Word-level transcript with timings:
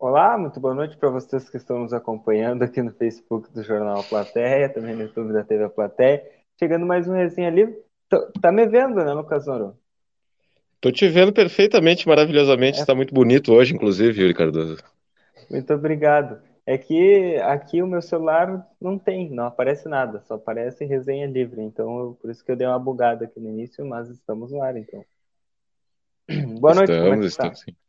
Olá, 0.00 0.38
muito 0.38 0.60
boa 0.60 0.76
noite 0.76 0.96
para 0.96 1.10
vocês 1.10 1.50
que 1.50 1.56
estão 1.56 1.80
nos 1.80 1.92
acompanhando 1.92 2.62
aqui 2.62 2.80
no 2.80 2.92
Facebook 2.92 3.52
do 3.52 3.64
Jornal 3.64 4.04
Plateia, 4.04 4.68
também 4.68 4.94
no 4.94 5.02
YouTube 5.02 5.32
da 5.32 5.42
TV 5.42 5.68
Plateia. 5.70 6.24
Chegando 6.56 6.86
mais 6.86 7.08
um 7.08 7.14
resenha 7.14 7.50
livre. 7.50 7.76
Tá 8.40 8.52
me 8.52 8.64
vendo, 8.68 9.04
né, 9.04 9.12
Lucas 9.12 9.44
Noro? 9.48 9.76
Tô 10.80 10.92
te 10.92 11.08
vendo 11.08 11.32
perfeitamente, 11.32 12.06
maravilhosamente. 12.06 12.78
Está 12.78 12.92
é. 12.92 12.94
muito 12.94 13.12
bonito 13.12 13.52
hoje, 13.52 13.74
inclusive, 13.74 14.20
Yuri 14.22 14.34
Cardoso. 14.34 14.76
Muito 15.50 15.74
obrigado. 15.74 16.40
É 16.64 16.78
que 16.78 17.36
aqui 17.38 17.82
o 17.82 17.86
meu 17.86 18.00
celular 18.00 18.68
não 18.80 18.96
tem, 18.96 19.28
não 19.30 19.46
aparece 19.46 19.88
nada, 19.88 20.22
só 20.28 20.34
aparece 20.34 20.84
resenha 20.84 21.26
livre. 21.26 21.60
Então, 21.60 22.16
por 22.22 22.30
isso 22.30 22.44
que 22.44 22.52
eu 22.52 22.56
dei 22.56 22.68
uma 22.68 22.78
bugada 22.78 23.24
aqui 23.24 23.40
no 23.40 23.48
início, 23.48 23.84
mas 23.84 24.08
estamos 24.08 24.52
no 24.52 24.62
ar, 24.62 24.76
então. 24.76 25.04
Boa 26.60 26.74
noite, 26.76 26.92
estamos, 26.92 27.10
como 27.10 27.24
é 27.24 27.28
que 27.28 27.36
tá? 27.36 27.54
Sim. 27.56 27.87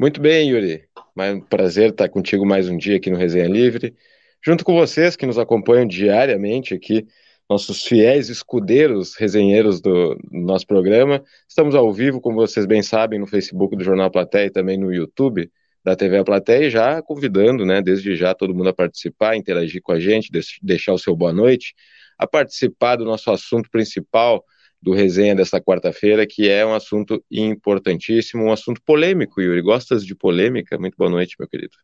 Muito 0.00 0.20
bem, 0.20 0.50
Yuri. 0.50 0.84
É 1.18 1.32
um 1.32 1.40
prazer 1.40 1.90
estar 1.90 2.08
contigo 2.08 2.46
mais 2.46 2.68
um 2.68 2.76
dia 2.76 2.98
aqui 2.98 3.10
no 3.10 3.16
Resenha 3.16 3.48
Livre, 3.48 3.96
junto 4.40 4.64
com 4.64 4.72
vocês 4.72 5.16
que 5.16 5.26
nos 5.26 5.40
acompanham 5.40 5.84
diariamente 5.88 6.72
aqui, 6.72 7.04
nossos 7.50 7.84
fiéis 7.84 8.28
escudeiros 8.28 9.16
resenheiros 9.16 9.80
do 9.80 10.16
nosso 10.30 10.64
programa. 10.68 11.24
Estamos 11.48 11.74
ao 11.74 11.92
vivo, 11.92 12.20
como 12.20 12.36
vocês 12.36 12.64
bem 12.64 12.80
sabem, 12.80 13.18
no 13.18 13.26
Facebook 13.26 13.74
do 13.74 13.82
Jornal 13.82 14.08
Platéia 14.08 14.46
e 14.46 14.50
também 14.50 14.78
no 14.78 14.94
YouTube 14.94 15.50
da 15.82 15.96
TV 15.96 16.18
A 16.18 16.24
Platéia, 16.24 16.70
já 16.70 17.02
convidando, 17.02 17.66
né, 17.66 17.82
desde 17.82 18.14
já 18.14 18.32
todo 18.34 18.54
mundo 18.54 18.68
a 18.68 18.72
participar, 18.72 19.34
interagir 19.34 19.82
com 19.82 19.90
a 19.90 19.98
gente, 19.98 20.30
deixar 20.62 20.92
o 20.92 20.98
seu 20.98 21.16
boa 21.16 21.32
noite, 21.32 21.74
a 22.16 22.24
participar 22.24 22.94
do 22.94 23.04
nosso 23.04 23.32
assunto 23.32 23.68
principal, 23.68 24.44
do 24.80 24.92
resenha 24.92 25.34
desta 25.34 25.60
quarta-feira, 25.60 26.26
que 26.26 26.48
é 26.48 26.64
um 26.64 26.74
assunto 26.74 27.22
importantíssimo, 27.30 28.44
um 28.44 28.52
assunto 28.52 28.80
polêmico, 28.82 29.40
Yuri. 29.40 29.60
Gostas 29.60 30.04
de 30.04 30.14
polêmica? 30.14 30.78
Muito 30.78 30.96
boa 30.96 31.10
noite, 31.10 31.36
meu 31.38 31.48
querido. 31.48 31.76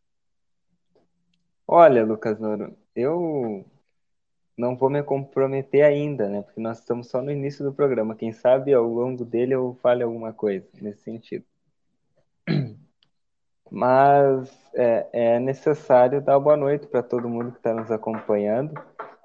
Olha, 1.67 2.05
Lucas 2.05 2.39
Noro, 2.39 2.75
eu 2.95 3.65
não 4.57 4.77
vou 4.77 4.89
me 4.89 5.03
comprometer 5.03 5.83
ainda, 5.83 6.29
né? 6.29 6.41
Porque 6.41 6.61
nós 6.61 6.79
estamos 6.79 7.09
só 7.09 7.21
no 7.21 7.31
início 7.31 7.65
do 7.65 7.73
programa. 7.73 8.15
Quem 8.15 8.31
sabe 8.31 8.73
ao 8.73 8.85
longo 8.87 9.25
dele 9.25 9.55
eu 9.55 9.77
fale 9.81 10.03
alguma 10.03 10.31
coisa 10.31 10.65
nesse 10.81 11.01
sentido. 11.01 11.43
Mas 13.69 14.49
é, 14.73 15.07
é 15.11 15.39
necessário 15.39 16.21
dar 16.21 16.39
boa 16.39 16.55
noite 16.55 16.87
para 16.87 17.03
todo 17.03 17.27
mundo 17.27 17.51
que 17.51 17.57
está 17.57 17.73
nos 17.73 17.91
acompanhando. 17.91 18.73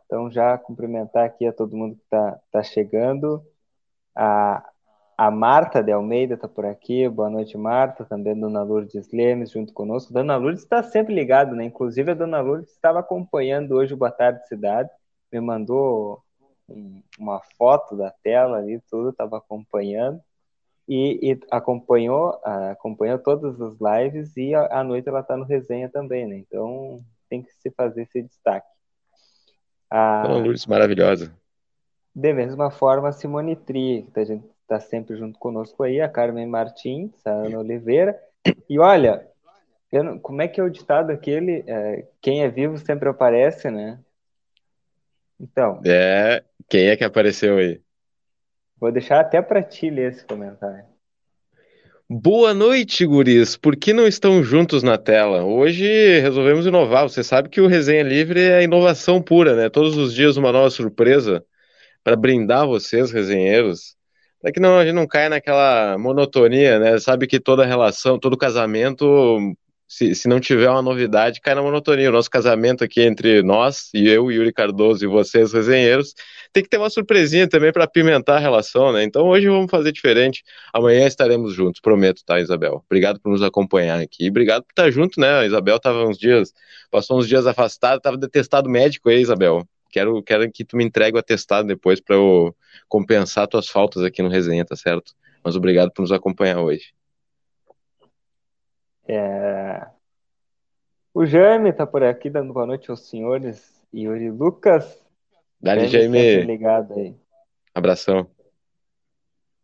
Então, 0.07 0.31
já 0.31 0.59
cumprimentar 0.59 1.25
aqui 1.25 1.47
a 1.47 1.53
todo 1.53 1.77
mundo 1.77 1.95
que 1.95 2.03
está 2.03 2.41
tá 2.51 2.63
chegando. 2.63 3.45
A, 4.15 4.65
a 5.17 5.31
Marta 5.31 5.83
de 5.83 5.93
Almeida 5.93 6.35
está 6.35 6.49
por 6.49 6.65
aqui. 6.65 7.09
Boa 7.09 7.29
noite, 7.29 7.57
Marta. 7.57 8.05
Também 8.05 8.33
a 8.33 8.37
Dona 8.37 8.63
Lourdes 8.63 9.13
Lemes 9.13 9.51
junto 9.51 9.73
conosco. 9.73 10.13
Dona 10.13 10.37
Lourdes 10.37 10.63
está 10.63 10.83
sempre 10.83 11.15
ligada, 11.15 11.55
né? 11.55 11.65
Inclusive, 11.65 12.13
a 12.13 12.15
Dona 12.15 12.41
Lourdes 12.41 12.71
estava 12.71 13.01
acompanhando 13.01 13.73
hoje 13.73 13.95
o 13.95 13.97
Boa 13.97 14.11
Tarde 14.11 14.47
Cidade. 14.49 14.89
Me 15.31 15.41
mandou 15.41 16.23
um, 16.69 17.03
uma 17.19 17.41
foto 17.59 17.97
da 17.97 18.11
tela 18.23 18.59
ali, 18.59 18.81
tudo, 18.91 19.11
estava 19.11 19.37
acompanhando. 19.37 20.21
E, 20.89 21.33
e, 21.33 21.41
acompanhou, 21.51 22.41
acompanhou 22.45 23.19
todas 23.19 23.61
as 23.61 23.77
lives 23.79 24.37
e 24.37 24.55
à 24.55 24.83
noite 24.83 25.09
ela 25.09 25.21
está 25.21 25.37
no 25.37 25.45
resenha 25.45 25.89
também, 25.89 26.27
né? 26.27 26.37
Então 26.37 26.99
tem 27.29 27.43
que 27.43 27.53
se 27.61 27.71
fazer 27.71 28.03
esse 28.03 28.23
destaque. 28.23 28.67
A... 29.89 30.23
Dona 30.23 30.39
Lourdes, 30.39 30.67
maravilhosa. 30.67 31.33
De 32.15 32.33
mesma 32.33 32.71
forma, 32.71 33.09
a 33.09 33.13
Simone 33.13 33.55
Tri, 33.55 34.07
que 34.13 34.21
está 34.21 34.39
tá 34.67 34.81
sempre 34.81 35.17
junto 35.17 35.39
conosco 35.39 35.83
aí, 35.83 36.01
a 36.01 36.09
Carmen 36.09 36.47
Martins, 36.47 37.13
a 37.25 37.31
Ana 37.31 37.59
Oliveira. 37.59 38.19
E 38.69 38.79
olha, 38.79 39.27
não, 39.93 40.19
como 40.19 40.43
é 40.43 40.49
que 40.49 40.61
é 40.61 40.65
o 40.65 40.71
ditado 40.71 41.11
aquele? 41.11 41.65
É, 41.67 42.07
quem 42.21 42.43
é 42.43 42.49
vivo 42.49 42.79
sempre 42.79 43.09
aparece, 43.09 43.71
né? 43.71 43.99
Então. 45.41 45.81
É, 45.85 46.43
quem 46.69 46.89
é 46.89 46.97
que 46.97 47.05
apareceu 47.05 47.59
aí? 47.59 47.81
Vou 48.79 48.91
deixar 48.91 49.21
até 49.21 49.41
para 49.41 49.63
ti 49.63 49.91
ler 49.91 50.13
esse 50.13 50.25
comentário. 50.25 50.85
Boa 52.09 52.53
noite, 52.53 53.07
guris. 53.07 53.57
Por 53.57 53.77
que 53.77 53.93
não 53.93 54.07
estão 54.07 54.43
juntos 54.43 54.83
na 54.83 54.99
tela? 54.99 55.45
Hoje 55.45 56.19
resolvemos 56.19 56.67
inovar. 56.67 57.09
Você 57.09 57.23
sabe 57.23 57.49
que 57.49 57.61
o 57.61 57.69
Resenha 57.69 58.03
Livre 58.03 58.41
é 58.41 58.65
inovação 58.65 59.23
pura, 59.23 59.55
né? 59.55 59.69
Todos 59.69 59.97
os 59.97 60.13
dias 60.13 60.37
uma 60.37 60.51
nova 60.51 60.71
surpresa 60.71 61.45
para 62.03 62.17
brindar 62.17 62.67
vocês, 62.67 63.11
resenheiros, 63.11 63.97
para 64.41 64.53
que 64.53 64.61
não, 64.61 64.79
a 64.79 64.85
gente 64.85 64.95
não 64.95 65.07
caia 65.07 65.29
naquela 65.29 65.99
monotonia, 65.99 66.79
né? 66.79 66.99
Sabe 66.99 67.27
que 67.27 67.39
toda 67.39 67.67
relação, 67.67 68.19
todo 68.19 68.37
casamento, 68.39 69.55
se, 69.87 70.15
se 70.15 70.29
não 70.29 70.41
tiver 70.41 70.71
uma 70.71 70.81
novidade, 70.81 71.41
cai 71.41 71.55
na 71.55 71.61
monotonia. 71.61 72.09
O 72.09 72.13
nosso 72.13 72.31
casamento 72.31 72.83
aqui 72.85 73.03
entre 73.03 73.43
nós, 73.43 73.91
e 73.93 74.09
eu, 74.09 74.31
Yuri 74.31 74.53
Cardoso, 74.53 75.05
e 75.05 75.09
vocês, 75.09 75.53
resenheiros, 75.53 76.15
tem 76.53 76.63
que 76.63 76.69
ter 76.69 76.79
uma 76.79 76.89
surpresinha 76.89 77.49
também 77.49 77.73
para 77.73 77.85
apimentar 77.85 78.37
a 78.37 78.39
relação, 78.39 78.93
né? 78.93 79.03
Então 79.03 79.27
hoje 79.27 79.49
vamos 79.49 79.71
fazer 79.71 79.93
diferente. 79.93 80.43
Amanhã 80.73 81.07
estaremos 81.07 81.53
juntos, 81.53 81.81
prometo, 81.81 82.23
tá, 82.25 82.41
Isabel? 82.41 82.83
Obrigado 82.87 83.21
por 83.21 83.31
nos 83.31 83.43
acompanhar 83.43 84.01
aqui. 84.01 84.29
Obrigado 84.31 84.63
por 84.63 84.71
estar 84.71 84.91
junto, 84.91 85.21
né? 85.21 85.41
A 85.41 85.47
Isabel 85.47 85.77
estava 85.77 86.07
uns 86.07 86.17
dias, 86.17 86.53
passou 86.91 87.19
uns 87.19 87.29
dias 87.29 87.47
afastada, 87.47 87.97
estava 87.97 88.17
detestado 88.17 88.71
médico 88.71 89.09
aí, 89.11 89.21
Isabel. 89.21 89.67
Quero, 89.91 90.23
quero 90.23 90.51
que 90.51 90.65
tu 90.65 90.77
me 90.77 90.85
entregue 90.85 91.17
o 91.17 91.21
atestado 91.21 91.67
depois 91.67 92.01
para 92.01 92.17
eu 92.17 92.55
compensar 92.89 93.49
tuas 93.49 93.69
faltas 93.69 94.03
aqui 94.03 94.23
no 94.23 94.29
resenha, 94.29 94.65
tá 94.65 94.77
certo? 94.77 95.15
Mas 95.45 95.57
obrigado 95.57 95.91
por 95.93 96.03
nos 96.03 96.13
acompanhar 96.13 96.61
hoje. 96.61 96.93
É... 99.07 99.87
O 101.13 101.27
Jaime 101.27 101.73
tá 101.73 101.87
por 101.87 102.05
aqui 102.05 102.31
dando 102.31 102.53
boa 102.53 102.67
noite 102.67 102.91
aos 102.91 103.09
senhores. 103.09 103.83
Yuri 103.93 104.31
Lucas. 104.31 105.03
Dali, 105.61 105.89
Jaime. 105.89 106.43
Ligado 106.43 106.95
aí. 106.95 107.17
Abração. 107.75 108.31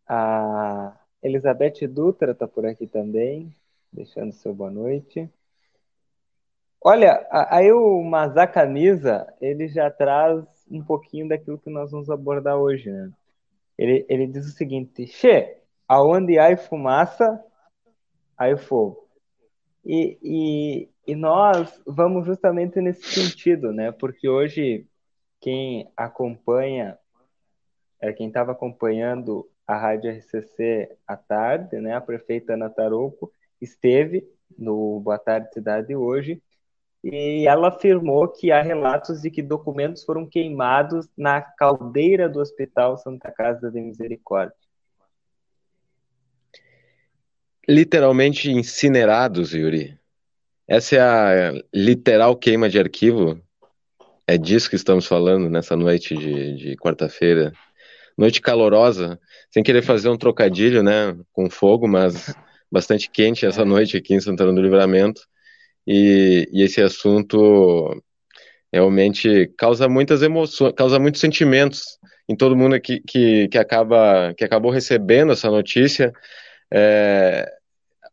A 0.05 0.97
Elizabeth 1.23 1.87
Dutra 1.87 2.35
tá 2.35 2.47
por 2.47 2.65
aqui 2.65 2.87
também, 2.87 3.53
deixando 3.91 4.33
seu 4.33 4.53
boa 4.53 4.69
noite. 4.69 5.29
Olha, 6.89 7.27
aí 7.29 7.69
o 7.69 8.01
Mazá 8.01 8.47
Camisa, 8.47 9.27
ele 9.41 9.67
já 9.67 9.91
traz 9.91 10.45
um 10.71 10.81
pouquinho 10.81 11.27
daquilo 11.27 11.57
que 11.57 11.69
nós 11.69 11.91
vamos 11.91 12.09
abordar 12.09 12.55
hoje, 12.55 12.89
né? 12.89 13.11
Ele, 13.77 14.05
ele 14.07 14.25
diz 14.25 14.47
o 14.47 14.55
seguinte, 14.55 15.05
Che, 15.05 15.57
aonde 15.85 16.39
há 16.39 16.55
fumaça, 16.55 17.43
há 18.37 18.55
fogo. 18.55 19.05
E, 19.83 20.17
e, 20.23 20.89
e 21.05 21.13
nós 21.13 21.77
vamos 21.85 22.25
justamente 22.25 22.79
nesse 22.79 23.03
sentido, 23.03 23.73
né? 23.73 23.91
Porque 23.91 24.29
hoje 24.29 24.87
quem 25.41 25.91
acompanha, 25.93 26.97
é, 27.99 28.13
quem 28.13 28.29
estava 28.29 28.53
acompanhando 28.53 29.45
a 29.67 29.75
Rádio 29.77 30.09
RCC 30.09 30.95
à 31.05 31.17
tarde, 31.17 31.81
né? 31.81 31.93
A 31.97 31.99
prefeita 31.99 32.53
Ana 32.53 32.69
Tarouco 32.69 33.29
esteve 33.59 34.25
no 34.57 35.01
Boa 35.01 35.19
Tarde 35.19 35.53
Cidade 35.53 35.93
hoje 35.93 36.41
e 37.09 37.47
ela 37.47 37.69
afirmou 37.69 38.27
que 38.27 38.51
há 38.51 38.61
relatos 38.61 39.21
de 39.21 39.31
que 39.31 39.41
documentos 39.41 40.03
foram 40.03 40.25
queimados 40.25 41.07
na 41.17 41.41
caldeira 41.41 42.27
do 42.27 42.39
Hospital 42.39 42.97
Santa 42.97 43.31
Casa 43.31 43.71
de 43.71 43.79
Misericórdia. 43.79 44.57
Literalmente 47.65 48.51
incinerados, 48.51 49.53
Yuri. 49.53 49.97
Essa 50.67 50.95
é 50.97 50.99
a 50.99 51.53
literal 51.73 52.35
queima 52.35 52.67
de 52.67 52.77
arquivo. 52.77 53.41
É 54.25 54.37
disso 54.37 54.69
que 54.69 54.75
estamos 54.75 55.07
falando 55.07 55.49
nessa 55.49 55.77
noite 55.77 56.13
de, 56.13 56.57
de 56.57 56.75
quarta-feira. 56.75 57.53
Noite 58.17 58.41
calorosa, 58.41 59.17
sem 59.49 59.63
querer 59.63 59.81
fazer 59.81 60.09
um 60.09 60.17
trocadilho, 60.17 60.83
né, 60.83 61.17
com 61.31 61.49
fogo, 61.49 61.87
mas 61.87 62.35
bastante 62.69 63.09
quente 63.09 63.45
essa 63.45 63.63
noite 63.63 63.95
aqui 63.95 64.13
em 64.13 64.19
Santana 64.19 64.51
do 64.51 64.61
Livramento 64.61 65.21
e, 65.87 66.49
e 66.51 66.63
esse 66.63 66.81
assunto 66.81 68.03
realmente 68.71 69.47
causa 69.57 69.87
muitas 69.87 70.21
emoções, 70.21 70.73
causa 70.75 70.99
muitos 70.99 71.21
sentimentos 71.21 71.97
em 72.27 72.35
todo 72.35 72.57
mundo 72.57 72.79
que, 72.81 72.99
que, 72.99 73.47
que, 73.47 73.57
acaba, 73.57 74.33
que 74.35 74.43
acabou 74.43 74.69
recebendo 74.69 75.31
essa 75.31 75.49
notícia. 75.49 76.11
É, 76.71 77.49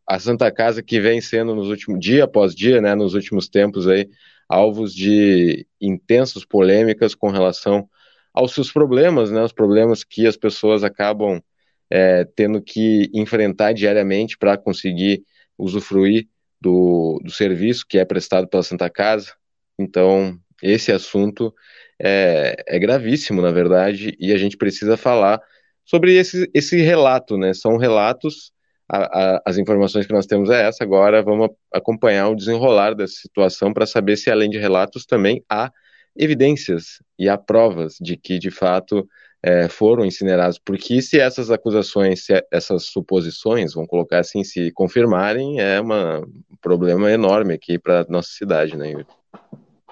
a 0.07 0.19
Santa 0.19 0.49
Casa 0.51 0.81
que 0.81 0.99
vem 1.01 1.19
sendo 1.19 1.53
nos 1.53 1.67
últimos 1.67 1.99
dia 1.99 2.23
após 2.23 2.55
dia, 2.55 2.79
né, 2.79 2.95
nos 2.95 3.13
últimos 3.13 3.49
tempos 3.49 3.87
aí, 3.87 4.07
alvos 4.47 4.93
de 4.93 5.67
intensas 5.81 6.45
polêmicas 6.45 7.13
com 7.13 7.29
relação 7.29 7.89
aos 8.33 8.53
seus 8.53 8.71
problemas, 8.71 9.31
né, 9.31 9.41
os 9.43 9.51
problemas 9.51 10.03
que 10.03 10.25
as 10.27 10.37
pessoas 10.37 10.83
acabam 10.83 11.41
é, 11.89 12.23
tendo 12.35 12.61
que 12.61 13.09
enfrentar 13.13 13.73
diariamente 13.73 14.37
para 14.37 14.57
conseguir 14.57 15.23
usufruir 15.57 16.27
do, 16.65 17.21
do 17.23 17.31
serviço 17.31 17.85
que 17.87 17.99
é 17.99 18.03
prestado 18.03 18.47
pela 18.47 18.63
Santa 18.63 18.89
Casa. 18.89 19.31
Então, 19.77 20.35
esse 20.63 20.91
assunto 20.91 21.53
é, 22.01 22.55
é 22.67 22.79
gravíssimo, 22.79 23.39
na 23.39 23.51
verdade, 23.51 24.17
e 24.19 24.33
a 24.33 24.37
gente 24.37 24.57
precisa 24.57 24.97
falar 24.97 25.39
sobre 25.85 26.15
esse, 26.15 26.49
esse 26.55 26.81
relato, 26.81 27.37
né? 27.37 27.53
São 27.53 27.77
relatos 27.77 28.51
a, 28.89 29.35
a, 29.35 29.41
as 29.45 29.59
informações 29.59 30.07
que 30.07 30.13
nós 30.13 30.25
temos 30.25 30.49
é 30.49 30.67
essa. 30.67 30.83
Agora 30.83 31.21
vamos 31.21 31.49
acompanhar 31.71 32.29
o 32.29 32.35
desenrolar 32.35 32.95
dessa 32.95 33.13
situação 33.13 33.71
para 33.71 33.85
saber 33.85 34.17
se, 34.17 34.31
além 34.31 34.49
de 34.49 34.57
relatos, 34.57 35.05
também 35.05 35.43
há 35.47 35.71
evidências 36.15 36.99
e 37.19 37.29
há 37.29 37.37
provas 37.37 37.95
de 38.01 38.17
que, 38.17 38.39
de 38.39 38.49
fato, 38.49 39.07
é, 39.45 39.69
foram 39.69 40.03
incinerados. 40.03 40.57
Porque 40.57 40.99
se 41.03 41.19
essas 41.19 41.51
acusações, 41.51 42.25
se 42.25 42.43
essas 42.51 42.85
suposições, 42.85 43.75
vamos 43.75 43.89
colocar 43.89 44.19
assim, 44.19 44.43
se 44.43 44.71
confirmarem, 44.71 45.59
é 45.59 45.79
uma, 45.79 46.19
um 46.19 46.55
problema 46.59 47.11
enorme 47.11 47.53
aqui 47.53 47.77
para 47.77 48.07
nossa 48.09 48.29
cidade, 48.31 48.75
né, 48.75 48.89
Yuri? 48.89 49.05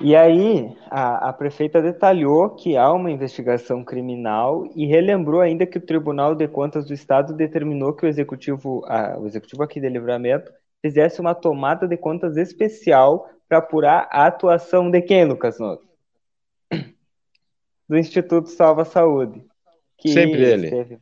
E 0.02 0.16
aí, 0.16 0.76
a, 0.90 1.30
a, 1.30 1.34
prefeita 1.34 1.80
detalhou 1.80 2.50
que 2.50 2.76
há 2.76 2.92
uma 2.92 3.12
investigação 3.12 3.84
criminal 3.84 4.68
e 4.76 4.88
relembrou 4.88 5.40
ainda 5.40 5.68
que 5.68 5.78
o 5.78 5.86
Tribunal 5.86 6.34
de 6.34 6.48
Contas 6.48 6.88
do 6.88 6.94
Estado 6.96 7.32
determinou 7.32 7.94
que 7.94 8.06
o 8.06 8.10
executivo, 8.10 8.84
a, 8.88 9.20
o 9.20 9.28
executivo 9.28 9.62
aqui 9.62 9.80
de 9.80 9.88
Livramento 9.88 10.52
fizesse 10.82 11.22
uma 11.22 11.36
tomada 11.36 11.88
de 11.88 11.96
contas 11.96 12.38
especial 12.38 13.30
para 13.48 13.60
apurar 13.60 14.10
a 14.12 14.26
atuação 14.26 14.90
de 14.90 15.00
quem, 15.00 15.26
Lucas 15.26 15.60
Novo? 15.60 15.93
Do 17.94 18.00
Instituto 18.00 18.50
Salva 18.50 18.86
Saúde. 18.86 19.46
Que 20.00 20.10
Sempre 20.10 20.44
ele. 20.44 20.66
Esteve, 20.66 21.00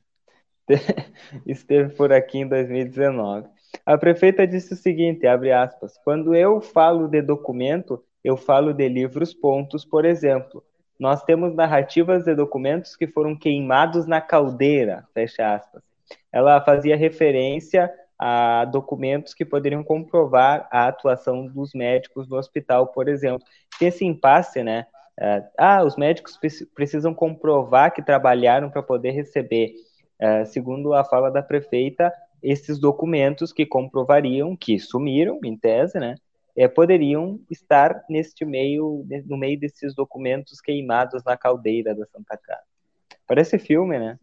esteve 1.47 1.95
por 1.95 2.11
aqui 2.11 2.39
em 2.39 2.47
2019. 2.49 3.47
A 3.85 3.97
prefeita 3.97 4.45
disse 4.45 4.73
o 4.73 4.75
seguinte, 4.75 5.25
abre 5.25 5.53
aspas, 5.53 5.97
quando 6.03 6.35
eu 6.35 6.59
falo 6.59 7.07
de 7.07 7.21
documento, 7.21 8.03
eu 8.21 8.35
falo 8.35 8.73
de 8.73 8.89
livros 8.89 9.33
pontos, 9.33 9.85
por 9.85 10.03
exemplo. 10.03 10.61
Nós 10.99 11.23
temos 11.23 11.55
narrativas 11.55 12.25
de 12.25 12.35
documentos 12.35 12.97
que 12.97 13.07
foram 13.07 13.37
queimados 13.37 14.05
na 14.05 14.19
caldeira, 14.19 15.07
fecha 15.13 15.55
aspas. 15.55 15.81
Ela 16.29 16.59
fazia 16.59 16.97
referência 16.97 17.89
a 18.19 18.65
documentos 18.65 19.33
que 19.33 19.45
poderiam 19.45 19.81
comprovar 19.81 20.67
a 20.69 20.89
atuação 20.89 21.47
dos 21.47 21.73
médicos 21.73 22.27
no 22.27 22.35
hospital, 22.35 22.87
por 22.87 23.07
exemplo. 23.07 23.47
Tem 23.79 23.87
esse 23.87 24.03
impasse, 24.03 24.61
né? 24.61 24.87
É, 25.19 25.43
ah, 25.57 25.83
os 25.83 25.95
médicos 25.95 26.39
precisam 26.73 27.13
comprovar 27.13 27.93
que 27.93 28.01
trabalharam 28.01 28.69
para 28.69 28.83
poder 28.83 29.11
receber. 29.11 29.73
É, 30.19 30.45
segundo 30.45 30.93
a 30.93 31.03
fala 31.03 31.31
da 31.31 31.41
prefeita, 31.41 32.13
esses 32.43 32.79
documentos 32.79 33.51
que 33.51 33.65
comprovariam 33.65 34.55
que 34.55 34.79
sumiram, 34.79 35.39
em 35.43 35.57
tese, 35.57 35.99
né? 35.99 36.15
é, 36.55 36.67
poderiam 36.67 37.39
estar 37.49 38.03
neste 38.09 38.45
meio, 38.45 39.05
no 39.25 39.37
meio 39.37 39.59
desses 39.59 39.95
documentos 39.95 40.59
queimados 40.59 41.23
na 41.23 41.37
caldeira 41.37 41.95
da 41.95 42.05
Santa 42.05 42.37
Casa. 42.37 42.63
Parece 43.27 43.57
filme, 43.57 43.97
né? 43.97 44.19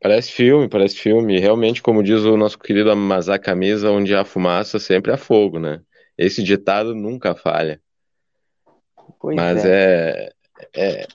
Parece 0.00 0.32
filme, 0.32 0.68
parece 0.68 0.96
filme. 0.96 1.38
Realmente, 1.38 1.82
como 1.82 2.02
diz 2.02 2.22
o 2.22 2.36
nosso 2.36 2.58
querido 2.58 2.90
Amazá 2.90 3.38
Camisa, 3.38 3.90
onde 3.90 4.14
há 4.14 4.24
fumaça, 4.24 4.78
sempre 4.78 5.12
há 5.12 5.16
fogo, 5.16 5.58
né? 5.58 5.80
Esse 6.16 6.42
ditado 6.42 6.94
nunca 6.94 7.34
falha. 7.34 7.80
Pois 9.20 9.36
Mas 9.36 9.64
é. 9.64 10.30
é, 10.74 11.02
é... 11.02 11.06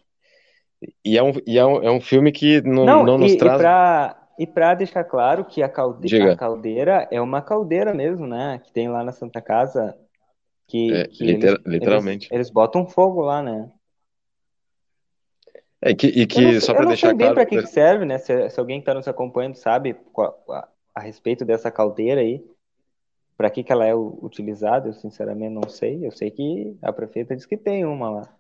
E, 1.03 1.17
é 1.17 1.23
um, 1.23 1.31
e 1.47 1.57
é, 1.57 1.65
um, 1.65 1.83
é 1.83 1.91
um 1.91 2.01
filme 2.01 2.31
que 2.31 2.61
não, 2.61 2.85
não, 2.85 3.03
não 3.05 3.17
nos 3.17 3.33
e, 3.33 3.37
traz. 3.37 3.55
E 3.55 3.61
pra, 3.61 4.27
e 4.37 4.47
para 4.47 4.73
deixar 4.73 5.03
claro 5.03 5.45
que 5.45 5.63
a 5.63 5.69
caldeira, 5.69 6.33
a 6.33 6.35
caldeira, 6.35 7.07
é 7.09 7.21
uma 7.21 7.41
caldeira 7.41 7.93
mesmo, 7.93 8.27
né? 8.27 8.59
Que 8.63 8.71
tem 8.71 8.89
lá 8.89 9.03
na 9.03 9.11
Santa 9.11 9.41
Casa. 9.41 9.97
Que, 10.67 10.93
é, 10.93 11.07
que 11.07 11.23
eles, 11.23 11.57
literalmente. 11.65 12.27
Eles, 12.27 12.47
eles, 12.47 12.49
botam 12.49 12.85
fogo 12.85 13.21
lá, 13.21 13.41
né? 13.41 13.69
É, 15.81 15.93
que, 15.93 16.07
e 16.07 16.25
que 16.25 16.53
não, 16.53 16.61
só 16.61 16.73
para 16.73 16.85
deixar 16.85 17.15
claro. 17.15 17.33
para 17.33 17.45
que, 17.45 17.61
que 17.61 17.67
serve, 17.67 18.05
né? 18.05 18.17
Se, 18.17 18.49
se 18.49 18.59
alguém 18.59 18.79
que 18.79 18.83
está 18.83 18.93
nos 18.93 19.07
acompanhando 19.07 19.55
sabe 19.55 19.93
qual, 20.13 20.41
a, 20.49 20.67
a, 20.95 21.01
respeito 21.01 21.43
dessa 21.43 21.69
caldeira 21.69 22.21
aí, 22.21 22.41
para 23.37 23.49
que, 23.49 23.63
que 23.63 23.71
ela 23.71 23.85
é 23.85 23.95
utilizada, 23.95 24.89
eu 24.89 24.93
sinceramente 24.93 25.53
não 25.53 25.69
sei. 25.69 26.05
Eu 26.05 26.11
sei 26.11 26.31
que 26.31 26.77
a 26.81 26.91
prefeita 26.91 27.35
diz 27.35 27.45
que 27.45 27.57
tem 27.57 27.85
uma 27.85 28.09
lá. 28.09 28.37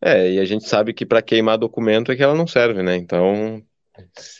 É, 0.00 0.32
e 0.32 0.38
a 0.40 0.44
gente 0.44 0.66
sabe 0.66 0.94
que 0.94 1.04
para 1.04 1.20
queimar 1.20 1.58
documento 1.58 2.10
é 2.10 2.16
que 2.16 2.22
ela 2.22 2.34
não 2.34 2.46
serve, 2.46 2.82
né? 2.82 2.96
Então 2.96 3.62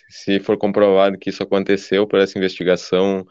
se 0.08 0.40
for 0.40 0.56
comprovado 0.56 1.18
que 1.18 1.30
isso 1.30 1.42
aconteceu 1.42 2.06
por 2.06 2.20
essa 2.20 2.38
investigação, 2.38 3.26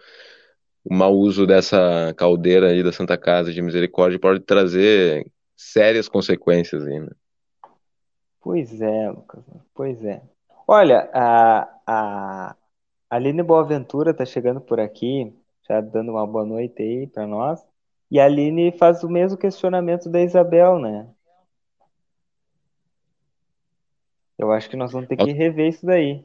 o 0.84 0.94
mau 0.94 1.14
uso 1.14 1.46
dessa 1.46 2.14
caldeira 2.16 2.70
aí 2.70 2.84
da 2.84 2.92
Santa 2.92 3.18
Casa 3.18 3.52
de 3.52 3.62
Misericórdia 3.62 4.20
pode 4.20 4.42
trazer 4.42 5.26
sérias 5.56 6.08
consequências 6.08 6.86
ainda. 6.86 7.16
Pois 8.42 8.82
é, 8.82 9.10
Lucas, 9.10 9.44
pois 9.74 10.04
é. 10.04 10.22
Olha, 10.68 11.10
a, 11.14 11.68
a 11.86 12.56
Aline 13.10 13.44
Boaventura 13.44 14.12
está 14.12 14.26
chegando 14.26 14.62
por 14.62 14.80
aqui, 14.80 15.34
já 15.70 15.82
dando 15.82 16.12
uma 16.12 16.26
boa 16.26 16.46
noite 16.46 16.82
aí 16.82 17.08
para 17.08 17.28
nós. 17.28 17.64
E 18.10 18.20
a 18.20 18.26
Aline 18.26 18.72
faz 18.72 19.04
o 19.04 19.10
mesmo 19.10 19.38
questionamento 19.38 20.10
da 20.10 20.20
Isabel, 20.20 20.80
né? 20.80 21.08
Eu 24.36 24.52
acho 24.52 24.70
que 24.70 24.76
nós 24.76 24.92
vamos 24.92 25.08
ter 25.08 25.18
que 25.18 25.32
rever 25.32 25.68
isso 25.68 25.86
daí. 25.86 26.24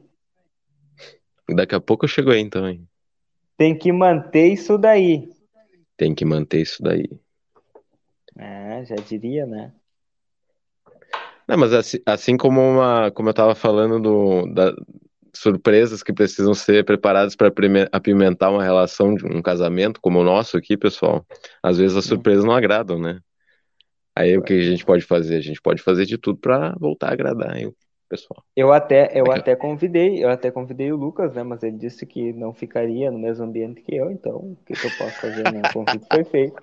Daqui 1.49 1.75
a 1.75 1.81
pouco 1.81 2.05
eu 2.05 2.09
chego 2.09 2.31
aí, 2.31 2.39
então. 2.39 2.67
Hein? 2.67 2.87
Tem 3.55 3.77
que 3.77 3.91
manter 3.91 4.47
isso 4.47 4.77
daí. 4.77 5.29
Tem 5.95 6.15
que 6.15 6.25
manter 6.25 6.61
isso 6.61 6.81
daí. 6.81 7.07
É, 8.37 8.83
já 8.85 8.95
diria, 8.95 9.45
né? 9.45 9.71
Não, 11.47 11.57
mas 11.57 11.71
assim, 11.73 11.99
assim 12.05 12.37
como, 12.37 12.59
uma, 12.59 13.11
como 13.11 13.29
eu 13.29 13.31
estava 13.31 13.53
falando 13.53 13.99
do, 13.99 14.53
da, 14.53 14.73
surpresas 15.35 16.01
que 16.01 16.13
precisam 16.13 16.53
ser 16.53 16.83
preparadas 16.85 17.35
para 17.35 17.51
apimentar 17.91 18.49
uma 18.49 18.63
relação 18.63 19.13
de 19.13 19.25
um 19.25 19.41
casamento 19.41 19.99
como 20.01 20.19
o 20.19 20.23
nosso 20.23 20.57
aqui, 20.57 20.77
pessoal. 20.77 21.25
Às 21.61 21.77
vezes 21.77 21.97
as 21.97 22.05
surpresas 22.05 22.43
não 22.43 22.53
agradam, 22.53 22.99
né? 22.99 23.19
Aí 24.15 24.37
o 24.37 24.41
que 24.41 24.53
a 24.53 24.61
gente 24.61 24.85
pode 24.85 25.03
fazer? 25.03 25.35
A 25.35 25.41
gente 25.41 25.61
pode 25.61 25.81
fazer 25.81 26.05
de 26.05 26.17
tudo 26.17 26.39
para 26.39 26.73
voltar 26.79 27.09
a 27.09 27.13
agradar. 27.13 27.61
Eu 27.61 27.75
pessoal. 28.07 28.43
Eu 28.55 28.71
até, 28.71 29.11
eu 29.13 29.25
é 29.31 29.37
até 29.37 29.55
convidei, 29.55 30.23
eu 30.23 30.29
até 30.29 30.51
convidei 30.51 30.91
o 30.91 30.95
Lucas, 30.95 31.33
né? 31.33 31.43
Mas 31.43 31.63
ele 31.63 31.77
disse 31.77 32.05
que 32.05 32.33
não 32.33 32.53
ficaria 32.53 33.11
no 33.11 33.19
mesmo 33.19 33.45
ambiente 33.45 33.81
que 33.81 33.95
eu, 33.95 34.11
então 34.11 34.35
o 34.35 34.57
que, 34.65 34.73
que 34.73 34.87
eu 34.87 34.91
posso 34.97 35.19
fazer? 35.19 35.43
Né? 35.51 35.61
O 35.69 35.73
convite 35.73 36.05
foi 36.11 36.23
feito. 36.23 36.55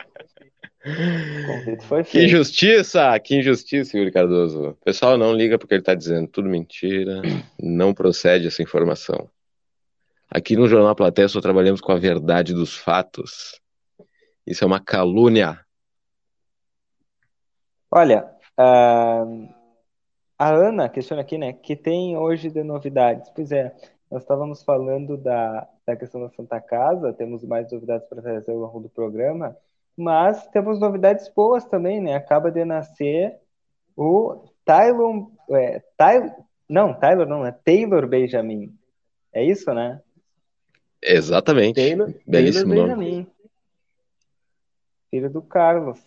Foi. 1.82 2.02
Que 2.02 2.24
injustiça! 2.24 3.18
Que 3.20 3.36
injustiça, 3.36 3.96
Yuri 3.96 4.10
Cardoso. 4.10 4.70
O 4.70 4.74
pessoal 4.84 5.16
não 5.16 5.32
liga 5.32 5.58
porque 5.58 5.74
ele 5.74 5.82
está 5.82 5.94
dizendo 5.94 6.26
tudo 6.26 6.48
mentira, 6.48 7.22
não 7.60 7.94
procede 7.94 8.48
essa 8.48 8.62
informação. 8.62 9.30
Aqui 10.28 10.56
no 10.56 10.66
Jornal 10.66 10.96
Platéia 10.96 11.28
só 11.28 11.40
trabalhamos 11.40 11.80
com 11.80 11.92
a 11.92 11.98
verdade 11.98 12.52
dos 12.52 12.76
fatos. 12.76 13.60
Isso 14.46 14.64
é 14.64 14.66
uma 14.66 14.80
calúnia. 14.80 15.60
Olha, 17.90 18.24
uh, 18.58 19.48
a 20.38 20.50
Ana 20.50 20.88
questiona 20.88 21.22
aqui, 21.22 21.38
né, 21.38 21.52
que 21.52 21.76
tem 21.76 22.16
hoje 22.16 22.50
de 22.50 22.64
novidades. 22.64 23.30
Pois 23.34 23.52
é, 23.52 23.72
nós 24.10 24.22
estávamos 24.22 24.62
falando 24.62 25.16
da, 25.16 25.68
da 25.86 25.94
questão 25.94 26.20
da 26.22 26.30
Santa 26.30 26.60
Casa, 26.60 27.12
temos 27.12 27.44
mais 27.44 27.70
novidades 27.70 28.08
para 28.08 28.22
trazer 28.22 28.50
ao 28.50 28.56
longo 28.56 28.80
do 28.80 28.88
programa, 28.88 29.56
mas 29.96 30.46
temos 30.48 30.80
novidades 30.80 31.28
boas 31.28 31.64
também, 31.64 32.00
né? 32.00 32.14
Acaba 32.14 32.50
de 32.50 32.64
nascer 32.64 33.38
o 33.96 34.48
Tylon, 34.64 35.26
é, 35.50 35.80
Ty, 35.80 36.32
não, 36.68 36.94
Tyler 36.94 37.26
não, 37.26 37.44
é 37.44 37.52
Taylor 37.52 38.06
Benjamin. 38.06 38.74
É 39.32 39.44
isso, 39.44 39.72
né? 39.72 40.00
Exatamente. 41.02 41.76
Taylor, 41.76 42.12
Belíssimo 42.26 42.74
Taylor 42.74 42.88
nome. 42.88 43.04
Benjamin. 43.04 43.26
Filho 45.10 45.30
do 45.30 45.42
Carlos. 45.42 46.00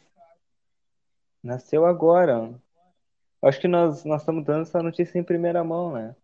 Nasceu 1.44 1.86
agora. 1.86 2.54
Acho 3.42 3.62
que 3.62 3.68
nós, 3.68 4.04
nós 4.04 4.22
estamos 4.22 4.44
dando 4.44 4.64
essa 4.64 4.82
notícia 4.82 5.20
em 5.20 5.24
primeira 5.24 5.64
mão, 5.64 5.92
né? 5.92 6.16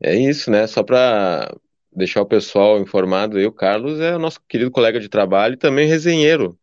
É 0.00 0.14
isso, 0.14 0.50
né? 0.50 0.66
Só 0.66 0.82
para 0.82 1.54
deixar 1.96 2.20
o 2.20 2.26
pessoal 2.26 2.78
informado, 2.78 3.40
eu, 3.40 3.50
Carlos, 3.50 3.98
é 4.00 4.14
o 4.14 4.18
nosso 4.18 4.38
querido 4.46 4.70
colega 4.70 5.00
de 5.00 5.08
trabalho 5.08 5.54
e 5.54 5.58
também 5.58 5.88
resenheiro. 5.88 6.58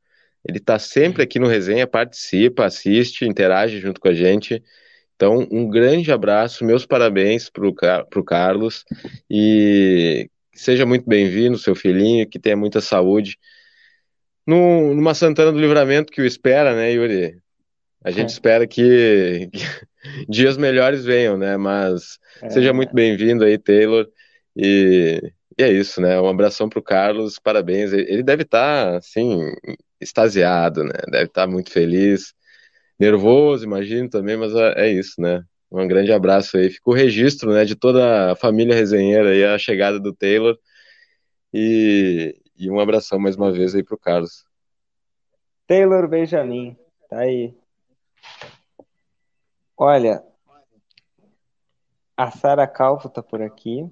Ele 0.47 0.59
está 0.59 0.77
sempre 0.77 1.23
aqui 1.23 1.39
no 1.39 1.47
Resenha, 1.47 1.87
participa, 1.87 2.65
assiste, 2.65 3.25
interage 3.25 3.79
junto 3.79 3.99
com 3.99 4.09
a 4.09 4.13
gente. 4.13 4.61
Então, 5.15 5.47
um 5.49 5.69
grande 5.69 6.11
abraço, 6.11 6.65
meus 6.65 6.85
parabéns 6.85 7.49
para 7.49 7.65
o 7.67 8.23
Carlos 8.23 8.85
e 9.29 10.29
seja 10.53 10.85
muito 10.85 11.07
bem-vindo, 11.07 11.57
seu 11.57 11.75
filhinho, 11.75 12.29
que 12.29 12.37
tenha 12.37 12.57
muita 12.57 12.81
saúde. 12.81 13.37
No, 14.45 14.93
numa 14.93 15.13
Santana 15.13 15.51
do 15.51 15.59
Livramento 15.59 16.11
que 16.11 16.21
o 16.21 16.25
espera, 16.25 16.75
né, 16.75 16.91
Yuri? 16.91 17.37
A 18.03 18.11
gente 18.11 18.29
é. 18.29 18.33
espera 18.33 18.67
que, 18.67 19.49
que, 19.51 19.63
dias 20.29 20.57
melhores 20.57 21.05
venham, 21.05 21.37
né? 21.37 21.55
Mas 21.55 22.19
é. 22.41 22.49
seja 22.49 22.73
muito 22.73 22.93
bem-vindo 22.93 23.45
aí, 23.45 23.57
Taylor. 23.57 24.05
E, 24.55 25.33
e, 25.57 25.63
é 25.63 25.71
isso, 25.71 26.01
né? 26.01 26.19
Um 26.19 26.27
abração 26.27 26.69
pro 26.69 26.81
Carlos, 26.81 27.39
parabéns. 27.39 27.93
Ele 27.93 28.23
deve 28.23 28.43
estar, 28.43 28.91
tá, 28.91 28.97
assim, 28.97 29.51
extasiado, 29.99 30.83
né? 30.83 30.93
Deve 31.09 31.25
estar 31.25 31.45
tá 31.45 31.47
muito 31.47 31.71
feliz, 31.71 32.33
nervoso, 32.99 33.65
imagino 33.65 34.09
também, 34.09 34.37
mas 34.37 34.53
é, 34.55 34.87
é 34.87 34.91
isso, 34.91 35.19
né? 35.21 35.43
Um 35.71 35.87
grande 35.87 36.11
abraço 36.11 36.57
aí. 36.57 36.69
Fica 36.69 36.89
o 36.89 36.93
registro, 36.93 37.51
né, 37.51 37.65
de 37.65 37.75
toda 37.75 38.31
a 38.31 38.35
família 38.35 38.75
resenheira 38.75 39.29
aí, 39.29 39.43
a 39.43 39.57
chegada 39.57 39.99
do 39.99 40.13
Taylor. 40.13 40.57
E, 41.51 42.39
e 42.55 42.69
um 42.69 42.79
abração 42.79 43.19
mais 43.19 43.35
uma 43.35 43.51
vez 43.51 43.73
aí 43.73 43.83
pro 43.83 43.97
Carlos. 43.97 44.45
Taylor 45.65 46.07
Benjamin, 46.07 46.77
tá 47.09 47.19
aí. 47.19 47.55
Olha, 49.75 50.23
a 52.15 52.29
Sara 52.29 52.67
Calvo 52.67 53.09
tá 53.09 53.23
por 53.23 53.41
aqui. 53.41 53.91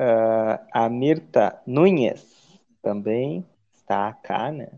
Uh, 0.00 0.56
a 0.72 0.88
Mirta 0.88 1.60
Nunes 1.66 2.58
também 2.80 3.46
está 3.74 4.14
cá, 4.14 4.50
né? 4.50 4.70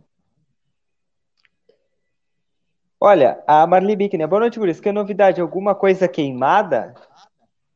Olha, 2.98 3.40
a 3.46 3.64
Marli 3.64 3.94
Bickner, 3.94 4.26
boa 4.26 4.40
noite, 4.40 4.58
Buris. 4.58 4.80
Que 4.80 4.90
novidade? 4.90 5.40
Alguma 5.40 5.76
coisa 5.76 6.08
queimada? 6.08 6.92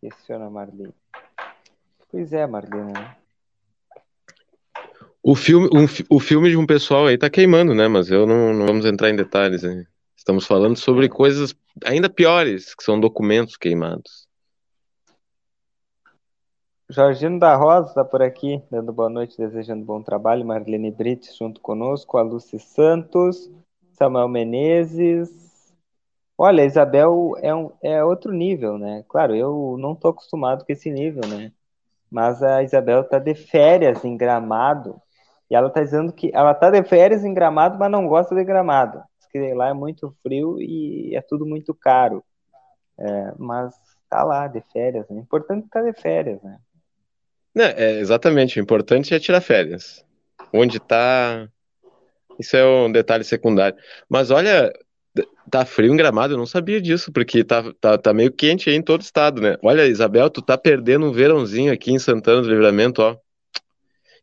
Questiona 0.00 0.46
a 0.46 0.50
Marli. 0.50 0.92
Pois 2.10 2.32
é, 2.32 2.44
Marli, 2.48 2.82
né? 2.82 3.16
O 5.22 5.36
filme, 5.36 5.68
um, 5.72 5.86
o 6.10 6.18
filme 6.18 6.50
de 6.50 6.56
um 6.56 6.66
pessoal 6.66 7.06
aí 7.06 7.16
tá 7.16 7.30
queimando, 7.30 7.76
né? 7.76 7.86
Mas 7.86 8.10
eu 8.10 8.26
não, 8.26 8.52
não 8.52 8.66
vamos 8.66 8.84
entrar 8.84 9.08
em 9.08 9.14
detalhes. 9.14 9.62
Hein? 9.62 9.86
Estamos 10.16 10.44
falando 10.48 10.76
sobre 10.76 11.08
coisas 11.08 11.54
ainda 11.84 12.10
piores, 12.10 12.74
que 12.74 12.82
são 12.82 12.98
documentos 12.98 13.56
queimados. 13.56 14.25
Jorginho 16.88 17.40
da 17.40 17.56
Rosa 17.56 17.88
está 17.88 18.04
por 18.04 18.22
aqui, 18.22 18.62
dando 18.70 18.92
boa 18.92 19.10
noite, 19.10 19.36
desejando 19.36 19.84
bom 19.84 20.00
trabalho. 20.00 20.46
Marlene 20.46 20.92
Brites 20.92 21.36
junto 21.36 21.60
conosco, 21.60 22.16
a 22.16 22.22
Lucy 22.22 22.60
Santos, 22.60 23.50
Samuel 23.90 24.28
Menezes. 24.28 25.74
Olha, 26.38 26.64
Isabel 26.64 27.34
é, 27.42 27.52
um, 27.52 27.72
é 27.82 28.04
outro 28.04 28.32
nível, 28.32 28.78
né? 28.78 29.04
Claro, 29.08 29.34
eu 29.34 29.76
não 29.80 29.94
estou 29.94 30.12
acostumado 30.12 30.64
com 30.64 30.72
esse 30.72 30.88
nível, 30.88 31.22
né? 31.26 31.50
Mas 32.08 32.40
a 32.40 32.62
Isabel 32.62 33.00
está 33.00 33.18
de 33.18 33.34
férias 33.34 34.04
em 34.04 34.16
Gramado 34.16 35.02
e 35.50 35.56
ela 35.56 35.66
está 35.66 35.82
dizendo 35.82 36.12
que 36.12 36.30
ela 36.32 36.52
está 36.52 36.70
de 36.70 36.84
férias 36.84 37.24
em 37.24 37.34
Gramado, 37.34 37.76
mas 37.80 37.90
não 37.90 38.06
gosta 38.06 38.32
de 38.32 38.44
Gramado. 38.44 39.02
Diz 39.18 39.28
que 39.28 39.54
lá 39.54 39.70
é 39.70 39.72
muito 39.72 40.14
frio 40.22 40.60
e 40.60 41.16
é 41.16 41.20
tudo 41.20 41.44
muito 41.44 41.74
caro. 41.74 42.22
É, 42.96 43.34
mas 43.38 43.74
tá 44.08 44.22
lá 44.22 44.46
de 44.46 44.60
férias, 44.72 45.08
né? 45.10 45.18
Importante 45.18 45.64
estar 45.64 45.82
tá 45.82 45.90
de 45.90 46.00
férias, 46.00 46.40
né? 46.42 46.60
Não, 47.56 47.64
é, 47.64 47.98
exatamente, 47.98 48.60
o 48.60 48.62
importante 48.62 49.14
é 49.14 49.18
tirar 49.18 49.40
férias. 49.40 50.04
Onde 50.52 50.78
tá. 50.78 51.48
Isso 52.38 52.56
é 52.56 52.64
um 52.64 52.92
detalhe 52.92 53.24
secundário. 53.24 53.78
Mas 54.08 54.30
olha, 54.30 54.70
tá 55.50 55.64
frio 55.64 55.92
em 55.92 55.96
Gramado, 55.96 56.34
eu 56.34 56.38
não 56.38 56.44
sabia 56.44 56.80
disso, 56.80 57.10
porque 57.10 57.42
tá, 57.42 57.64
tá, 57.80 57.96
tá 57.96 58.12
meio 58.12 58.30
quente 58.30 58.68
aí 58.68 58.76
em 58.76 58.82
todo 58.82 59.00
o 59.00 59.04
estado, 59.04 59.40
né? 59.40 59.56
Olha, 59.62 59.86
Isabel, 59.86 60.28
tu 60.28 60.42
tá 60.42 60.58
perdendo 60.58 61.06
um 61.06 61.12
verãozinho 61.12 61.72
aqui 61.72 61.90
em 61.90 61.98
Santana 61.98 62.42
do 62.42 62.50
Livramento, 62.50 63.00
ó 63.00 63.16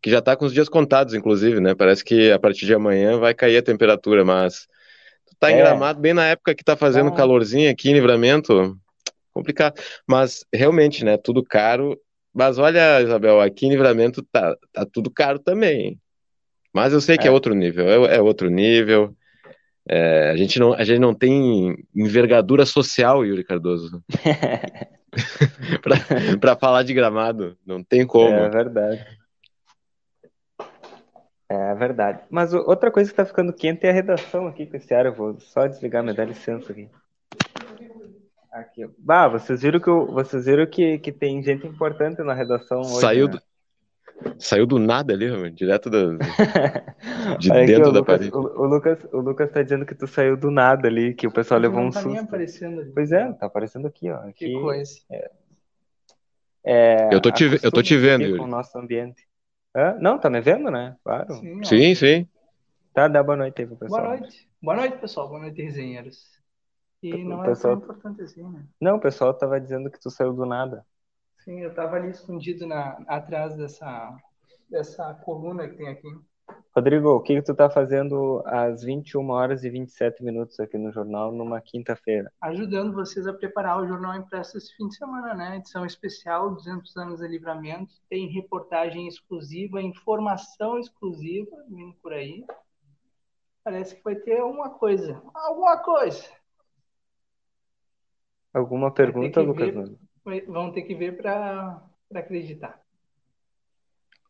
que 0.03 0.11
já 0.11 0.19
está 0.19 0.35
com 0.35 0.43
os 0.43 0.53
dias 0.53 0.67
contados, 0.67 1.13
inclusive, 1.13 1.61
né? 1.61 1.73
Parece 1.73 2.03
que 2.03 2.29
a 2.29 2.37
partir 2.37 2.65
de 2.65 2.73
amanhã 2.73 3.17
vai 3.17 3.33
cair 3.33 3.55
a 3.55 3.63
temperatura, 3.63 4.25
mas 4.25 4.67
tu 5.25 5.33
tá 5.39 5.49
é. 5.49 5.53
engramado 5.53 6.01
bem 6.01 6.13
na 6.13 6.25
época 6.25 6.53
que 6.53 6.63
tá 6.63 6.75
fazendo 6.75 7.07
ah. 7.07 7.15
calorzinho 7.15 7.71
aqui 7.71 7.89
em 7.89 7.93
livramento, 7.93 8.77
complicado. 9.33 9.81
Mas 10.05 10.45
realmente, 10.53 11.05
né? 11.05 11.15
Tudo 11.15 11.41
caro. 11.41 11.97
Mas 12.33 12.57
olha, 12.57 13.01
Isabel, 13.01 13.39
aqui 13.39 13.67
em 13.67 13.69
livramento 13.69 14.23
tá, 14.23 14.55
tá 14.71 14.85
tudo 14.91 15.11
caro 15.11 15.39
também. 15.39 15.99
Mas 16.73 16.91
eu 16.91 16.99
sei 16.99 17.17
que 17.17 17.27
é, 17.27 17.29
é 17.29 17.31
outro 17.31 17.53
nível, 17.53 17.87
é, 17.87 18.15
é 18.15 18.21
outro 18.21 18.49
nível. 18.49 19.15
É, 19.87 20.31
a, 20.31 20.35
gente 20.35 20.59
não, 20.59 20.73
a 20.73 20.83
gente 20.83 20.99
não 20.99 21.13
tem 21.13 21.77
envergadura 21.95 22.65
social, 22.65 23.23
Yuri 23.23 23.43
Cardoso. 23.43 24.03
para 26.41 26.55
falar 26.55 26.83
de 26.83 26.93
gramado, 26.93 27.55
não 27.65 27.83
tem 27.83 28.07
como. 28.07 28.35
É 28.35 28.49
verdade. 28.49 29.05
É 31.49 31.75
verdade. 31.75 32.21
Mas 32.31 32.53
outra 32.53 32.89
coisa 32.89 33.11
que 33.11 33.15
tá 33.15 33.25
ficando 33.25 33.53
quente 33.53 33.85
é 33.85 33.91
a 33.91 33.93
redação 33.93 34.47
aqui 34.47 34.65
com 34.65 34.75
esse 34.75 34.91
ar. 34.93 35.05
Eu 35.05 35.13
vou 35.13 35.39
só 35.39 35.67
desligar, 35.67 36.03
me 36.03 36.13
dá 36.13 36.25
licença 36.25 36.71
aqui. 36.71 36.89
Aqui. 38.53 38.87
Bah, 38.99 39.27
vocês 39.27 39.63
viram 39.63 39.79
que, 39.79 39.89
vocês 39.89 40.45
viram 40.45 40.67
que, 40.67 40.99
que 40.99 41.11
tem 41.11 41.41
gente 41.41 41.65
importante 41.65 42.21
na 42.21 42.35
redação 42.35 42.81
hoje, 42.81 43.01
Saiu, 43.01 43.27
né? 43.27 43.33
do, 43.33 43.41
saiu 44.37 44.67
do 44.67 44.77
nada 44.77 45.11
ali, 45.11 45.27
mano, 45.31 45.49
direto 45.49 45.89
do, 45.89 46.19
de 47.39 47.49
dentro 47.49 47.91
da 47.91 47.99
Lucas, 47.99 48.05
parede. 48.05 48.31
O, 48.31 48.39
o, 48.39 48.65
Lucas, 48.67 49.03
o 49.11 49.17
Lucas 49.21 49.49
tá 49.51 49.63
dizendo 49.63 49.87
que 49.87 49.95
tu 49.95 50.05
saiu 50.05 50.37
do 50.37 50.51
nada 50.51 50.87
ali, 50.87 51.15
que 51.15 51.25
o 51.25 51.31
pessoal 51.31 51.59
levou 51.59 51.81
um 51.81 51.89
tá 51.89 52.01
susto. 52.01 52.19
aparecendo 52.19 52.81
ali. 52.81 52.91
Pois 52.91 53.11
é, 53.11 53.33
tá 53.33 53.47
aparecendo 53.47 53.87
aqui, 53.87 54.11
ó. 54.11 54.17
Aqui, 54.17 54.45
que 54.45 54.53
coisa. 54.53 54.93
É, 55.09 55.31
é, 56.63 57.09
eu, 57.11 57.19
tô 57.19 57.31
te, 57.31 57.59
eu 57.63 57.71
tô 57.71 57.81
te 57.81 57.97
vendo, 57.97 58.23
Yuri. 58.23 58.37
Com 58.37 58.45
o 58.45 58.47
nosso 58.47 58.77
ambiente. 58.77 59.27
Hã? 59.75 59.97
Não, 59.99 60.19
tá 60.19 60.29
me 60.29 60.41
vendo, 60.41 60.69
né? 60.69 60.95
Claro. 61.03 61.33
Sim, 61.33 61.63
Sim, 61.63 61.95
sim. 61.95 62.27
Tá, 62.93 63.07
dá 63.07 63.23
boa 63.23 63.35
noite 63.35 63.59
aí 63.59 63.67
pro 63.67 63.75
pessoal. 63.75 64.03
Boa 64.03 64.17
noite. 64.17 64.47
Boa 64.61 64.75
noite, 64.75 64.97
pessoal. 64.99 65.27
Boa 65.27 65.41
noite, 65.41 65.59
resenheiros. 65.59 66.32
E 67.03 67.25
O 67.25 67.29
não 67.29 67.43
é 67.43 67.47
pessoal- 67.49 67.75
tão 67.75 67.83
importante 67.83 68.21
assim, 68.21 68.43
né? 68.49 68.65
Não, 68.79 68.95
o 68.95 68.99
pessoal 68.99 69.33
tava 69.33 69.59
dizendo 69.59 69.91
que 69.91 69.99
tu 69.99 70.09
saiu 70.09 70.33
do 70.33 70.45
nada. 70.45 70.85
Sim, 71.43 71.59
eu 71.59 71.73
tava 71.75 71.97
ali 71.97 72.09
escondido 72.09 72.65
na, 72.65 72.97
atrás 73.07 73.57
dessa, 73.57 74.17
dessa 74.69 75.13
coluna 75.15 75.67
que 75.67 75.75
tem 75.75 75.89
aqui. 75.89 76.07
Rodrigo, 76.75 77.09
o 77.09 77.21
que 77.21 77.35
que 77.35 77.41
tu 77.41 77.53
tá 77.53 77.69
fazendo 77.69 78.41
às 78.45 78.81
21 78.83 79.29
horas 79.29 79.63
e 79.63 79.69
27 79.69 80.23
minutos 80.23 80.59
aqui 80.59 80.77
no 80.77 80.91
jornal 80.91 81.31
numa 81.31 81.59
quinta-feira? 81.61 82.31
Ajudando 82.41 82.93
vocês 82.93 83.27
a 83.27 83.33
preparar 83.33 83.81
o 83.81 83.87
Jornal 83.87 84.15
Impresso 84.15 84.57
esse 84.57 84.73
fim 84.75 84.87
de 84.87 84.95
semana, 84.95 85.33
né? 85.33 85.57
Edição 85.57 85.85
especial, 85.85 86.51
200 86.51 86.95
anos 86.97 87.19
de 87.19 87.27
livramento. 87.27 87.93
Tem 88.09 88.27
reportagem 88.27 89.07
exclusiva, 89.07 89.81
informação 89.81 90.79
exclusiva 90.79 91.55
vindo 91.69 91.93
por 92.01 92.13
aí. 92.13 92.45
Parece 93.63 93.95
que 93.95 94.03
vai 94.03 94.15
ter 94.15 94.39
alguma 94.39 94.69
coisa. 94.69 95.21
Alguma 95.33 95.77
coisa. 95.77 96.23
Alguma 98.53 98.91
pergunta, 98.91 99.41
Lucas? 99.41 99.73
ver. 100.25 100.45
Vão 100.47 100.71
ter 100.71 100.83
que 100.83 100.95
ver 100.95 101.17
para 101.17 101.81
acreditar. 102.13 102.79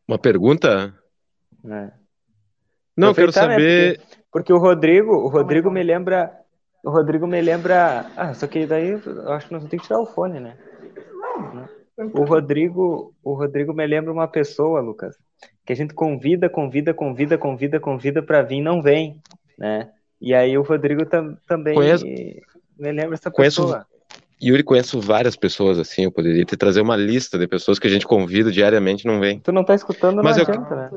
Uma 0.08 0.18
pergunta? 0.18 0.94
É. 1.65 1.92
Não, 2.96 3.10
eu 3.10 3.15
quero 3.15 3.27
né, 3.27 3.34
saber. 3.34 3.98
Porque, 4.00 4.18
porque 4.32 4.53
o 4.53 4.58
Rodrigo, 4.58 5.13
o 5.13 5.27
Rodrigo 5.27 5.70
me 5.70 5.84
lembra, 5.84 6.32
o 6.84 6.89
Rodrigo 6.89 7.27
me 7.27 7.42
lembra, 7.42 8.12
ah, 8.15 8.34
só 8.34 8.48
que 8.48 8.65
daí 8.65 8.89
eu 8.92 9.32
acho 9.34 9.48
que 9.48 9.53
nós 9.53 9.62
vamos 9.62 9.70
ter 9.70 9.77
que 9.77 9.84
tirar 9.84 10.00
o 10.00 10.06
fone, 10.06 10.39
né? 10.39 10.58
O 12.13 12.24
Rodrigo, 12.24 13.13
o 13.24 13.34
Rodrigo 13.34 13.74
me 13.74 13.86
lembra 13.86 14.12
uma 14.12 14.27
pessoa, 14.27 14.82
Lucas, 14.82 15.15
que 15.65 15.74
a 15.74 15.75
gente 15.75 15.94
convida, 15.94 16.50
convida, 16.50 16.94
convida, 16.94 17.38
convida, 17.38 17.80
convida 17.80 18.24
para 18.24 18.42
vir, 18.42 18.62
não 18.62 18.82
vem, 18.82 19.22
né? 19.58 19.92
E 20.20 20.34
aí 20.34 20.58
o 20.58 20.63
Rodrigo 20.63 21.06
tam, 21.06 21.36
também 21.48 21.75
Conheço- 21.75 22.06
me 22.06 22.92
lembra 22.92 23.13
essa 23.13 23.30
Conheço- 23.30 23.62
pessoa. 23.63 23.86
Yuri, 24.42 24.63
conheço 24.63 25.00
várias 25.00 25.36
pessoas 25.36 25.80
assim. 25.80 26.04
Eu 26.04 26.12
poderia 26.12 26.44
te 26.46 26.56
trazer 26.58 26.82
uma 26.82 26.96
lista 26.96 27.38
de 27.38 27.48
pessoas 27.48 27.80
que 27.80 27.88
a 27.88 27.90
gente 27.90 28.06
convida 28.06 28.52
diariamente 28.52 29.06
e 29.06 29.08
não 29.08 29.20
vem. 29.20 29.40
Tu 29.40 29.52
não 29.52 29.63
tá 29.63 29.74
escutando, 29.75 30.18
não 30.18 30.24
Mas 30.24 30.38
eu- 30.38 30.44
adianta, 30.44 30.75
né? 30.75 30.90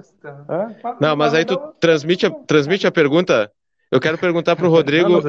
Hã? 0.48 0.76
Não, 1.00 1.16
mas 1.16 1.34
aí 1.34 1.44
tu 1.44 1.56
transmite 1.80 2.26
a, 2.26 2.30
transmite 2.30 2.86
a 2.86 2.92
pergunta. 2.92 3.50
Eu 3.90 4.00
quero 4.00 4.18
perguntar 4.18 4.56
pro 4.56 4.66
Não, 4.66 4.72
Rodrigo. 4.72 5.20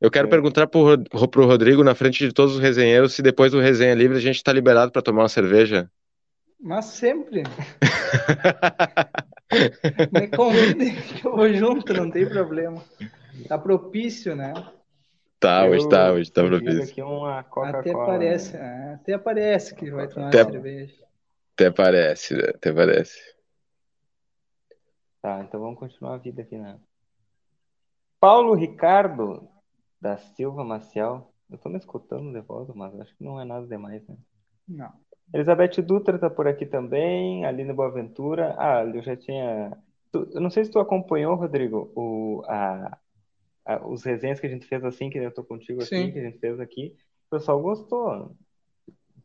Eu 0.00 0.10
quero 0.10 0.28
É. 0.28 0.30
perguntar 0.30 0.66
pro, 0.66 0.98
pro 1.28 1.46
Rodrigo, 1.46 1.82
na 1.84 1.94
frente 1.94 2.26
de 2.26 2.32
todos 2.32 2.54
os 2.54 2.60
resenheiros, 2.60 3.14
se 3.14 3.22
depois 3.22 3.52
do 3.52 3.60
resenha 3.60 3.94
livre 3.94 4.16
a 4.16 4.20
gente 4.20 4.42
tá 4.42 4.52
liberado 4.52 4.90
pra 4.92 5.02
tomar 5.02 5.22
uma 5.22 5.28
cerveja. 5.28 5.90
Mas 6.60 6.86
sempre. 6.86 7.42
Me 10.12 10.28
convidem 10.28 10.94
que 10.96 11.26
eu 11.26 11.36
vou 11.36 11.52
junto, 11.52 11.92
não 11.94 12.10
tem 12.10 12.26
problema. 12.26 12.82
Tá 13.48 13.58
propício, 13.58 14.34
né? 14.34 14.52
Tá, 15.46 15.64
hoje 15.64 15.84
Eu 15.84 15.88
tá, 15.88 16.12
hoje 16.12 16.32
tá 16.32 16.42
pedi 16.42 16.56
propício. 16.58 16.82
aqui 16.82 17.02
uma 17.02 17.38
Até 17.38 17.48
Coca-Cola. 17.50 18.06
parece, 18.06 18.56
né? 18.56 18.94
até 19.00 19.16
parece 19.16 19.74
que 19.76 19.90
vai 19.92 20.08
tomar 20.08 20.28
Até- 20.28 20.44
cerveja. 20.44 21.04
Até 21.54 21.70
parece, 21.70 22.34
né? 22.34 22.42
Até 22.52 22.72
parece. 22.72 23.36
Tá, 25.22 25.40
então 25.42 25.60
vamos 25.60 25.78
continuar 25.78 26.14
a 26.14 26.18
vida 26.18 26.42
aqui, 26.42 26.58
né? 26.58 26.76
Paulo 28.18 28.54
Ricardo 28.54 29.48
da 30.00 30.16
Silva 30.16 30.64
Maciel. 30.64 31.32
Eu 31.48 31.58
tô 31.58 31.68
me 31.68 31.78
escutando 31.78 32.32
de 32.32 32.40
volta, 32.40 32.72
mas 32.74 32.98
acho 32.98 33.14
que 33.16 33.22
não 33.22 33.40
é 33.40 33.44
nada 33.44 33.68
demais, 33.68 34.04
né? 34.08 34.16
Não. 34.66 34.92
Elizabeth 35.32 35.80
Dutra 35.80 36.18
tá 36.18 36.28
por 36.28 36.48
aqui 36.48 36.66
também. 36.66 37.44
Aline 37.46 37.72
Boaventura. 37.72 38.56
Ah, 38.58 38.82
eu 38.84 39.00
já 39.00 39.16
tinha. 39.16 39.78
Eu 40.12 40.40
não 40.40 40.50
sei 40.50 40.64
se 40.64 40.72
tu 40.72 40.80
acompanhou, 40.80 41.36
Rodrigo, 41.36 41.92
o, 41.94 42.42
a, 42.48 42.98
os 43.84 44.04
resenhas 44.04 44.38
que 44.38 44.46
a 44.46 44.50
gente 44.50 44.66
fez 44.66 44.84
assim, 44.84 45.10
que 45.10 45.18
eu 45.18 45.30
tô 45.30 45.42
contigo 45.44 45.80
aqui, 45.82 45.96
Sim. 45.96 46.12
que 46.12 46.18
a 46.18 46.22
gente 46.22 46.38
fez 46.38 46.60
aqui. 46.60 46.94
O 47.30 47.36
pessoal 47.36 47.60
gostou. 47.60 48.36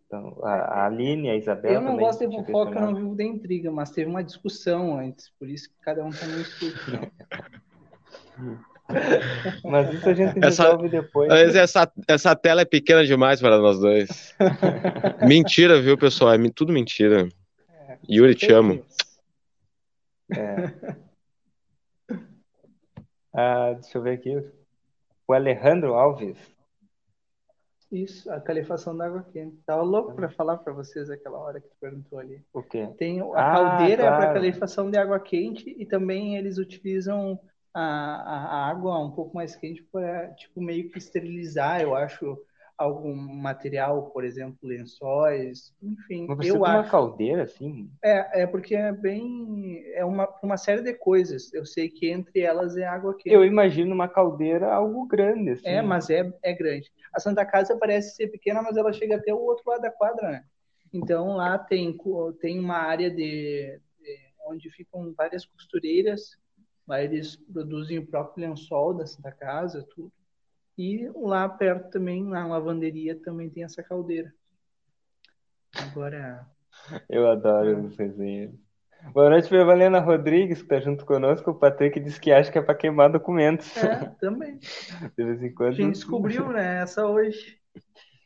Então, 0.05 0.39
a, 0.43 0.53
a 0.53 0.85
Aline, 0.87 1.29
a 1.29 1.35
Isabel 1.37 1.71
Eu 1.73 1.81
não 1.81 1.91
também 1.91 2.05
gosto 2.05 2.27
de 2.27 2.35
fofoca, 2.35 2.79
eu 2.79 2.81
não 2.81 2.95
vivo 2.95 3.15
da 3.15 3.23
intriga, 3.23 3.71
mas 3.71 3.91
teve 3.91 4.09
uma 4.09 4.23
discussão 4.23 4.97
antes, 4.97 5.29
por 5.39 5.47
isso 5.47 5.69
que 5.69 5.75
cada 5.81 6.03
um 6.03 6.09
tá 6.09 6.25
no 6.25 6.41
estúdio. 6.41 6.75
Mas 9.63 9.93
isso 9.93 10.09
a 10.09 10.13
gente 10.13 10.37
Essa- 10.43 10.63
resolve 10.63 10.89
depois. 10.89 11.29
Mas 11.29 11.55
essa, 11.55 11.89
essa 12.07 12.35
tela 12.35 12.61
é 12.61 12.65
pequena 12.65 13.05
demais 13.05 13.39
para 13.39 13.57
nós 13.57 13.79
dois. 13.79 14.35
Mentira, 15.25 15.81
viu, 15.81 15.97
pessoal? 15.97 16.33
É 16.33 16.37
tudo 16.53 16.73
mentira. 16.73 17.29
Yuri, 18.09 18.35
te 18.35 18.51
amo. 18.51 18.83
É. 20.35 20.95
Ah, 23.33 23.73
deixa 23.73 23.97
eu 23.97 24.01
ver 24.01 24.17
aqui. 24.17 24.35
O 25.27 25.33
Alejandro 25.33 25.93
Alves. 25.93 26.37
Isso, 27.91 28.31
a 28.31 28.39
calefação 28.39 28.95
da 28.95 29.05
água 29.05 29.25
quente. 29.33 29.57
Tava 29.65 29.81
louco 29.81 30.13
para 30.13 30.29
falar 30.29 30.57
para 30.57 30.71
vocês 30.71 31.09
aquela 31.09 31.37
hora 31.37 31.59
que 31.59 31.67
tu 31.67 31.75
perguntou 31.79 32.19
ali. 32.19 32.41
O 32.53 32.63
quê? 32.63 32.87
Tem 32.97 33.19
a 33.19 33.23
Ah, 33.23 33.51
caldeira 33.51 34.03
para 34.03 34.15
claro. 34.15 34.33
calefação 34.33 34.89
de 34.89 34.97
água 34.97 35.19
quente 35.19 35.75
e 35.77 35.85
também 35.85 36.37
eles 36.37 36.57
utilizam 36.57 37.37
a, 37.73 37.81
a, 37.81 38.45
a 38.45 38.69
água 38.69 38.97
um 38.99 39.11
pouco 39.11 39.35
mais 39.35 39.55
quente 39.55 39.83
para 39.83 40.33
tipo 40.35 40.61
meio 40.61 40.89
que 40.89 40.97
esterilizar, 40.97 41.81
eu 41.81 41.93
acho, 41.93 42.37
algum 42.81 43.15
material, 43.15 44.09
por 44.11 44.23
exemplo, 44.23 44.57
lençóis, 44.63 45.73
enfim. 45.81 46.25
Mas 46.27 46.37
precisa 46.37 46.57
eu 46.57 46.63
de 46.63 46.69
uma 46.69 46.79
acho. 46.79 46.91
caldeira, 46.91 47.43
assim? 47.43 47.89
É, 48.03 48.41
é 48.43 48.47
porque 48.47 48.75
é 48.75 48.91
bem 48.91 49.83
é 49.93 50.03
uma 50.03 50.27
uma 50.43 50.57
série 50.57 50.81
de 50.81 50.93
coisas. 50.93 51.53
Eu 51.53 51.65
sei 51.65 51.89
que 51.89 52.09
entre 52.09 52.41
elas 52.41 52.75
é 52.77 52.85
água 52.85 53.13
quente. 53.15 53.33
Eu 53.33 53.45
imagino 53.45 53.93
uma 53.93 54.07
caldeira 54.07 54.73
algo 54.73 55.05
grande, 55.07 55.51
assim. 55.51 55.67
É, 55.67 55.81
mas 55.81 56.09
é, 56.09 56.31
é 56.43 56.53
grande. 56.53 56.91
A 57.13 57.19
Santa 57.19 57.45
Casa 57.45 57.77
parece 57.77 58.15
ser 58.15 58.27
pequena, 58.27 58.61
mas 58.61 58.75
ela 58.77 58.91
chega 58.91 59.15
até 59.15 59.33
o 59.33 59.39
outro 59.39 59.63
lado 59.69 59.81
da 59.81 59.91
quadra, 59.91 60.29
né? 60.31 60.43
Então 60.93 61.35
lá 61.35 61.57
tem, 61.57 61.95
tem 62.41 62.59
uma 62.59 62.77
área 62.77 63.09
de, 63.09 63.79
de- 63.99 64.19
onde 64.47 64.69
ficam 64.71 65.13
várias 65.15 65.45
costureiras. 65.45 66.37
Lá 66.87 67.01
eles 67.01 67.35
produzem 67.35 67.99
o 67.99 68.05
próprio 68.07 68.47
lençol 68.49 68.93
da 68.93 69.05
Santa 69.05 69.31
Casa, 69.31 69.85
tudo. 69.95 70.11
E 70.77 71.09
lá 71.15 71.47
perto 71.47 71.89
também, 71.91 72.23
na 72.23 72.47
lavanderia, 72.47 73.19
também 73.21 73.49
tem 73.49 73.63
essa 73.63 73.83
caldeira. 73.83 74.33
Agora, 75.75 76.45
Eu 77.09 77.29
adoro 77.29 77.85
os 77.85 77.97
resenhas. 77.97 78.53
Boa 79.13 79.29
noite 79.31 79.49
pra 79.49 79.63
Valena 79.63 79.99
Rodrigues, 79.99 80.61
que 80.61 80.67
tá 80.67 80.79
junto 80.79 81.05
conosco. 81.05 81.51
O 81.51 81.55
Patrick 81.55 81.99
disse 81.99 82.19
que 82.19 82.31
acha 82.31 82.51
que 82.51 82.57
é 82.57 82.61
pra 82.61 82.75
queimar 82.75 83.11
documentos. 83.11 83.75
é, 83.77 84.05
também. 84.19 84.59
De 85.17 85.23
vez 85.23 85.41
em 85.41 85.47
A 85.47 85.55
quando. 85.55 85.73
gente 85.73 85.93
descobriu, 85.93 86.51
né? 86.51 86.81
Essa 86.81 87.05
hoje. 87.07 87.57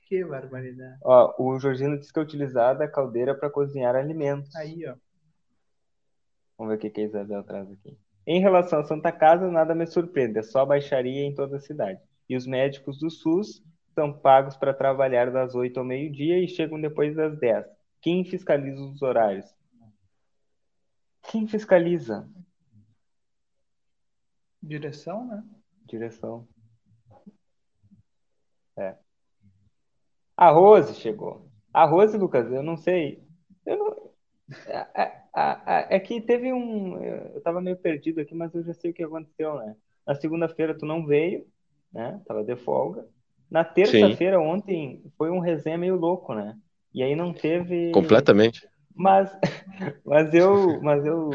Que 0.08 0.24
barbaridade. 0.24 0.98
Ó, 1.04 1.34
o 1.40 1.58
Jorginho 1.60 1.98
disse 1.98 2.12
que 2.12 2.20
é 2.20 2.22
utilizada 2.22 2.84
a 2.84 2.92
caldeira 2.92 3.34
para 3.34 3.50
cozinhar 3.50 3.96
alimentos. 3.96 4.54
Aí, 4.56 4.86
ó. 4.88 4.96
Vamos 6.58 6.72
ver 6.72 6.78
o 6.78 6.80
que 6.80 6.90
que 6.90 7.02
a 7.02 7.06
Isabel 7.06 7.44
traz 7.44 7.72
aqui. 7.72 7.98
Em 8.28 8.40
relação 8.42 8.80
à 8.80 8.84
Santa 8.84 9.12
Casa, 9.12 9.50
nada 9.50 9.74
me 9.76 9.86
surpreende, 9.88 10.40
é 10.40 10.44
só 10.44 10.66
baixaria 10.66 11.24
em 11.24 11.34
toda 11.34 11.58
a 11.58 11.60
cidade. 11.60 12.00
E 12.30 12.36
os 12.36 12.46
médicos 12.48 12.98
do 12.98 13.10
SUS 13.10 13.64
são 13.94 14.12
pagos 14.12 14.58
para 14.58 14.74
trabalhar 14.74 15.32
das 15.32 15.56
8 15.56 15.80
ao 15.80 15.86
meio-dia 15.86 16.44
e 16.44 16.48
chegam 16.48 16.80
depois 16.80 17.16
das 17.16 17.38
10. 17.40 17.66
Quem 18.02 18.26
fiscaliza 18.26 18.82
os 18.82 19.02
horários? 19.02 19.46
Quem 21.24 21.48
fiscaliza? 21.48 22.30
Direção, 24.62 25.26
né? 25.28 25.44
Direção. 25.86 26.48
É. 28.78 28.96
A 30.36 30.50
Rose 30.50 30.94
chegou. 30.96 31.50
A 31.74 31.86
Rose, 31.86 32.18
Lucas, 32.18 32.52
eu 32.52 32.62
não 32.62 32.76
sei. 32.78 33.24
Eu 33.66 33.78
não... 33.78 34.12
É, 34.68 35.26
é- 35.36 35.96
é- 35.96 36.00
que 36.00 36.22
teve 36.22 36.54
um. 36.54 37.02
Eu 37.04 37.42
tava 37.42 37.62
meio 37.62 37.78
perdido 37.78 38.22
aqui, 38.22 38.34
mas 38.36 38.54
eu 38.54 38.64
já 38.64 38.74
sei 38.74 38.92
o 38.92 38.94
que 38.94 39.04
aconteceu, 39.04 39.56
né? 39.58 39.76
Na 40.06 40.16
segunda-feira 40.16 40.78
tu 40.78 40.86
não 40.86 41.06
veio, 41.06 41.48
né? 41.96 42.20
Tava 42.28 42.44
de 42.44 42.56
folga. 42.58 43.08
Na 43.50 43.64
terça-feira, 43.64 44.40
ontem, 44.40 45.02
foi 45.18 45.32
um 45.32 45.40
resenha 45.40 45.78
meio 45.78 45.96
louco, 45.96 46.34
né? 46.34 46.58
E 46.94 47.02
aí 47.02 47.16
não 47.16 47.34
teve. 47.34 47.92
Completamente. 47.92 48.68
Mas, 48.94 49.32
mas 50.06 50.34
eu, 50.34 50.82
mas 50.82 51.06
eu, 51.06 51.30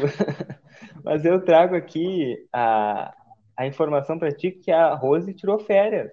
mas 1.03 1.25
eu 1.25 1.43
trago 1.43 1.75
aqui 1.75 2.47
a, 2.53 3.13
a 3.57 3.65
informação 3.65 4.19
para 4.19 4.31
ti 4.31 4.51
que 4.51 4.71
a 4.71 4.93
Rose 4.93 5.33
tirou 5.33 5.57
férias. 5.57 6.11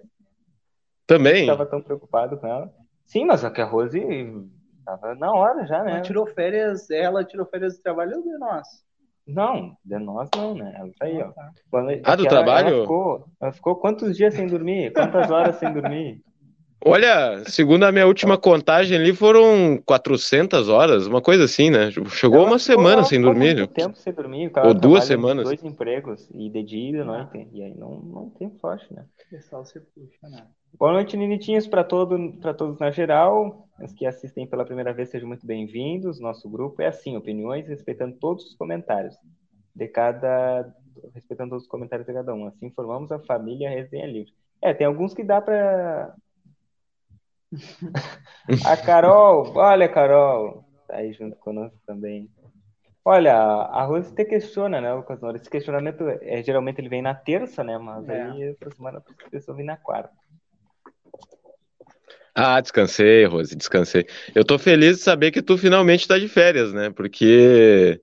Também. 1.05 1.41
Estava 1.41 1.65
tão 1.65 1.81
preocupado 1.81 2.37
com 2.37 2.47
ela. 2.47 2.73
Sim, 3.05 3.25
mas 3.25 3.41
só 3.41 3.49
que 3.49 3.61
a 3.61 3.65
Rose 3.65 3.99
estava 4.79 5.13
na 5.15 5.31
hora 5.31 5.65
já, 5.67 5.83
né? 5.83 5.91
Ela 5.93 6.01
tirou 6.01 6.25
férias, 6.25 6.89
ela 6.89 7.23
tirou 7.23 7.45
férias 7.45 7.77
do 7.77 7.83
trabalho 7.83 8.21
de 8.21 8.37
nós? 8.37 8.67
Não, 9.33 9.75
de 9.85 9.99
nós 9.99 10.29
não, 10.35 10.55
né? 10.55 10.73
Ela 10.77 10.89
tá 10.99 11.05
aí, 11.05 11.21
ó. 11.21 11.31
tá. 11.31 11.51
Quando- 11.69 11.89
Ah, 12.03 12.15
do 12.15 12.23
ela- 12.23 12.29
trabalho? 12.29 12.67
Ela 12.69 12.81
ficou, 12.81 13.25
ela 13.41 13.51
ficou 13.51 13.75
quantos 13.75 14.17
dias 14.17 14.33
sem 14.33 14.47
dormir? 14.47 14.91
Quantas 14.93 15.29
horas 15.29 15.55
sem 15.57 15.71
dormir? 15.71 16.21
Olha, 16.85 17.43
segundo 17.45 17.83
a 17.83 17.91
minha 17.91 18.07
última 18.07 18.37
contagem 18.37 18.97
ali, 18.97 19.13
foram 19.13 19.77
400 19.85 20.69
horas, 20.69 21.07
uma 21.07 21.21
coisa 21.21 21.43
assim, 21.43 21.69
né? 21.69 21.91
Chegou 22.09 22.39
Ela 22.39 22.47
uma 22.47 22.57
semana 22.59 23.03
sem 23.03 23.21
dormir. 23.21 23.55
muito 23.57 23.73
tempo 23.73 23.97
sem 23.97 24.13
dormir. 24.13 24.43
O 24.45 24.47
Ou 24.47 24.51
cara 24.51 24.73
duas 24.73 25.03
semanas. 25.03 25.43
Dois 25.43 25.61
empregos, 25.63 26.29
e 26.33 26.49
de 26.49 26.63
dia 26.63 26.89
e 26.89 26.91
de 26.93 27.03
noite. 27.03 27.49
E 27.51 27.61
aí 27.63 27.75
não, 27.77 27.99
não 27.99 28.29
tem 28.29 28.49
sorte, 28.61 28.85
né? 28.93 29.03
O 29.27 29.29
pessoal 29.29 29.65
se 29.65 29.77
puxa, 29.79 30.29
né? 30.29 30.45
Boa 30.77 30.93
noite, 30.93 31.17
Ninitinhos, 31.17 31.67
para 31.67 31.83
todo, 31.83 32.33
todos 32.57 32.79
na 32.79 32.91
geral. 32.91 33.67
Os 33.81 33.93
que 33.93 34.05
assistem 34.05 34.47
pela 34.47 34.65
primeira 34.65 34.93
vez, 34.93 35.09
sejam 35.09 35.27
muito 35.27 35.45
bem-vindos. 35.45 36.19
Nosso 36.19 36.49
grupo 36.49 36.81
é 36.81 36.87
assim, 36.87 37.17
opiniões, 37.17 37.67
respeitando 37.67 38.15
todos 38.17 38.45
os 38.45 38.55
comentários 38.55 39.15
de 39.75 39.87
cada, 39.87 40.73
respeitando 41.13 41.51
todos 41.51 41.63
os 41.63 41.69
comentários 41.69 42.07
de 42.07 42.13
cada 42.13 42.33
um. 42.33 42.47
Assim 42.47 42.69
formamos 42.71 43.11
a 43.11 43.19
família 43.19 43.69
Resenha 43.69 44.05
Livre. 44.05 44.33
É, 44.61 44.73
tem 44.73 44.87
alguns 44.87 45.13
que 45.13 45.23
dá 45.23 45.41
para 45.41 46.13
A 48.65 48.77
Carol, 48.77 49.51
olha, 49.55 49.89
Carol, 49.89 50.63
tá 50.87 50.97
aí 50.97 51.11
junto 51.13 51.35
conosco 51.37 51.77
também. 51.85 52.29
Olha, 53.03 53.33
a 53.35 53.83
Rose 53.85 54.13
te 54.13 54.23
questiona, 54.25 54.79
né, 54.79 54.93
Lucas 54.93 55.19
Nora? 55.21 55.37
Esse 55.37 55.49
questionamento, 55.49 56.07
é, 56.07 56.43
geralmente 56.43 56.79
ele 56.79 56.89
vem 56.89 57.01
na 57.01 57.15
terça, 57.15 57.63
né? 57.63 57.77
Mas 57.77 58.07
É. 58.07 58.21
aí 58.23 58.43
essa 58.43 58.69
semana 58.75 59.01
precisou 59.29 59.55
vir 59.55 59.63
na 59.63 59.77
quarta. 59.77 60.13
Ah, 62.33 62.59
descansei, 62.61 63.25
Rose, 63.25 63.55
descansei. 63.55 64.05
Eu 64.33 64.45
tô 64.45 64.57
feliz 64.57 64.97
de 64.97 65.03
saber 65.03 65.31
que 65.31 65.41
tu 65.41 65.57
finalmente 65.57 66.07
tá 66.07 66.17
de 66.17 66.27
férias, 66.27 66.73
né? 66.73 66.89
Porque 66.89 67.99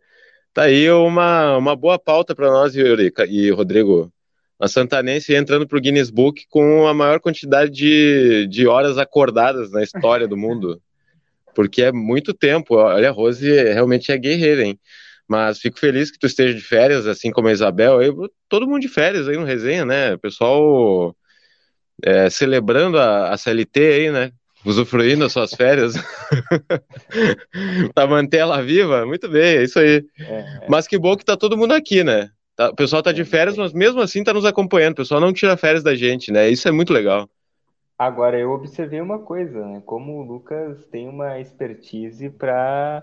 tá 0.52 0.64
aí 0.64 0.90
uma, 0.90 1.56
uma 1.56 1.76
boa 1.76 1.98
pauta 1.98 2.34
para 2.34 2.50
nós, 2.50 2.74
Yuri 2.74 3.12
e 3.28 3.50
Rodrigo. 3.50 4.12
A 4.58 4.68
Santanense 4.68 5.34
entrando 5.34 5.66
pro 5.66 5.80
Guinness 5.80 6.10
Book 6.10 6.46
com 6.48 6.86
a 6.86 6.94
maior 6.94 7.20
quantidade 7.20 7.70
de, 7.70 8.46
de 8.46 8.66
horas 8.66 8.96
acordadas 8.96 9.70
na 9.70 9.82
história 9.82 10.26
do 10.26 10.36
mundo. 10.36 10.80
Porque 11.54 11.82
é 11.82 11.92
muito 11.92 12.32
tempo. 12.32 12.76
Olha, 12.76 13.10
a 13.10 13.12
Rose 13.12 13.50
realmente 13.50 14.10
é 14.10 14.18
guerreira, 14.18 14.64
hein? 14.64 14.78
Mas 15.28 15.58
fico 15.58 15.78
feliz 15.78 16.10
que 16.10 16.18
tu 16.18 16.26
esteja 16.26 16.54
de 16.54 16.60
férias, 16.60 17.06
assim 17.06 17.30
como 17.30 17.48
a 17.48 17.52
Isabel. 17.52 18.00
Eu, 18.00 18.30
todo 18.48 18.66
mundo 18.66 18.80
de 18.80 18.88
férias 18.88 19.28
aí 19.28 19.36
no 19.36 19.44
resenha, 19.44 19.84
né? 19.84 20.14
O 20.14 20.18
pessoal 20.18 21.14
é, 22.04 22.28
celebrando 22.30 22.98
a, 22.98 23.30
a 23.32 23.36
CLT 23.36 23.80
aí, 23.80 24.10
né? 24.10 24.32
Usufruindo 24.64 25.24
as 25.24 25.32
suas 25.32 25.54
férias 25.54 25.94
para 27.94 28.06
manter 28.08 28.38
ela 28.38 28.62
viva. 28.62 29.06
Muito 29.06 29.28
bem, 29.28 29.58
é 29.58 29.62
isso 29.64 29.78
aí. 29.78 30.04
É, 30.18 30.42
Mas 30.66 30.86
que 30.88 30.98
bom 30.98 31.16
que 31.16 31.24
tá 31.24 31.36
todo 31.36 31.56
mundo 31.58 31.72
aqui, 31.74 32.02
né? 32.04 32.30
Tá- 32.56 32.70
o 32.70 32.74
pessoal 32.76 33.02
tá 33.02 33.12
de 33.12 33.24
férias, 33.24 33.56
mas 33.56 33.72
mesmo 33.72 34.00
assim 34.00 34.24
tá 34.24 34.32
nos 34.34 34.44
acompanhando. 34.44 34.92
O 34.94 34.96
pessoal 34.96 35.20
não 35.20 35.32
tira 35.32 35.56
férias 35.56 35.82
da 35.84 35.94
gente, 35.94 36.32
né? 36.32 36.48
Isso 36.50 36.68
é 36.68 36.72
muito 36.72 36.92
legal. 36.92 37.28
Agora, 37.98 38.38
eu 38.38 38.52
observei 38.52 39.00
uma 39.02 39.18
coisa, 39.18 39.66
né? 39.66 39.82
Como 39.84 40.18
o 40.18 40.22
Lucas 40.22 40.86
tem 40.86 41.08
uma 41.08 41.38
expertise 41.40 42.30
para 42.30 43.02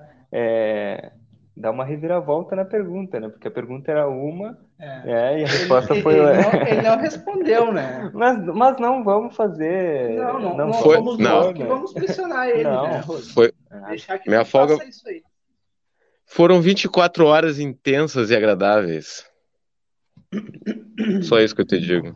dar 1.56 1.72
uma 1.72 1.86
reviravolta 1.86 2.56
na 2.56 2.66
pergunta, 2.66 3.20
né? 3.20 3.30
Porque 3.30 3.48
a 3.48 3.52
pergunta 3.52 3.92
era 3.92 4.08
uma, 4.08 4.58
É. 4.80 4.86
né? 5.06 5.40
E 5.40 5.44
a 5.44 5.48
resposta 5.48 5.94
Ele, 5.94 6.02
foi. 6.02 6.14
ele 6.16 6.22
não, 6.42 6.68
ele 6.68 6.82
não 6.82 6.98
respondeu, 6.98 7.72
né? 7.72 8.10
Mas, 8.14 8.38
mas 8.46 8.78
não 8.80 9.04
vamos 9.04 9.36
fazer. 9.36 10.16
Não, 10.18 10.34
não, 10.40 10.58
não 10.58 10.68
não 10.68 10.74
foi- 10.74 10.98
vamos 10.98 11.18
não. 11.20 11.52
nós 11.54 11.58
vamos 11.68 11.94
pressionar 11.94 12.50
ele, 12.50 12.64
Não. 12.64 12.84
né? 12.88 13.04
Foi, 13.34 13.54
Ah, 13.72 13.90
Deixar 13.90 14.18
que 14.20 14.30
Minha 14.30 14.42
ele 14.42 14.50
folga- 14.50 14.76
faça 14.78 14.90
isso 14.90 15.08
aí. 15.08 15.22
foram 16.26 16.60
24 16.62 17.26
horas 17.26 17.60
intensas 17.60 18.30
e 18.30 18.36
agradáveis. 18.36 19.26
Só 21.24 21.40
isso 21.40 21.56
que 21.56 21.62
eu 21.62 21.68
te 21.68 21.80
digo. 21.80 22.16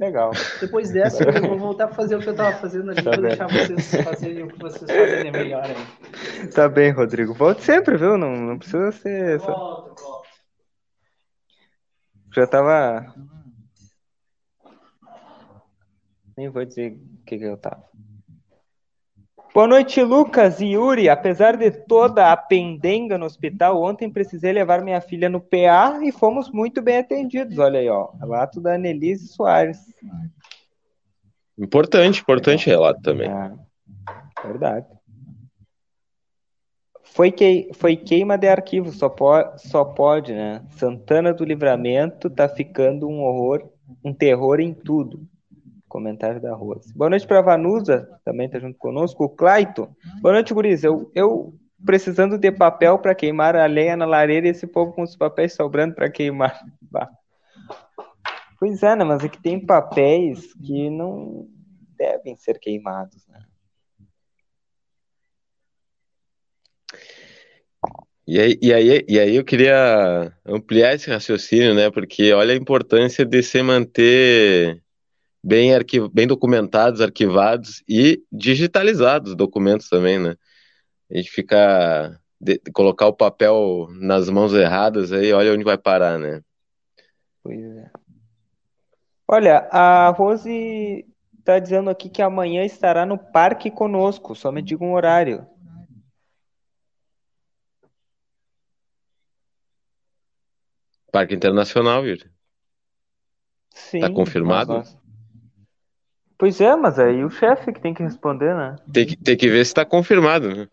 Legal. 0.00 0.32
Depois 0.60 0.90
dessa, 0.90 1.22
eu 1.22 1.42
vou 1.48 1.58
voltar 1.58 1.84
a 1.84 1.88
fazer 1.88 2.16
o 2.16 2.20
que 2.20 2.28
eu 2.28 2.34
tava 2.34 2.56
fazendo 2.56 2.90
ali, 2.90 3.02
Tá 3.02 3.10
vou 3.12 3.20
bem. 3.20 3.28
deixar 3.28 3.46
vocês 3.46 4.02
fazerem 4.04 4.42
o 4.44 4.48
que 4.48 4.58
vocês 4.58 4.90
fazem 4.90 5.28
é 5.28 5.30
melhor 5.30 5.64
aí. 5.64 6.48
Tá 6.48 6.68
bem, 6.68 6.90
Rodrigo. 6.90 7.34
Volte 7.34 7.62
sempre, 7.62 7.96
viu? 7.96 8.18
Não, 8.18 8.34
não 8.34 8.58
precisa 8.58 8.90
ser. 8.90 9.38
Volta, 9.38 10.02
volta. 10.02 10.21
Já 12.34 12.46
tava. 12.46 13.14
Nem 16.36 16.48
vou 16.48 16.64
dizer 16.64 16.92
o 16.92 17.24
que, 17.26 17.38
que 17.38 17.44
eu 17.44 17.58
tava. 17.58 17.84
Boa 19.52 19.66
noite, 19.66 20.02
Lucas 20.02 20.62
e 20.62 20.68
Yuri. 20.68 21.10
Apesar 21.10 21.58
de 21.58 21.70
toda 21.70 22.32
a 22.32 22.36
pendenga 22.36 23.18
no 23.18 23.26
hospital, 23.26 23.82
ontem 23.82 24.10
precisei 24.10 24.50
levar 24.50 24.80
minha 24.80 25.00
filha 25.02 25.28
no 25.28 25.42
PA 25.42 26.00
e 26.02 26.10
fomos 26.10 26.50
muito 26.50 26.80
bem 26.80 26.98
atendidos. 26.98 27.58
Olha 27.58 27.80
aí, 27.80 27.88
ó. 27.88 28.12
Relato 28.18 28.62
da 28.62 28.76
Annelise 28.76 29.28
Soares. 29.28 29.78
Importante, 31.58 32.22
importante 32.22 32.66
relato 32.66 33.02
também. 33.02 33.28
É, 33.30 33.52
verdade. 34.42 34.86
Foi, 37.04 37.30
que, 37.30 37.70
foi 37.74 37.96
queima 37.96 38.38
de 38.38 38.48
arquivo, 38.48 38.90
só, 38.92 39.08
po, 39.08 39.32
só 39.56 39.84
pode, 39.84 40.32
né? 40.32 40.64
Santana 40.76 41.32
do 41.34 41.44
Livramento 41.44 42.30
tá 42.30 42.48
ficando 42.48 43.08
um 43.08 43.22
horror, 43.22 43.68
um 44.04 44.14
terror 44.14 44.60
em 44.60 44.72
tudo. 44.72 45.26
Comentário 45.88 46.40
da 46.40 46.54
Rose. 46.54 46.90
Boa 46.94 47.10
noite 47.10 47.26
para 47.26 47.42
Vanusa, 47.42 48.08
também 48.24 48.46
está 48.46 48.58
junto 48.58 48.78
conosco. 48.78 49.24
O 49.24 49.28
Claito. 49.28 49.94
Boa 50.22 50.32
noite, 50.32 50.54
Guriz. 50.54 50.82
Eu, 50.82 51.10
eu 51.14 51.54
precisando 51.84 52.38
de 52.38 52.50
papel 52.50 52.98
para 52.98 53.14
queimar 53.14 53.56
a 53.56 53.66
lenha 53.66 53.96
na 53.96 54.06
lareira 54.06 54.46
e 54.46 54.50
esse 54.50 54.66
povo 54.66 54.92
com 54.92 55.02
os 55.02 55.14
papéis 55.14 55.54
sobrando 55.54 55.94
para 55.94 56.10
queimar. 56.10 56.58
Bah. 56.90 57.10
Pois 58.58 58.82
é, 58.82 58.94
né? 58.96 59.04
Mas 59.04 59.24
é 59.24 59.28
que 59.28 59.42
tem 59.42 59.64
papéis 59.64 60.54
que 60.54 60.88
não 60.88 61.48
devem 61.96 62.36
ser 62.36 62.58
queimados, 62.58 63.26
né? 63.28 63.40
E 68.26 68.38
aí, 68.38 68.58
e, 68.62 68.72
aí, 68.72 69.04
e 69.08 69.18
aí 69.18 69.36
eu 69.36 69.44
queria 69.44 70.32
ampliar 70.46 70.94
esse 70.94 71.10
raciocínio, 71.10 71.74
né? 71.74 71.90
Porque 71.90 72.32
olha 72.32 72.54
a 72.54 72.56
importância 72.56 73.24
de 73.24 73.42
se 73.42 73.62
manter 73.62 74.80
bem, 75.42 75.74
arquiv... 75.74 76.08
bem 76.08 76.26
documentados, 76.26 77.00
arquivados 77.00 77.82
e 77.88 78.22
digitalizados 78.30 79.34
documentos 79.34 79.88
também, 79.88 80.18
né? 80.18 80.36
A 81.10 81.16
gente 81.16 81.30
fica 81.30 82.18
de, 82.40 82.60
de 82.64 82.72
colocar 82.72 83.06
o 83.06 83.12
papel 83.12 83.88
nas 84.00 84.30
mãos 84.30 84.54
erradas 84.54 85.12
aí, 85.12 85.32
olha 85.32 85.52
onde 85.52 85.64
vai 85.64 85.76
parar, 85.76 86.18
né? 86.18 86.40
Pois 87.42 87.60
é. 87.60 87.90
Olha, 89.26 89.68
a 89.70 90.10
Rose 90.10 91.06
está 91.38 91.58
dizendo 91.58 91.90
aqui 91.90 92.08
que 92.08 92.22
amanhã 92.22 92.64
estará 92.64 93.04
no 93.04 93.18
parque 93.18 93.70
conosco, 93.70 94.34
só 94.34 94.52
me 94.52 94.62
diga 94.62 94.84
um 94.84 94.94
horário. 94.94 95.46
Parque 101.12 101.34
Internacional, 101.34 102.06
Yuri. 102.06 102.24
Sim. 103.74 104.00
Tá 104.00 104.10
confirmado? 104.10 104.82
Pois 106.38 106.58
é, 106.60 106.74
mas 106.74 106.98
aí 106.98 107.22
o 107.22 107.30
chefe 107.30 107.70
que 107.72 107.80
tem 107.80 107.92
que 107.92 108.02
responder, 108.02 108.54
né? 108.56 108.76
Tem 108.90 109.06
que, 109.06 109.16
tem 109.16 109.36
que 109.36 109.48
ver 109.48 109.64
se 109.64 109.74
tá 109.74 109.84
confirmado, 109.84 110.48
né? 110.48 110.68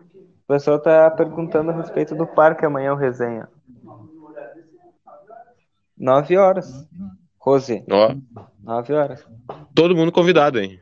O 0.00 0.46
pessoal 0.46 0.78
tá 0.78 1.10
perguntando 1.10 1.72
a 1.72 1.74
respeito 1.74 2.14
do 2.14 2.26
parque 2.26 2.64
amanhã, 2.64 2.92
o 2.92 2.96
resenha. 2.96 3.48
Nove 5.98 6.36
horas. 6.36 6.88
Rose, 7.38 7.84
Ó, 7.90 8.14
nove 8.62 8.94
horas. 8.94 9.26
todo 9.74 9.96
mundo 9.96 10.12
convidado, 10.12 10.60
hein? 10.60 10.80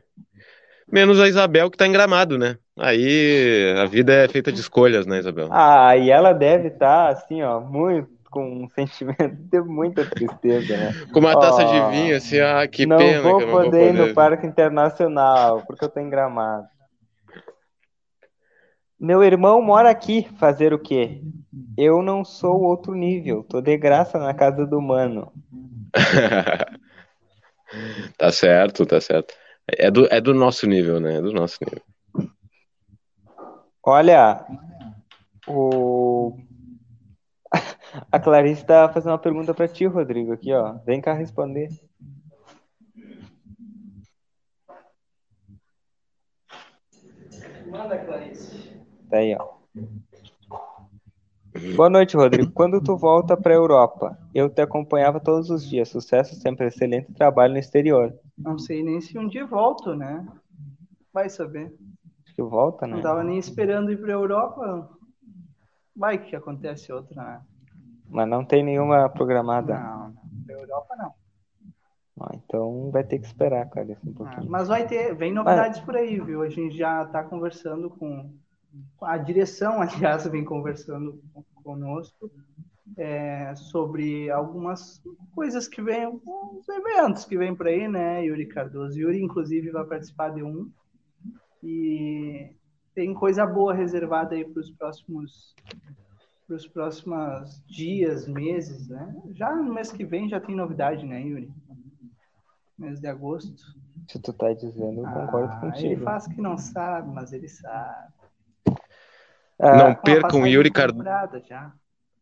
Menos 0.87 1.19
a 1.19 1.27
Isabel 1.27 1.71
que 1.71 1.77
tá 1.77 1.87
em 1.87 1.91
Gramado, 1.91 2.37
né? 2.37 2.57
Aí 2.77 3.73
a 3.79 3.85
vida 3.85 4.13
é 4.13 4.27
feita 4.27 4.51
de 4.51 4.59
escolhas, 4.59 5.07
né, 5.07 5.17
Isabel? 5.17 5.47
Ah, 5.51 5.97
e 5.97 6.11
ela 6.11 6.33
deve 6.33 6.67
estar, 6.67 7.09
assim, 7.09 7.41
ó, 7.41 7.59
muito 7.59 8.20
com 8.31 8.63
um 8.63 8.69
sentimento 8.69 9.35
de 9.35 9.61
muita 9.61 10.09
tristeza, 10.09 10.75
né? 10.75 10.93
Com 11.13 11.19
uma 11.19 11.39
taça 11.39 11.63
de 11.65 11.91
vinho, 11.91 12.15
assim, 12.15 12.39
ah, 12.39 12.67
que 12.67 12.85
não 12.85 12.97
pena 12.97 13.21
vou 13.21 13.37
que 13.37 13.43
eu 13.43 13.47
não 13.47 13.53
vou 13.53 13.65
poder 13.65 13.93
ir 13.93 13.93
no. 13.93 14.13
Parque 14.15 14.47
Internacional, 14.47 15.61
porque 15.67 15.85
eu 15.85 15.89
tô 15.89 15.99
em 15.99 16.09
Gramado. 16.09 16.65
Meu 18.99 19.23
irmão 19.23 19.61
mora 19.61 19.89
aqui, 19.89 20.27
fazer 20.39 20.73
o 20.73 20.79
quê? 20.79 21.21
Eu 21.77 22.01
não 22.01 22.23
sou 22.23 22.61
outro 22.61 22.93
nível, 22.93 23.43
tô 23.43 23.59
de 23.59 23.77
graça 23.77 24.17
na 24.17 24.33
casa 24.33 24.65
do 24.65 24.81
mano. 24.81 25.31
Tá 28.17 28.31
certo, 28.31 28.85
tá 28.85 28.99
certo. 28.99 29.33
É 29.67 29.89
do, 29.89 30.05
é 30.11 30.19
do 30.19 30.33
nosso 30.33 30.67
nível, 30.67 30.99
né? 30.99 31.15
É 31.17 31.21
do 31.21 31.31
nosso 31.31 31.57
nível. 31.63 31.81
Olha, 33.83 34.45
o... 35.47 36.37
a 38.11 38.19
Clarice 38.19 38.65
tá 38.65 38.87
fazendo 38.89 39.11
uma 39.11 39.17
pergunta 39.19 39.53
pra 39.53 39.67
ti, 39.67 39.85
Rodrigo, 39.85 40.33
aqui, 40.33 40.53
ó. 40.53 40.73
Vem 40.85 41.01
cá 41.01 41.13
responder. 41.13 41.69
Manda, 47.69 47.97
Clarice. 47.97 48.81
Tá 49.09 49.17
aí, 49.17 49.35
ó. 49.35 49.61
Boa 51.75 51.89
noite, 51.89 52.15
Rodrigo. 52.15 52.51
Quando 52.51 52.81
tu 52.81 52.95
volta 52.95 53.35
pra 53.35 53.53
Europa? 53.53 54.17
Eu 54.33 54.49
te 54.49 54.61
acompanhava 54.61 55.19
todos 55.19 55.49
os 55.49 55.67
dias. 55.67 55.89
Sucesso, 55.89 56.35
sempre 56.35 56.67
excelente 56.67 57.13
trabalho 57.13 57.53
no 57.53 57.59
exterior. 57.59 58.13
Não 58.37 58.57
sei 58.57 58.81
nem 58.81 59.01
se 59.01 59.17
um 59.17 59.27
dia 59.27 59.45
volto, 59.45 59.93
né? 59.93 60.25
Vai 61.13 61.29
saber. 61.29 61.73
Acho 62.25 62.35
que 62.35 62.41
volta, 62.41 62.87
né? 62.87 62.95
Não 62.95 63.01
tava 63.01 63.23
nem 63.23 63.37
esperando 63.37 63.91
ir 63.91 63.99
pra 63.99 64.13
Europa. 64.13 64.89
Vai 65.95 66.17
que 66.17 66.35
acontece 66.35 66.91
outra, 66.91 67.21
né? 67.21 67.41
Mas 68.11 68.27
não 68.27 68.43
tem 68.45 68.61
nenhuma 68.63 69.09
programada. 69.09 69.79
Não, 69.79 70.09
não. 70.09 70.15
Pra 70.45 70.55
Europa 70.55 70.95
não. 70.97 71.13
Ah, 72.19 72.31
então 72.35 72.91
vai 72.91 73.03
ter 73.03 73.17
que 73.17 73.25
esperar, 73.25 73.67
Clarice, 73.69 74.07
um 74.07 74.11
Ah, 74.11 74.15
pouquinho. 74.15 74.51
mas 74.51 74.67
vai 74.67 74.85
ter, 74.85 75.15
vem 75.15 75.33
novidades 75.33 75.79
por 75.79 75.95
aí, 75.95 76.19
viu? 76.19 76.41
A 76.43 76.49
gente 76.49 76.77
já 76.77 77.05
tá 77.05 77.23
conversando 77.23 77.89
com 77.89 78.29
com 78.95 79.05
a 79.05 79.17
direção, 79.17 79.81
aliás, 79.81 80.25
vem 80.27 80.45
conversando 80.45 81.21
conosco 81.63 82.31
é, 82.97 83.53
sobre 83.55 84.29
algumas 84.29 85.01
coisas 85.35 85.67
que 85.67 85.81
vêm, 85.81 86.05
alguns 86.05 86.67
eventos 86.69 87.25
que 87.25 87.37
vêm 87.37 87.53
por 87.55 87.67
aí, 87.67 87.87
né, 87.87 88.23
Yuri 88.25 88.45
Cardoso? 88.47 88.97
Yuri, 88.97 89.21
inclusive, 89.21 89.71
vai 89.71 89.83
participar 89.85 90.29
de 90.29 90.43
um. 90.43 90.69
E 91.63 92.55
tem 92.95 93.13
coisa 93.13 93.45
boa 93.45 93.73
reservada 93.73 94.35
aí 94.35 94.45
para 94.45 94.59
os 94.59 94.71
próximos 94.71 95.53
para 96.51 96.57
os 96.57 96.67
próximos 96.67 97.63
dias, 97.65 98.27
meses, 98.27 98.89
né? 98.89 99.15
Já 99.35 99.55
no 99.55 99.73
mês 99.73 99.89
que 99.89 100.03
vem 100.03 100.27
já 100.27 100.37
tem 100.37 100.53
novidade, 100.53 101.05
né, 101.05 101.21
Yuri? 101.21 101.49
Mês 102.77 102.99
de 102.99 103.07
agosto. 103.07 103.55
Se 104.09 104.19
tu 104.19 104.33
tá 104.33 104.51
dizendo, 104.51 105.01
eu 105.01 105.09
concordo 105.09 105.53
Ah, 105.53 105.59
contigo. 105.61 105.93
Ele 105.93 106.03
faz 106.03 106.27
que 106.27 106.41
não 106.41 106.57
sabe, 106.57 107.09
mas 107.13 107.31
ele 107.31 107.47
sabe. 107.47 108.11
Ah, 109.57 109.77
Não 109.77 109.95
percam 109.95 110.45
Yuri 110.45 110.71
Cardoso. 110.71 111.07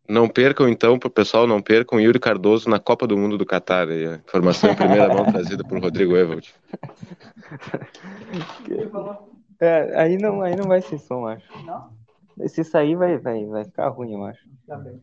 Não 0.08 0.28
percam, 0.28 0.70
então, 0.70 1.00
pro 1.00 1.10
pessoal, 1.10 1.48
não 1.48 1.62
percam 1.62 2.00
Yuri 2.00 2.20
Cardoso 2.20 2.70
na 2.70 2.80
Copa 2.80 3.08
do 3.08 3.18
Mundo 3.18 3.38
do 3.38 3.46
Catar. 3.46 3.88
Informação 3.92 4.72
em 4.72 4.76
primeira 4.76 5.12
mão 5.12 5.26
trazida 5.32 5.64
por 5.64 5.80
Rodrigo 5.80 6.16
Evald. 6.16 6.54
é, 9.60 10.00
aí, 10.00 10.18
não, 10.18 10.42
aí 10.42 10.56
não 10.56 10.68
vai 10.68 10.82
ser 10.82 11.00
som, 11.00 11.26
acho. 11.26 11.48
Não? 11.66 11.99
Se 12.48 12.64
sair, 12.64 12.96
vai, 12.96 13.18
vai, 13.18 13.46
vai 13.46 13.66
ficar 13.66 13.90
ruim, 13.90 14.14
eu 14.14 14.24
acho. 14.26 14.48
Tá 14.66 14.78
bem. 14.78 15.02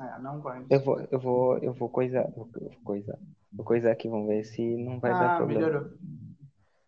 É, 0.00 0.20
não 0.20 0.40
vai. 0.40 0.64
Eu 0.70 0.80
vou, 0.80 1.00
eu 1.10 1.18
vou, 1.18 1.58
eu 1.58 1.72
vou 1.72 1.88
coisar, 1.88 2.24
eu 2.24 2.32
vou 2.36 2.48
coisar, 2.84 3.18
vou 3.52 3.64
coisar 3.64 3.90
aqui, 3.90 4.08
vamos 4.08 4.28
ver 4.28 4.44
se 4.44 4.62
não 4.76 5.00
vai 5.00 5.12
dar 5.12 5.34
ah, 5.34 5.36
problema. 5.36 5.66
melhorou. 5.66 5.90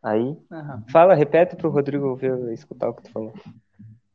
Aí, 0.03 0.37
Aham. 0.51 0.85
fala, 0.89 1.15
repete 1.15 1.57
pro 1.57 1.71
Rodrigo 1.71 2.15
ver, 2.15 2.53
escutar 2.53 2.89
o 2.89 2.95
que 2.95 3.03
tu 3.03 3.11
falou. 3.11 3.35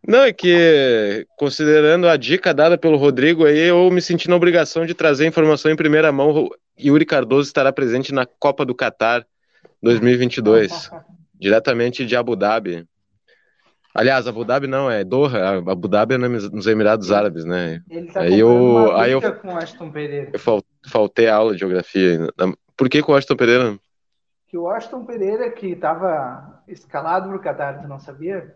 Não, 0.08 0.20
é 0.20 0.32
que, 0.32 1.26
considerando 1.38 2.08
a 2.08 2.16
dica 2.16 2.54
dada 2.54 2.78
pelo 2.78 2.98
Rodrigo 2.98 3.46
aí, 3.46 3.58
eu 3.58 3.90
me 3.90 4.02
senti 4.02 4.30
na 4.30 4.36
obrigação 4.36 4.86
de 4.86 4.94
trazer 4.94 5.28
informação 5.28 5.72
em 5.72 5.76
primeira 5.76 6.12
mão. 6.12 6.50
Yuri 6.80 7.06
Cardoso 7.06 7.48
estará 7.48 7.74
presente 7.74 8.14
na 8.14 8.26
Copa 8.26 8.64
do 8.66 8.76
Catar 8.76 9.26
2022, 9.82 10.92
diretamente 11.34 12.06
de 12.06 12.16
Abu 12.16 12.36
Dhabi. 12.36 12.88
Aliás, 13.96 14.28
Abu 14.28 14.44
Dhabi 14.44 14.68
não, 14.68 14.92
é 14.92 15.06
Doha. 15.06 15.58
Abu 15.60 15.88
Dhabi 15.88 16.16
é 16.16 16.18
nos 16.18 16.68
Emirados 16.68 17.12
Árabes, 17.14 17.46
né? 17.46 17.82
Ele 17.90 18.12
tá 18.12 18.20
Aí 18.22 18.38
eu- 18.38 18.94
aí 18.98 19.14
eu- 19.14 19.22
com 19.40 19.54
o 19.54 19.58
Aston 19.58 19.90
Pereira. 19.90 20.32
Eu 20.34 20.40
fal- 20.40 20.64
faltei 20.86 21.30
a 21.30 21.36
aula 21.38 21.54
de 21.54 21.60
geografia. 21.60 22.12
ainda. 22.20 22.34
Por 22.76 22.90
que 22.90 23.02
com 23.02 23.14
o 23.14 23.16
Aston 23.16 23.38
Pereira? 23.38 23.80
Que 24.48 24.58
o 24.58 24.68
Aston 24.70 25.06
Pereira, 25.06 25.50
que 25.50 25.68
estava 25.68 26.62
escalado 26.68 27.30
pro 27.30 27.40
Qatar, 27.40 27.82
tu 27.82 27.88
não 27.88 27.98
sabia? 27.98 28.54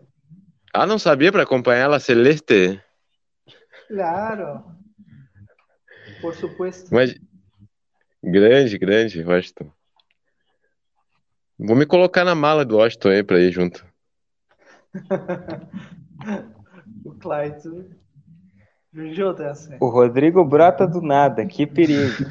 Ah, 0.74 0.86
não 0.86 0.98
sabia 0.98 1.32
para 1.32 1.42
acompanhar 1.42 1.90
a 1.90 1.98
Celeste? 1.98 2.78
Claro. 3.88 4.62
Por 6.20 6.34
supuesto. 6.34 6.94
Mas 6.94 7.18
grande, 8.22 8.76
grande, 8.76 9.24
Washington. 9.24 9.72
Vou 11.58 11.74
me 11.74 11.86
colocar 11.86 12.24
na 12.24 12.34
mala 12.34 12.62
do 12.64 12.76
Washington 12.76 13.08
aí 13.08 13.22
para 13.22 13.40
ir 13.40 13.50
junto. 13.52 13.88
O 17.04 17.14
Clyde 17.14 17.90
viajou 18.92 19.34
dessa. 19.34 19.76
O 19.80 19.88
Rodrigo 19.88 20.44
brota 20.44 20.86
do 20.86 21.00
nada, 21.00 21.46
que 21.46 21.66
perigo. 21.66 22.24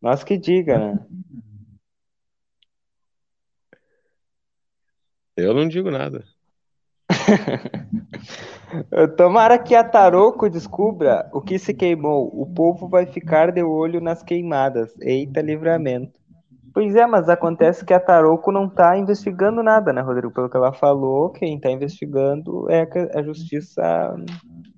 Nós 0.00 0.24
que 0.24 0.38
diga, 0.38 0.78
né? 0.78 1.06
Eu 5.36 5.54
não 5.54 5.68
digo 5.68 5.90
nada. 5.90 6.24
Tomara 9.16 9.58
que 9.58 9.74
a 9.74 9.84
Taroco 9.84 10.48
descubra 10.48 11.28
o 11.32 11.40
que 11.40 11.58
se 11.58 11.74
queimou. 11.74 12.30
O 12.32 12.46
povo 12.46 12.88
vai 12.88 13.06
ficar 13.06 13.52
de 13.52 13.62
olho 13.62 14.00
nas 14.00 14.22
queimadas. 14.22 14.94
Eita 15.00 15.40
livramento. 15.40 16.21
Pois 16.72 16.94
é, 16.96 17.06
mas 17.06 17.28
acontece 17.28 17.84
que 17.84 17.92
a 17.92 18.00
Taroco 18.00 18.50
não 18.50 18.66
está 18.66 18.96
investigando 18.96 19.62
nada, 19.62 19.92
né, 19.92 20.00
Rodrigo? 20.00 20.32
Pelo 20.32 20.48
que 20.48 20.56
ela 20.56 20.72
falou, 20.72 21.30
quem 21.30 21.56
está 21.56 21.70
investigando 21.70 22.70
é 22.70 22.88
a 23.14 23.22
Justiça 23.22 24.14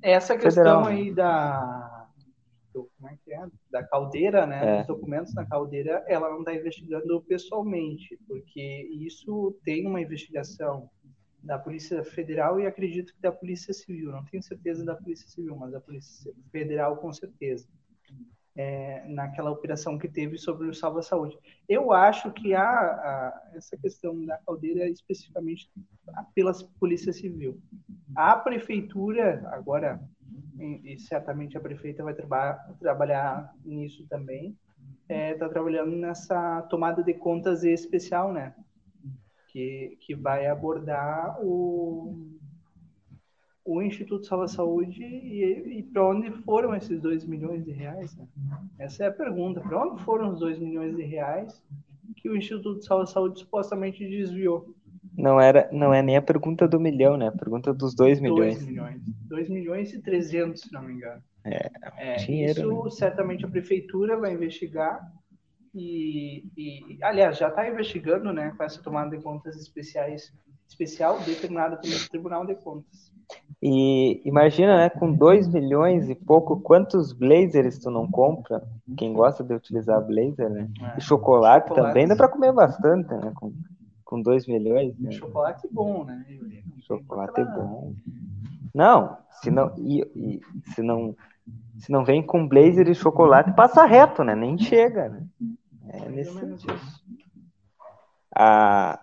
Essa 0.02 0.36
questão 0.36 0.84
Federal. 0.84 0.86
aí 0.86 1.14
da, 1.14 2.04
é 3.28 3.34
é? 3.34 3.46
da 3.70 3.82
caldeira, 3.84 4.46
né? 4.46 4.78
É. 4.78 4.80
Os 4.80 4.86
documentos 4.86 5.34
na 5.34 5.46
caldeira, 5.46 6.04
ela 6.08 6.30
não 6.30 6.40
está 6.40 6.54
investigando 6.54 7.20
pessoalmente, 7.22 8.18
porque 8.26 8.88
isso 8.90 9.56
tem 9.64 9.86
uma 9.86 10.00
investigação 10.00 10.88
da 11.42 11.58
Polícia 11.58 12.02
Federal 12.02 12.58
e 12.58 12.66
acredito 12.66 13.14
que 13.14 13.20
da 13.20 13.30
Polícia 13.30 13.72
Civil. 13.72 14.10
Não 14.10 14.24
tenho 14.24 14.42
certeza 14.42 14.84
da 14.84 14.96
Polícia 14.96 15.28
Civil, 15.28 15.54
mas 15.56 15.72
da 15.72 15.80
Polícia 15.80 16.32
Federal 16.50 16.96
com 16.96 17.12
certeza. 17.12 17.68
É, 18.56 19.02
naquela 19.08 19.50
operação 19.50 19.98
que 19.98 20.06
teve 20.06 20.38
sobre 20.38 20.68
o 20.68 20.74
Salva 20.74 21.02
Saúde. 21.02 21.36
Eu 21.68 21.92
acho 21.92 22.30
que 22.30 22.54
há 22.54 22.62
a, 22.62 23.50
essa 23.54 23.76
questão 23.76 24.24
da 24.24 24.38
caldeira 24.38 24.88
especificamente 24.88 25.68
pela 26.36 26.52
Polícia 26.78 27.12
Civil. 27.12 27.60
A 28.14 28.36
prefeitura, 28.36 29.42
agora, 29.50 30.00
e 30.56 30.96
certamente 31.00 31.56
a 31.56 31.60
prefeita 31.60 32.04
vai 32.04 32.14
traba 32.14 32.54
trabalhar 32.78 33.52
nisso 33.64 34.06
também, 34.08 34.56
está 35.02 35.14
é, 35.14 35.34
tá 35.34 35.48
trabalhando 35.48 35.96
nessa 35.96 36.62
tomada 36.62 37.02
de 37.02 37.12
contas 37.12 37.64
especial, 37.64 38.32
né? 38.32 38.54
que, 39.54 39.96
que 40.00 40.16
vai 40.16 40.48
abordar 40.48 41.38
o, 41.40 42.33
o 43.64 43.80
Instituto 43.82 44.26
Salva 44.26 44.46
Saúde 44.46 45.02
e, 45.02 45.78
e 45.78 45.82
para 45.82 46.06
onde 46.06 46.30
foram 46.42 46.74
esses 46.74 47.00
2 47.00 47.24
milhões 47.24 47.64
de 47.64 47.70
reais? 47.72 48.16
Né? 48.16 48.26
Essa 48.78 49.04
é 49.04 49.06
a 49.08 49.12
pergunta. 49.12 49.60
Para 49.60 49.86
onde 49.86 50.02
foram 50.02 50.32
os 50.32 50.40
2 50.40 50.58
milhões 50.58 50.94
de 50.94 51.02
reais 51.02 51.62
que 52.16 52.28
o 52.28 52.36
Instituto 52.36 52.84
Salva 52.84 53.06
Saúde 53.06 53.40
supostamente 53.40 54.06
desviou? 54.06 54.74
Não 55.16 55.40
era, 55.40 55.68
não 55.72 55.94
é 55.94 56.02
nem 56.02 56.16
a 56.16 56.22
pergunta 56.22 56.66
do 56.66 56.80
milhão, 56.80 57.16
né? 57.16 57.28
A 57.28 57.32
pergunta 57.32 57.72
dos 57.72 57.94
2 57.94 58.20
milhões. 58.20 58.56
2 58.56 58.66
milhões. 58.66 59.00
2 59.28 59.48
milhões 59.48 59.92
e 59.92 60.02
300, 60.02 60.60
se 60.60 60.72
não 60.72 60.82
me 60.82 60.94
engano. 60.94 61.22
É, 61.44 61.70
é 61.96 62.16
dinheiro. 62.16 62.60
Isso 62.60 62.84
né? 62.84 62.90
certamente 62.90 63.44
a 63.44 63.48
prefeitura 63.48 64.16
vai 64.16 64.32
investigar 64.32 65.00
e, 65.74 66.44
e 66.56 66.98
aliás, 67.02 67.36
já 67.36 67.48
está 67.48 67.68
investigando, 67.68 68.32
né, 68.32 68.54
com 68.56 68.62
essa 68.62 68.80
tomada 68.80 69.16
de 69.16 69.22
contas 69.22 69.56
especiais, 69.56 70.32
especial 70.74 71.18
determinada 71.20 71.76
pelo 71.76 71.94
Tribunal 72.08 72.44
de 72.44 72.54
Contas. 72.56 73.12
E 73.62 74.20
imagina, 74.28 74.76
né, 74.76 74.90
com 74.90 75.10
2 75.10 75.48
milhões 75.48 76.10
e 76.10 76.14
pouco, 76.14 76.60
quantos 76.60 77.12
blazers 77.12 77.78
tu 77.78 77.90
não 77.90 78.10
compra? 78.10 78.62
Quem 78.96 79.14
gosta 79.14 79.42
de 79.42 79.54
utilizar 79.54 80.04
blazer, 80.04 80.50
né? 80.50 80.68
É. 80.82 80.98
E 80.98 81.00
chocolate, 81.00 81.68
chocolate, 81.68 81.74
também 81.74 82.06
dá 82.06 82.14
para 82.14 82.28
comer 82.28 82.52
bastante, 82.52 83.08
né? 83.14 83.32
Com, 83.34 83.54
com 84.04 84.20
2 84.20 84.46
milhões. 84.46 84.98
Né? 84.98 85.12
Chocolate 85.12 85.66
bom, 85.72 86.04
né? 86.04 86.24
Chocolate 86.86 87.40
é 87.40 87.44
bom. 87.44 87.94
Não, 88.74 89.16
se 89.40 89.50
não, 89.50 89.72
e, 89.78 90.02
e, 90.14 90.40
se 90.74 90.82
não, 90.82 91.16
se 91.78 91.90
não 91.90 92.04
vem 92.04 92.22
com 92.22 92.46
blazer 92.46 92.88
e 92.88 92.94
chocolate, 92.94 93.54
passa 93.54 93.86
reto, 93.86 94.22
né? 94.22 94.34
Nem 94.34 94.58
chega, 94.58 95.08
né? 95.08 95.26
É 95.88 96.08
nesse 96.10 96.38
sentido. 96.38 96.74
Ah, 98.36 99.00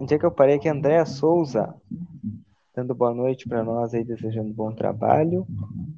onde 0.00 0.14
é 0.14 0.18
que 0.18 0.24
eu 0.24 0.30
parei 0.30 0.56
aqui? 0.56 0.68
Andréa 0.68 1.04
Souza, 1.04 1.74
dando 2.74 2.94
boa 2.94 3.14
noite 3.14 3.46
para 3.46 3.62
nós 3.62 3.92
aí, 3.92 4.02
desejando 4.02 4.52
bom 4.52 4.72
trabalho. 4.72 5.46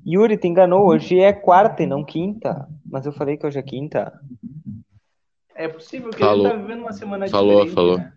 Yuri, 0.05 0.37
te 0.37 0.49
enganou, 0.49 0.87
hoje 0.89 1.21
é 1.21 1.33
quarta 1.33 1.85
e 1.85 1.87
não 1.87 2.05
quinta, 2.05 2.69
mas 2.85 3.07
eu 3.07 3.13
falei 3.13 3.37
que 3.37 3.47
hoje 3.47 3.59
é 3.59 3.63
quinta. 3.63 4.13
É 5.55 5.69
possível 5.69 6.11
que 6.11 6.19
falou. 6.19 6.47
a 6.47 6.49
gente 6.49 6.57
tá 6.57 6.63
vivendo 6.63 6.81
uma 6.81 6.93
semana 6.93 7.29
falou, 7.29 7.65
diferente. 7.65 7.75
Falou, 7.75 7.97
falou. 7.97 8.07
Né? 8.07 8.13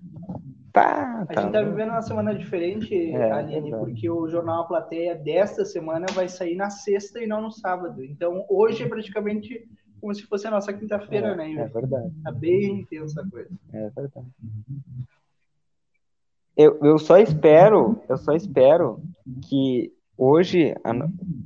Tá, 0.74 1.26
tá, 1.28 1.40
a 1.40 1.44
gente 1.44 1.54
tá 1.54 1.62
vivendo 1.62 1.90
uma 1.92 2.02
semana 2.02 2.36
diferente, 2.36 2.94
é, 2.94 3.32
Aline, 3.32 3.72
é 3.72 3.78
porque 3.78 4.10
o 4.10 4.28
Jornal 4.28 4.64
A 4.64 4.68
Plateia 4.68 5.16
desta 5.16 5.64
semana 5.64 6.06
vai 6.12 6.28
sair 6.28 6.56
na 6.56 6.70
sexta 6.70 7.22
e 7.22 7.28
não 7.28 7.42
no 7.42 7.50
sábado. 7.50 8.04
Então, 8.04 8.44
hoje 8.50 8.84
é 8.84 8.88
praticamente 8.88 9.70
como 10.02 10.14
se 10.14 10.24
fosse 10.24 10.46
a 10.48 10.52
nossa 10.52 10.74
quinta-feira, 10.74 11.30
é, 11.30 11.36
né? 11.36 11.54
É 11.54 11.68
verdade. 11.68 12.12
Tá 12.24 12.32
bem 12.32 12.82
intensa 12.82 13.22
a 13.22 13.30
coisa. 13.30 13.50
É 13.72 13.90
verdade. 13.90 14.28
Eu, 16.58 16.80
eu 16.82 16.98
só 16.98 17.18
espero, 17.18 18.02
eu 18.08 18.18
só 18.18 18.34
espero 18.34 19.02
que 19.50 19.92
hoje 20.18 20.74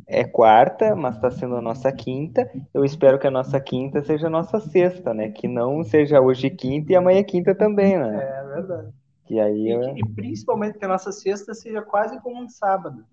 é 0.08 0.24
quarta, 0.24 0.96
mas 0.96 1.16
está 1.16 1.32
sendo 1.32 1.56
a 1.56 1.62
nossa 1.62 1.92
quinta. 1.92 2.50
Eu 2.74 2.86
espero 2.86 3.18
que 3.18 3.26
a 3.26 3.32
nossa 3.32 3.60
quinta 3.60 4.04
seja 4.04 4.28
a 4.28 4.30
nossa 4.30 4.60
sexta, 4.60 5.14
né? 5.14 5.30
Que 5.32 5.48
não 5.48 5.84
seja 5.84 6.22
hoje 6.22 6.50
quinta 6.50 6.92
e 6.92 6.96
amanhã 6.96 7.24
quinta 7.24 7.56
também, 7.56 7.98
né? 7.98 8.24
É 8.24 8.44
verdade. 8.56 8.94
E 9.30 9.40
aí 9.40 9.70
eu... 9.70 9.98
e 9.98 10.06
principalmente 10.16 10.78
que 10.78 10.86
a 10.86 10.90
nossa 10.90 11.12
sexta 11.12 11.54
seja 11.54 11.82
quase 11.82 12.20
como 12.22 12.42
um 12.42 12.50
sábado. 12.50 13.04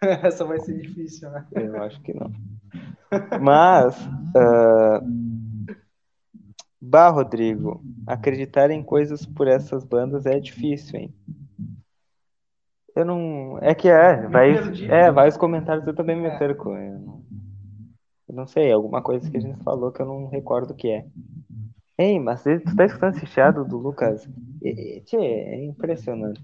Essa 0.00 0.44
vai 0.44 0.60
ser 0.60 0.78
difícil, 0.80 1.30
né? 1.30 1.46
Eu 1.52 1.82
acho 1.82 2.00
que 2.02 2.12
não. 2.12 2.30
Mas, 3.40 3.96
uh... 4.06 5.23
bah, 6.84 7.10
Rodrigo, 7.10 7.82
acreditar 8.06 8.70
em 8.70 8.82
coisas 8.82 9.24
por 9.24 9.48
essas 9.48 9.84
bandas 9.84 10.26
é 10.26 10.38
difícil, 10.38 11.00
hein? 11.00 11.14
Eu 12.94 13.04
não. 13.04 13.58
É 13.60 13.74
que 13.74 13.88
é, 13.88 14.28
vai, 14.28 14.54
é, 14.88 15.10
vários 15.10 15.36
comentários 15.36 15.86
eu 15.86 15.94
também 15.94 16.16
me 16.16 16.30
perco. 16.38 16.70
Eu 16.70 16.98
não, 17.00 17.22
eu 18.28 18.34
não 18.34 18.46
sei, 18.46 18.70
alguma 18.70 19.02
coisa 19.02 19.28
que 19.28 19.36
a 19.36 19.40
gente 19.40 19.62
falou 19.64 19.90
que 19.90 20.00
eu 20.00 20.06
não 20.06 20.28
recordo 20.28 20.70
o 20.70 20.76
que 20.76 20.88
é. 20.88 21.06
Ei, 21.98 22.18
mas 22.18 22.42
tu 22.42 22.76
tá 22.76 22.84
escutando 22.84 23.16
esse 23.16 23.26
chiado 23.26 23.64
do 23.64 23.78
Lucas? 23.78 24.28
Tchê, 25.04 25.16
é 25.16 25.64
impressionante. 25.64 26.42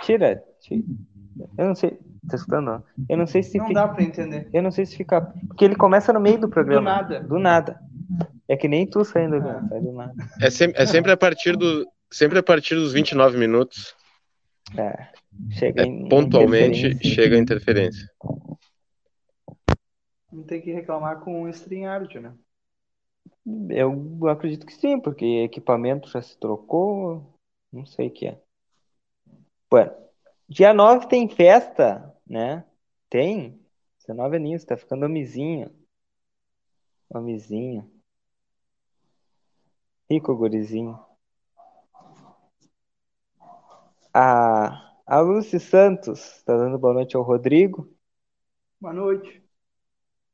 Tira, 0.00 0.42
tira. 0.60 0.82
Eu 1.56 1.66
não 1.66 1.74
sei. 1.74 1.98
Tá 2.28 2.36
escutando? 2.36 2.82
Eu 3.08 3.16
não 3.16 3.26
sei 3.26 3.42
se. 3.42 3.58
Não 3.58 3.66
fica... 3.66 3.80
dá 3.80 3.88
pra 3.88 4.02
entender. 4.02 4.48
Eu 4.52 4.62
não 4.62 4.70
sei 4.70 4.86
se 4.86 4.96
fica. 4.96 5.20
Porque 5.48 5.64
ele 5.64 5.76
começa 5.76 6.12
no 6.12 6.20
meio 6.20 6.38
do 6.38 6.48
programa. 6.48 6.80
Do 6.80 6.84
nada. 6.84 7.20
Do 7.20 7.38
nada. 7.38 7.80
É 8.48 8.56
que 8.56 8.68
nem 8.68 8.86
tu 8.86 9.04
saindo 9.04 9.40
do, 9.40 9.68
sai 9.68 9.80
do 9.80 9.92
nada. 9.92 10.14
É 10.40 10.50
sempre, 10.50 10.82
é 10.82 10.86
sempre 10.86 11.12
a 11.12 11.16
partir 11.16 11.56
do. 11.56 11.86
Sempre 12.10 12.38
a 12.38 12.42
partir 12.42 12.74
dos 12.74 12.92
29 12.92 13.38
minutos. 13.38 13.94
É. 14.76 15.08
Chega 15.50 15.82
é, 15.82 16.08
pontualmente 16.08 16.98
chega 17.02 17.36
a 17.36 17.38
interferência. 17.38 18.06
Não 20.30 20.42
tem 20.44 20.60
que 20.60 20.72
reclamar 20.72 21.20
com 21.20 21.42
o 21.42 21.48
StreamYard, 21.48 22.20
né? 22.20 22.34
Eu 23.70 24.28
acredito 24.28 24.66
que 24.66 24.74
sim, 24.74 25.00
porque 25.00 25.24
equipamento 25.24 26.08
já 26.10 26.20
se 26.20 26.38
trocou. 26.38 27.34
Não 27.72 27.86
sei 27.86 28.08
o 28.08 28.10
que 28.10 28.26
é. 28.26 28.38
Bueno, 29.70 29.92
dia 30.48 30.74
9 30.74 31.08
tem 31.08 31.28
festa 31.28 32.12
né? 32.32 32.64
Tem. 33.10 33.60
19 33.98 34.36
aninhos, 34.36 34.64
tá 34.64 34.76
ficando 34.76 35.04
homizinho. 35.04 35.70
Homizinho. 37.10 37.91
Rico 40.12 40.36
gurizinho. 40.36 41.00
A, 44.12 44.94
a 45.06 45.20
Lucy 45.20 45.58
Santos 45.58 46.42
tá 46.44 46.54
dando 46.54 46.78
boa 46.78 46.92
noite 46.92 47.16
ao 47.16 47.22
Rodrigo. 47.22 47.90
Boa 48.78 48.92
noite. 48.92 49.42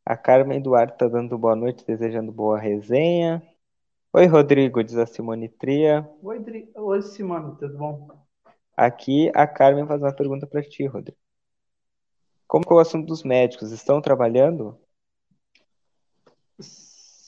A 0.05 0.17
Carmen 0.17 0.61
Duarte 0.61 0.99
tá 0.99 1.07
dando 1.07 1.39
boa 1.39 1.55
noite, 1.55 1.87
desejando 1.87 2.33
boa 2.33 2.59
resenha. 2.59 3.41
Oi, 4.13 4.27
Rodrigo, 4.27 4.83
diz 4.83 4.97
a 4.97 5.07
Simone 5.07 5.49
Tria. 5.49 6.11
Oi, 6.25 6.41
Dri... 6.41 6.73
Oi 6.75 7.01
Simone, 7.03 7.57
tudo 7.57 7.79
bom? 7.79 8.09
Aqui 8.77 9.31
a 9.33 9.47
Carmen 9.47 9.87
faz 9.87 10.03
uma 10.03 10.13
pergunta 10.13 10.45
para 10.45 10.61
ti, 10.61 10.87
Rodrigo. 10.87 11.17
Como 12.49 12.65
é 12.69 12.75
o 12.75 12.81
assunto 12.81 13.07
dos 13.07 13.23
médicos? 13.23 13.71
Estão 13.71 14.01
trabalhando? 14.01 14.77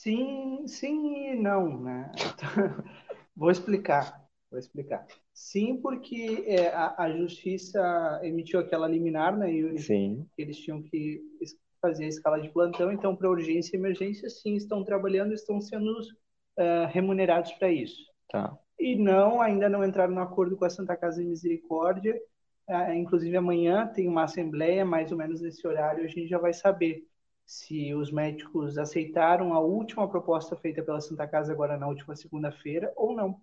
Sim, 0.01 0.65
sim 0.65 1.31
e 1.31 1.35
não, 1.35 1.79
né? 1.79 2.11
Vou 3.35 3.51
explicar. 3.51 4.19
Vou 4.49 4.59
explicar. 4.59 5.05
Sim, 5.31 5.77
porque 5.77 6.43
é, 6.47 6.69
a, 6.69 6.95
a, 7.03 7.11
justiça 7.11 8.19
emitiu 8.23 8.59
aquela 8.59 8.87
liminar, 8.87 9.37
né? 9.37 9.51
E 9.53 9.77
sim. 9.77 10.27
Eles 10.35 10.57
tinham 10.57 10.81
que 10.81 11.21
fazer 11.79 12.05
a 12.05 12.07
escala 12.07 12.41
de 12.41 12.49
plantão, 12.49 12.91
então 12.91 13.15
para 13.15 13.29
urgência 13.29 13.75
e 13.75 13.79
emergência, 13.79 14.27
sim, 14.27 14.55
estão 14.55 14.83
trabalhando, 14.83 15.33
estão 15.33 15.61
sendo 15.61 15.91
uh, 15.91 16.87
remunerados 16.89 17.51
para 17.53 17.71
isso. 17.71 18.03
Tá. 18.27 18.57
E 18.79 18.95
não, 18.95 19.39
ainda 19.39 19.69
não 19.69 19.85
entraram 19.85 20.15
no 20.15 20.21
acordo 20.21 20.57
com 20.57 20.65
a 20.65 20.69
Santa 20.69 20.97
Casa 20.97 21.21
de 21.21 21.27
Misericórdia 21.27 22.19
é, 22.71 22.95
inclusive 22.95 23.35
amanhã 23.35 23.85
tem 23.87 24.07
uma 24.07 24.23
assembleia, 24.23 24.85
mais 24.85 25.11
ou 25.11 25.17
menos 25.17 25.41
nesse 25.41 25.67
horário, 25.67 26.05
a 26.05 26.07
gente 26.07 26.27
já 26.27 26.37
vai 26.37 26.53
saber 26.53 27.05
se 27.51 27.93
os 27.93 28.09
médicos 28.09 28.77
aceitaram 28.77 29.53
a 29.53 29.59
última 29.59 30.07
proposta 30.07 30.55
feita 30.55 30.81
pela 30.81 31.01
Santa 31.01 31.27
Casa 31.27 31.51
agora 31.51 31.77
na 31.77 31.85
última 31.85 32.15
segunda-feira 32.15 32.93
ou 32.95 33.13
não. 33.13 33.41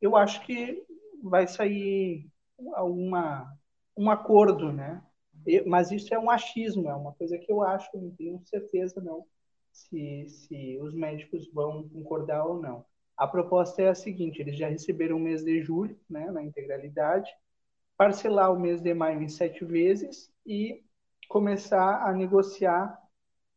eu 0.00 0.16
acho 0.16 0.44
que 0.44 0.84
vai 1.22 1.46
sair 1.46 2.28
uma, 2.58 3.56
um 3.96 4.10
acordo, 4.10 4.72
né? 4.72 5.00
Mas 5.64 5.92
isso 5.92 6.12
é 6.12 6.18
um 6.18 6.28
achismo, 6.28 6.90
é 6.90 6.94
uma 6.94 7.12
coisa 7.12 7.38
que 7.38 7.52
eu 7.52 7.62
acho, 7.62 7.88
não 7.94 8.10
tenho 8.10 8.42
certeza 8.46 9.00
não 9.00 9.24
se, 9.70 10.26
se 10.28 10.78
os 10.82 10.92
médicos 10.92 11.48
vão 11.52 11.88
concordar 11.88 12.44
ou 12.44 12.60
não. 12.60 12.84
A 13.16 13.28
proposta 13.28 13.80
é 13.80 13.88
a 13.90 13.94
seguinte: 13.94 14.40
eles 14.40 14.58
já 14.58 14.68
receberam 14.68 15.16
o 15.16 15.20
mês 15.20 15.44
de 15.44 15.62
julho, 15.62 15.96
né, 16.10 16.32
na 16.32 16.42
integralidade, 16.42 17.30
parcelar 17.96 18.52
o 18.52 18.58
mês 18.58 18.80
de 18.80 18.92
maio 18.92 19.22
em 19.22 19.28
sete 19.28 19.64
vezes 19.64 20.32
e 20.44 20.82
começar 21.28 22.04
a 22.04 22.12
negociar 22.12 23.00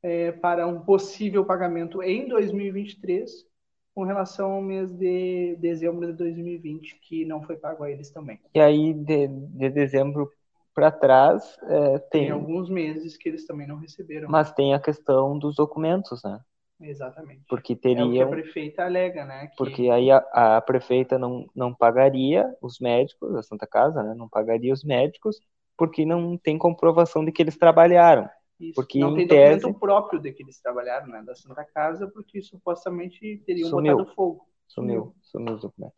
é, 0.04 0.34
para 0.34 0.68
um 0.68 0.82
possível 0.82 1.46
pagamento 1.46 2.04
em 2.04 2.28
2023 2.28 3.48
com 3.96 4.04
relação 4.04 4.52
ao 4.52 4.62
mês 4.62 4.92
de 4.92 5.56
dezembro 5.60 6.08
de 6.08 6.14
2020, 6.14 7.00
que 7.02 7.26
não 7.26 7.42
foi 7.42 7.56
pago 7.56 7.84
a 7.84 7.92
eles 7.92 8.10
também. 8.10 8.40
E 8.54 8.60
aí, 8.60 8.94
de, 8.94 9.28
de 9.28 9.70
dezembro 9.70 10.30
para 10.74 10.92
trás, 10.92 11.58
é, 11.64 12.00
tem... 12.00 12.24
tem... 12.24 12.32
alguns 12.32 12.70
meses 12.70 13.16
que 13.16 13.30
eles 13.30 13.46
também 13.46 13.68
não 13.68 13.78
receberam. 13.78 14.28
Mas 14.30 14.52
tem 14.52 14.74
a 14.74 14.80
questão 14.80 15.38
dos 15.38 15.56
documentos, 15.56 16.24
né? 16.24 16.40
Exatamente. 16.82 17.44
Porque 17.48 17.76
teriam... 17.76 18.12
É 18.14 18.24
a 18.24 18.28
prefeita 18.28 18.84
alega, 18.84 19.26
né? 19.26 19.48
Que... 19.48 19.56
Porque 19.56 19.90
aí 19.90 20.10
a, 20.10 20.18
a, 20.34 20.62
prefeita 20.62 21.20
não, 21.20 21.46
não 21.56 21.74
pagaria 21.74 22.52
os 22.62 22.80
médicos, 22.80 23.36
a 23.36 23.44
Santa 23.44 23.68
Casa, 23.68 24.02
né? 24.02 24.16
Não 24.16 24.28
pagaria 24.28 24.74
os 24.74 24.84
médicos 24.84 25.40
porque 25.78 26.06
não 26.06 26.38
tem 26.38 26.58
comprovação 26.58 27.24
de 27.24 27.32
que 27.32 27.42
eles 27.42 27.58
trabalharam. 27.58 28.28
Isso. 28.60 28.76
Porque 28.76 29.00
não 29.00 29.16
tem 29.16 29.28
tese... 29.28 29.62
documento 29.62 29.80
próprio 29.80 30.20
de 30.22 30.32
que 30.32 30.44
eles 30.44 30.60
trabalharam, 30.62 31.08
né? 31.08 31.22
Da 31.24 31.36
Santa 31.36 31.66
Casa, 31.66 32.08
porque 32.08 32.42
supostamente 32.42 33.42
teriam 33.46 33.70
sumiu. 33.70 33.98
botado 33.98 34.16
fogo. 34.16 34.48
Sumiu, 34.68 35.14
sumiu 35.22 35.56
os 35.56 35.62
documentos. 35.62 35.98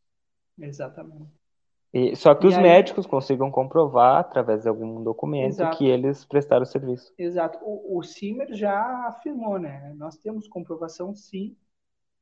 Exatamente. 0.60 1.30
E, 1.94 2.16
só 2.16 2.36
que 2.36 2.46
E 2.46 2.50
os 2.50 2.56
aí- 2.58 2.62
médicos 2.64 3.06
consigam 3.06 3.50
comprovar, 3.50 4.20
através 4.20 4.64
de 4.64 4.70
algum 4.70 5.02
documento, 5.02 5.48
Exato. 5.54 5.78
que 5.78 5.86
eles 5.86 6.26
prestaram 6.26 6.64
o 6.64 6.66
serviço. 6.66 7.14
Exato. 7.18 7.58
O, 7.62 7.98
o 8.00 8.04
Simer 8.04 8.54
já 8.54 9.08
afirmou, 9.08 9.58
né? 9.58 9.94
Nós 9.96 10.18
temos 10.18 10.48
comprovação, 10.48 11.14
sim, 11.16 11.56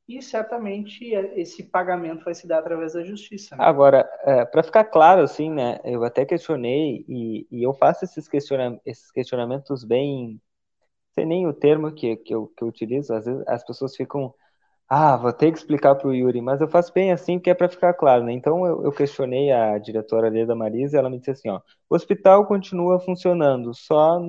e 0.08 0.22
certamente 0.22 1.14
esse 1.36 1.64
pagamento 1.64 2.26
vai 2.26 2.34
se 2.34 2.46
dar 2.48 2.60
através 2.60 2.94
da 2.94 3.04
justiça. 3.04 3.56
Né? 3.56 3.64
Agora, 3.64 4.04
para 4.52 4.64
ficar 4.64 4.84
claro, 4.86 5.22
assim, 5.22 5.50
né, 5.50 5.80
eu 5.84 6.04
até 6.04 6.26
questionei, 6.26 7.06
e, 7.08 7.48
e 7.50 7.64
eu 7.64 7.74
faço 7.74 8.04
esses, 8.04 8.28
questiona 8.28 8.80
esses 8.86 9.10
questionamentos 9.12 9.84
bem, 9.86 10.42
sei 11.14 11.26
nem 11.26 11.48
o 11.48 11.54
termo 11.54 11.92
que, 11.92 12.18
que, 12.18 12.36
eu, 12.36 12.48
que 12.48 12.64
eu 12.64 12.68
utilizo, 12.68 13.14
às 13.14 13.26
vezes 13.26 13.44
as 13.48 13.64
pessoas 13.66 13.96
ficam, 13.96 14.34
ah, 14.90 15.16
vou 15.16 15.32
ter 15.32 15.52
que 15.52 15.58
explicar 15.58 15.96
para 15.96 16.08
o 16.08 16.14
Yuri, 16.14 16.42
mas 16.42 16.60
eu 16.60 16.68
faço 16.68 16.92
bem 16.92 17.12
assim, 17.14 17.40
que 17.40 17.50
é 17.50 17.54
para 17.54 17.70
ficar 17.70 17.94
claro, 17.94 18.24
né? 18.26 18.34
Então 18.34 18.66
eu, 18.66 18.84
eu 18.84 18.92
questionei 18.92 19.52
a 19.52 19.78
diretora 19.78 20.28
ali 20.28 20.46
da 20.46 20.56
Marisa, 20.56 20.98
e 20.98 21.00
ela 21.00 21.10
me 21.10 21.18
disse 21.18 21.32
assim, 21.32 21.50
ó, 21.50 21.62
o 21.90 21.96
hospital 21.96 22.46
continua 22.46 23.00
funcionando, 23.00 23.74
só 23.74 24.20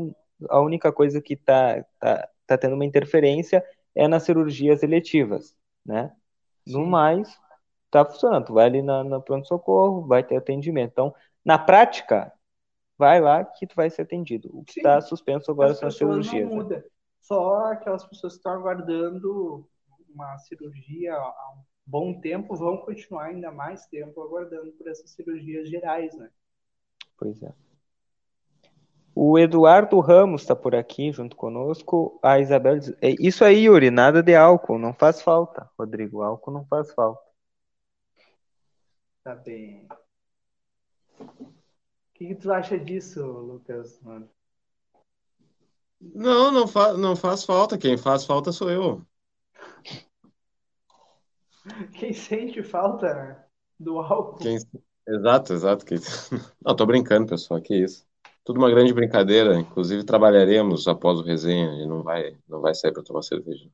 a 0.49 0.61
única 0.61 0.93
coisa 0.93 1.21
que 1.21 1.35
está 1.35 1.85
tá, 1.99 2.29
tá 2.47 2.59
tendo 2.59 2.75
uma 2.75 2.85
interferência 2.85 3.65
é 3.95 4.07
nas 4.07 4.23
cirurgias 4.25 4.83
eletivas, 4.83 5.57
né? 5.85 6.15
No 6.67 6.87
mais, 6.87 7.39
tá 7.91 8.05
funcionando. 8.05 8.47
Tu 8.47 8.55
vai 8.55 8.67
ali 8.67 8.83
na, 8.83 9.05
na 9.05 9.21
pronto-socorro, 9.21 10.07
vai 10.07 10.23
ter 10.23 10.37
atendimento. 10.37 10.93
Então, 10.93 11.15
na 11.45 11.59
prática, 11.59 12.33
vai 12.99 13.21
lá 13.21 13.45
que 13.45 13.67
tu 13.67 13.75
vai 13.75 13.91
ser 13.91 14.03
atendido. 14.03 14.51
O 14.53 14.65
que 14.65 14.81
está 14.81 15.01
suspenso 15.01 15.51
agora 15.51 15.73
As 15.73 15.79
são 15.79 15.89
as 15.89 15.97
cirurgias. 15.97 16.49
não 16.49 16.57
né? 16.57 16.63
muda. 16.63 16.85
Só 17.21 17.73
aquelas 17.73 18.05
pessoas 18.05 18.35
que 18.35 18.39
estão 18.39 18.53
aguardando 18.53 19.67
uma 20.15 20.39
cirurgia 20.39 21.15
há 21.15 21.53
um 21.57 21.63
bom 21.87 22.21
tempo 22.21 22.55
vão 22.55 22.79
continuar 22.79 23.25
ainda 23.25 23.51
mais 23.51 23.87
tempo 23.87 24.23
aguardando 24.23 24.73
por 24.73 24.89
essas 24.89 25.11
cirurgias 25.11 25.69
gerais, 25.69 26.15
né? 26.17 26.31
Pois 27.17 27.43
é. 27.43 27.53
O 29.15 29.39
Eduardo 29.39 30.01
Ramos 30.01 30.43
está 30.43 30.57
por 30.57 30.75
aqui 30.75 31.13
junto 31.13 31.37
conosco. 31.37 32.19
A 32.23 32.41
Isabel 32.41 32.79
diz, 32.79 32.95
"É 33.01 33.11
isso 33.21 33.45
aí, 33.45 33.65
Yuri, 33.65 33.91
nada 33.91 34.23
de 34.23 34.35
álcool, 34.35 34.79
não 34.79 34.93
faz 34.93 35.23
falta. 35.23 35.71
Rodrigo, 35.79 36.23
álcool 36.23 36.51
não 36.51 36.67
faz 36.67 36.93
falta. 36.93 37.23
Tá 39.23 39.35
bem. 39.37 39.87
O 41.21 41.47
que, 42.15 42.27
que 42.27 42.35
tu 42.35 42.53
acha 42.53 42.79
disso, 42.79 43.25
Lucas? 43.25 44.01
Mano? 44.03 44.29
Não, 46.01 46.51
não, 46.51 46.67
fa 46.67 46.93
não 46.95 47.17
faz 47.17 47.45
falta. 47.45 47.79
Quem 47.79 47.97
faz 47.97 48.25
falta 48.25 48.53
sou 48.53 48.71
eu. 48.71 49.07
Quem 51.99 52.13
sente 52.13 52.63
falta 52.63 53.15
né, 53.15 53.45
do 53.79 53.99
álcool? 53.99 54.39
Quem... 54.39 54.59
Exato, 55.07 55.53
exato. 55.53 55.85
Quem... 55.85 55.99
Não, 56.65 56.75
tô 56.75 56.87
brincando, 56.87 57.29
pessoal. 57.29 57.61
Que 57.61 57.77
isso. 57.77 58.07
Tudo 58.45 58.59
uma 58.59 58.71
grande 58.71 58.93
brincadeira. 58.95 59.59
Inclusive, 59.61 60.05
trabalharemos 60.05 60.87
após 60.89 61.19
o 61.19 61.23
resenha 61.23 61.83
e 61.83 61.87
não 61.87 62.03
vai, 62.03 62.37
não 62.49 62.61
vai 62.61 62.75
sair 62.75 62.93
para 62.93 63.03
tomar 63.03 63.23
cerveja. 63.23 63.69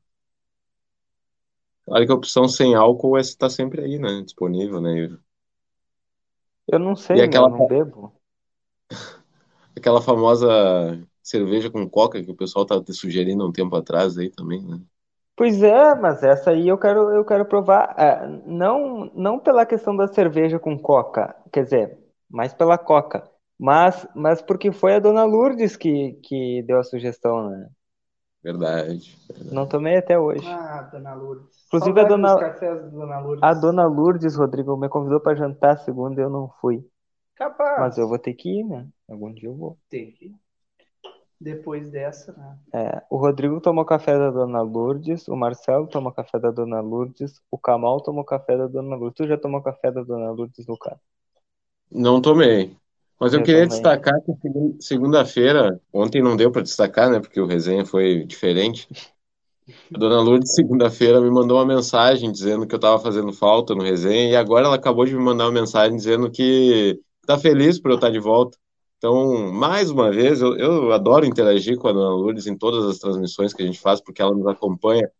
Claro 1.85 2.06
que 2.06 2.12
a 2.12 2.14
opção 2.14 2.48
sem 2.48 2.74
álcool 2.74 3.18
está 3.18 3.50
sempre 3.50 3.83
aí, 3.83 3.98
né? 3.98 4.22
Disponível, 4.22 4.80
né? 4.80 4.94
Yuri? 4.98 5.18
Eu 6.66 6.78
não 6.78 6.96
sei, 6.96 7.18
E 7.18 7.20
né? 7.22 7.44
aquela- 7.44 7.50
não 7.50 7.62
bebo. 7.62 8.14
Aquela 9.76 10.02
famosa 10.02 10.48
cerveja 11.22 11.70
com 11.70 11.88
coca 11.88 12.22
que 12.22 12.30
o 12.30 12.37
pessoal 12.37 12.66
tá 12.66 12.83
te 12.83 12.92
sugerindo 12.92 13.42
há 13.42 13.46
um 13.48 13.52
tempo 13.52 13.74
atrás 13.76 14.16
aí 14.18 14.30
também, 14.30 14.62
né? 14.64 14.80
Pois 15.37 15.62
é, 15.62 15.94
mas 15.94 16.22
essa 16.22 16.50
aí 16.50 16.68
eu 16.68 16.78
quero, 16.78 17.11
eu 17.14 17.24
quero 17.24 17.46
provar. 17.46 17.94
ah, 17.98 18.26
não, 18.46 19.06
não 19.14 19.38
pela 19.38 19.64
questão 19.66 19.96
da 19.96 20.06
cerveja 20.09 20.59
com 20.59 20.78
coca, 20.78 21.35
quer 21.52 21.64
dizer, 21.64 21.98
mais 22.28 22.52
pela 22.52 22.76
coca. 22.78 23.28
Mas, 23.61 24.09
mas 24.14 24.40
porque 24.40 24.73
foi 24.73 24.94
a 24.94 24.99
dona 24.99 25.23
Lourdes 25.25 25.77
que, 25.77 26.14
que 26.23 26.62
deu 26.62 26.79
a 26.79 26.83
sugestão, 26.83 27.51
né? 27.51 27.68
Verdade. 28.42 29.14
Não 29.53 29.66
tomei 29.66 29.96
até 29.99 30.18
hoje. 30.18 30.49
Ah, 30.49 30.88
Dona 30.90 31.12
Lourdes. 31.12 31.66
Inclusive, 31.66 32.01
a 32.01 32.05
dona- 32.05 32.37
Dona 32.90 33.20
Lourdes. 33.20 33.44
A 33.44 33.53
dona 33.53 33.87
Lourdes, 33.87 34.35
Rodrigo, 34.35 34.79
me 34.79 34.88
convidou 34.88 35.20
para 35.20 35.37
jantar 35.37 35.79
segunda 35.81 36.23
e 36.23 36.25
eu 36.25 36.31
não 36.31 36.49
fui. 36.59 36.83
Capaz. 37.37 37.79
Mas 37.81 37.99
eu 37.99 38.09
vou 38.09 38.18
ter 38.18 38.33
que 38.33 38.49
ir, 38.49 38.64
né? 38.64 38.88
Algum 39.07 39.31
dia 39.31 39.51
eu 39.51 39.55
vou. 39.55 39.79
Tem 39.90 40.11
que. 40.11 40.35
Depois 41.38 41.90
dessa, 41.90 42.33
né? 42.33 42.59
É, 42.73 43.03
o 43.11 43.16
Rodrigo 43.18 43.61
tomou 43.61 43.85
café 43.85 44.16
da 44.18 44.31
dona 44.31 44.62
Lourdes, 44.62 45.29
o 45.29 45.37
Marcelo 45.37 45.87
tomou 45.87 46.12
café 46.12 46.38
da 46.38 46.51
dona 46.51 46.81
Lourdes, 46.81 47.42
o 47.51 47.59
Kamal 47.59 48.01
tomou 48.03 48.25
café 48.25 48.57
da 48.57 48.66
dona 48.66 48.96
Lourdes. 48.96 49.16
Tu 49.16 49.27
já 49.27 49.37
tomou 49.37 49.62
café 49.62 49.90
da 49.90 50.03
dona 50.03 50.31
Lourdes, 50.31 50.66
Lucas? 50.66 50.99
Não 51.90 52.20
tomei. 52.23 52.77
Mas 53.20 53.35
eu 53.35 53.40
Eu 53.40 53.44
queria 53.44 53.62
também. 53.62 53.83
destacar 53.83 54.20
que 54.22 54.33
segun- 54.40 54.76
segunda-feira, 54.80 55.80
ontem 55.92 56.22
não 56.22 56.37
deu 56.37 56.50
para 56.50 56.62
destacar, 56.62 57.11
né? 57.11 57.20
Porque 57.20 57.40
o 57.40 57.46
resenha 57.46 57.85
foi 57.85 58.24
diferente. 58.24 58.88
A 59.94 59.98
dona 59.98 60.20
Lourdes, 60.20 60.54
segunda-feira, 60.54 61.20
me 61.20 61.30
mandou 61.30 61.59
uma 61.59 61.66
mensagem 61.66 62.33
dizendo 62.33 62.66
que 62.66 62.74
eu 62.74 62.78
estava 62.78 62.98
fazendo 62.98 63.33
falta 63.33 63.74
no 63.74 63.83
resenha, 63.83 64.30
e 64.30 64.37
agora 64.37 64.66
ela 64.66 64.76
acabou 64.76 65.04
de 65.04 65.14
me 65.14 65.22
mandar 65.22 65.44
uma 65.44 65.61
mensagem 65.61 65.96
dizendo 65.96 66.30
que 66.30 66.98
está 67.20 67.38
feliz 67.38 67.78
por 67.78 67.90
eu 67.90 67.96
estar 67.96 68.11
de 68.11 68.18
volta. 68.18 68.56
Então, 68.98 69.52
mais 69.52 69.90
uma 69.90 70.11
vez, 70.11 70.40
eu, 70.40 70.56
eu 70.56 70.92
adoro 70.92 71.26
interagir 71.26 71.76
com 71.78 71.88
a 71.88 71.92
dona 71.92 72.11
Lourdes 72.14 72.46
em 72.46 72.56
todas 72.56 72.85
as 72.87 72.98
transmissões 72.98 73.52
que 73.52 73.62
a 73.62 73.66
gente 73.66 73.80
faz, 73.80 74.00
porque 74.00 74.22
ela 74.22 74.35
nos 74.35 74.46
acompanha 74.46 75.11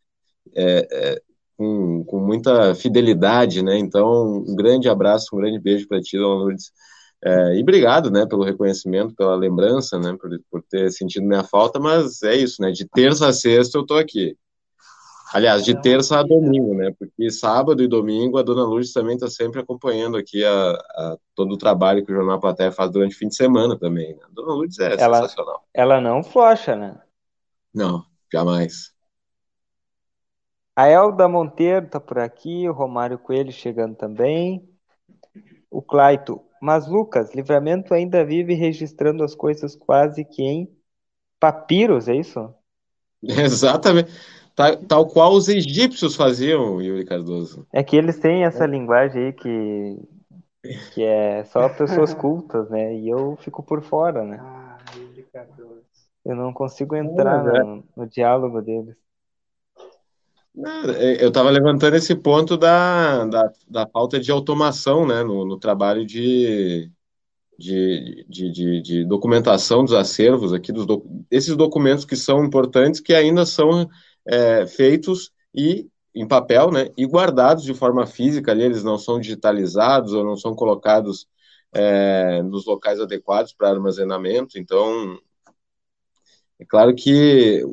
é, 0.55 0.89
é, 1.15 1.23
com, 1.57 2.05
com 2.05 2.21
muita 2.21 2.75
fidelidade, 2.75 3.63
né? 3.63 3.79
Então, 3.79 4.45
um 4.47 4.55
grande 4.57 4.89
abraço, 4.89 5.35
um 5.35 5.39
grande 5.39 5.59
beijo 5.59 5.89
para 5.89 6.01
ti, 6.01 6.17
dona 6.19 6.35
Lourdes. 6.35 6.73
É, 7.23 7.57
e 7.57 7.63
obrigado, 7.63 8.11
né, 8.11 8.25
pelo 8.27 8.45
reconhecimento, 8.45 9.15
pela 9.15 9.35
lembrança, 9.37 9.99
né, 9.99 10.17
por, 10.19 10.31
por 10.51 10.63
ter 10.63 10.91
sentido 10.91 11.27
minha 11.27 11.45
falta, 11.45 11.79
mas 11.79 12.23
é 12.23 12.35
isso, 12.35 12.63
né, 12.63 12.71
de 12.71 12.89
terça 12.89 13.29
a 13.29 13.33
sexta 13.33 13.77
eu 13.77 13.85
tô 13.85 13.95
aqui. 13.97 14.37
Aliás, 15.33 15.65
de 15.65 15.81
terça 15.81 16.19
a 16.19 16.23
domingo, 16.25 16.75
né, 16.75 16.93
porque 16.99 17.31
sábado 17.31 17.83
e 17.83 17.87
domingo 17.89 18.39
a 18.39 18.43
Dona 18.43 18.65
Lourdes 18.65 18.93
também 18.93 19.15
está 19.15 19.29
sempre 19.29 19.61
acompanhando 19.61 20.17
aqui 20.17 20.45
a, 20.45 20.71
a- 20.73 21.17
todo 21.37 21.53
o 21.53 21.59
trabalho 21.59 22.05
que 22.05 22.11
o 22.11 22.15
Jornal 22.17 22.41
Platéia 22.41 22.73
faz 22.73 22.91
durante 22.91 23.15
o 23.15 23.19
fim 23.19 23.29
de 23.29 23.37
semana 23.37 23.79
também, 23.79 24.15
né? 24.17 24.23
A 24.25 24.29
Dona 24.33 24.53
Lourdes 24.55 24.79
é 24.81 24.95
Ela- 24.99 25.21
sensacional. 25.23 25.63
Ela 25.73 26.01
não 26.01 26.23
flocha, 26.25 26.75
né? 26.75 27.01
Não, 27.73 28.05
jamais. 28.33 28.93
A 30.75 30.89
Elda 30.89 31.29
Monteiro 31.29 31.89
tá 31.89 32.01
por 32.01 32.19
aqui, 32.19 32.69
o 32.69 32.73
Romário 32.73 33.19
Coelho 33.19 33.53
chegando 33.53 33.95
também. 33.95 34.69
O 35.71 35.81
Claito. 35.81 36.43
Mas, 36.61 36.87
Lucas, 36.87 37.35
Livramento 37.35 37.95
ainda 37.95 38.25
vive 38.25 38.55
registrando 38.55 39.25
as 39.25 39.35
coisas 39.35 39.75
quase 39.75 40.25
que 40.25 40.43
em 40.43 40.69
papiros, 41.41 42.09
é 42.09 42.17
isso? 42.17 42.55
Exatamente. 43.23 44.11
Ta- 44.55 44.77
Tal 44.77 45.07
qual 45.07 45.33
os 45.33 45.49
egípcios 45.49 46.17
faziam, 46.17 46.81
Yuri 46.83 47.05
Cardoso. 47.05 47.67
É 47.73 47.83
que 47.83 47.97
eles 47.97 48.19
têm 48.19 48.45
essa 48.45 48.67
linguagem 48.67 49.27
aí 49.27 49.33
que, 49.33 49.97
que 50.93 51.03
é 51.03 51.45
só 51.45 51.69
pessoas 51.69 52.13
cultas, 52.15 52.69
né? 52.71 52.95
E 52.95 53.09
eu 53.09 53.37
fico 53.39 53.63
por 53.63 53.83
fora, 53.83 54.25
né? 54.25 54.39
Ah, 54.39 54.79
Yuri 54.97 55.23
Cardoso. 55.33 55.85
Eu 56.25 56.37
não 56.37 56.53
consigo 56.53 56.95
entrar 56.97 57.43
mas 57.43 57.47
é. 57.47 57.65
no, 57.65 57.85
no 57.97 58.07
diálogo 58.07 58.61
deles. 58.61 58.97
Eu 60.55 61.29
estava 61.29 61.49
levantando 61.49 61.97
esse 61.97 62.15
ponto 62.15 62.57
da, 62.57 63.25
da, 63.25 63.53
da, 63.69 63.87
falta 63.87 64.19
de 64.19 64.33
automação 64.33 65.07
né, 65.07 65.23
no, 65.23 65.45
no 65.45 65.59
trabalho 65.59 66.05
de, 66.05 66.91
de, 67.59 68.27
de, 68.29 68.51
de, 68.51 68.83
de, 68.83 69.05
documentação 69.05 69.85
dos 69.85 69.95
acervos 69.95 70.53
aqui, 70.53 70.73
dos 70.73 70.87
doc, 70.87 71.05
esses 71.31 71.57
documentos 71.57 72.05
que 72.05 72.17
são 72.17 72.45
importantes, 72.45 73.01
que 73.01 73.15
ainda 73.15 73.47
são 73.47 73.89
é, 74.27 74.67
feitos 74.67 75.33
e 75.55 75.89
em 76.15 76.27
papel, 76.27 76.73
né, 76.73 76.89
e 76.97 77.07
guardados 77.07 77.63
de 77.63 77.73
forma 77.73 78.05
física 78.05 78.51
ali, 78.51 78.65
eles 78.65 78.83
não 78.83 78.99
são 78.99 79.21
digitalizados 79.21 80.13
ou 80.13 80.25
não 80.25 80.37
são 80.37 80.55
colocados 80.55 81.29
é, 81.73 82.43
nos 82.43 82.67
locais 82.67 83.01
adequados 83.01 83.53
para 83.53 83.71
armazenamento. 83.71 84.59
Então, 84.59 85.17
é 86.59 86.65
claro 86.65 86.95
que 86.95 87.65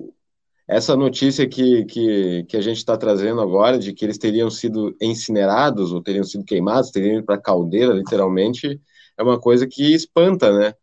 essa 0.67 0.95
notícia 0.95 1.47
que, 1.47 1.85
que, 1.85 2.43
que 2.45 2.57
a 2.57 2.61
gente 2.61 2.77
está 2.77 2.97
trazendo 2.97 3.39
agora, 3.41 3.79
de 3.79 3.93
que 3.93 4.03
eles 4.03 4.17
teriam 4.17 4.49
sido 4.49 4.95
incinerados 5.01 5.93
ou 5.93 6.03
teriam 6.03 6.23
sido 6.23 6.43
queimados, 6.43 6.91
teriam 6.91 7.17
ido 7.17 7.25
para 7.25 7.35
a 7.35 7.41
caldeira, 7.41 7.93
literalmente, 7.93 8.81
é 9.17 9.23
uma 9.23 9.39
coisa 9.39 9.65
que 9.67 9.93
espanta, 9.93 10.51
né? 10.51 10.73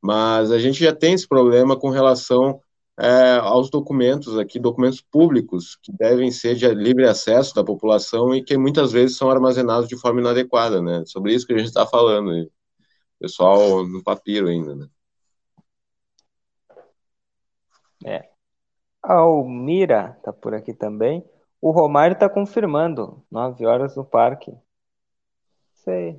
Mas 0.00 0.50
a 0.50 0.58
gente 0.58 0.82
já 0.82 0.94
tem 0.94 1.14
esse 1.14 1.28
problema 1.28 1.78
com 1.78 1.90
relação 1.90 2.60
é, 2.98 3.34
aos 3.36 3.70
documentos 3.70 4.38
aqui, 4.38 4.58
documentos 4.58 5.00
públicos, 5.02 5.76
que 5.82 5.92
devem 5.92 6.30
ser 6.30 6.54
de 6.54 6.66
livre 6.74 7.06
acesso 7.06 7.54
da 7.54 7.64
população 7.64 8.34
e 8.34 8.42
que 8.42 8.56
muitas 8.56 8.92
vezes 8.92 9.16
são 9.16 9.30
armazenados 9.30 9.88
de 9.88 9.98
forma 9.98 10.20
inadequada, 10.20 10.80
né? 10.82 11.04
Sobre 11.06 11.34
isso 11.34 11.46
que 11.46 11.52
a 11.54 11.58
gente 11.58 11.68
está 11.68 11.86
falando, 11.86 12.50
pessoal 13.20 13.86
no 13.86 14.02
papiro 14.02 14.48
ainda, 14.48 14.74
né? 14.76 14.88
É, 18.06 18.18
a 18.18 18.28
Almira 19.04 20.18
tá 20.22 20.32
por 20.32 20.54
aqui 20.54 20.72
também. 20.72 21.24
O 21.60 21.70
Romário 21.70 22.18
tá 22.18 22.28
confirmando. 22.28 23.22
Nove 23.30 23.66
horas 23.66 23.94
no 23.96 24.04
parque. 24.04 24.52
Sei. 25.72 26.12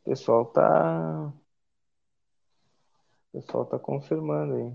O 0.00 0.10
pessoal 0.10 0.44
tá. 0.46 1.32
O 3.32 3.40
pessoal 3.40 3.64
tá 3.64 3.78
confirmando 3.78 4.54
aí. 4.54 4.72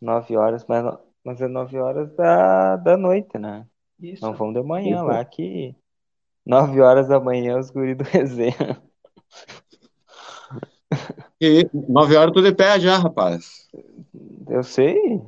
Nove 0.00 0.36
horas, 0.36 0.64
mas, 0.66 0.98
mas 1.24 1.40
é 1.40 1.46
nove 1.46 1.78
horas 1.78 2.12
da, 2.14 2.76
da 2.76 2.96
noite, 2.96 3.38
né? 3.38 3.66
Isso. 4.00 4.24
Não 4.24 4.34
vão 4.34 4.52
de 4.52 4.62
manhã 4.62 4.96
Isso. 4.96 5.04
lá 5.04 5.24
que. 5.24 5.76
Nove 6.44 6.80
horas 6.80 7.06
da 7.06 7.20
manhã 7.20 7.58
os 7.58 7.70
guris 7.70 7.96
do 7.96 8.02
resenha. 8.04 8.82
E 11.40 11.68
nove 11.72 12.16
horas 12.16 12.32
tu 12.32 12.42
de 12.42 12.52
pé 12.54 12.80
já, 12.80 12.96
rapaz. 12.98 13.59
Eu 14.48 14.62
sei. 14.62 15.20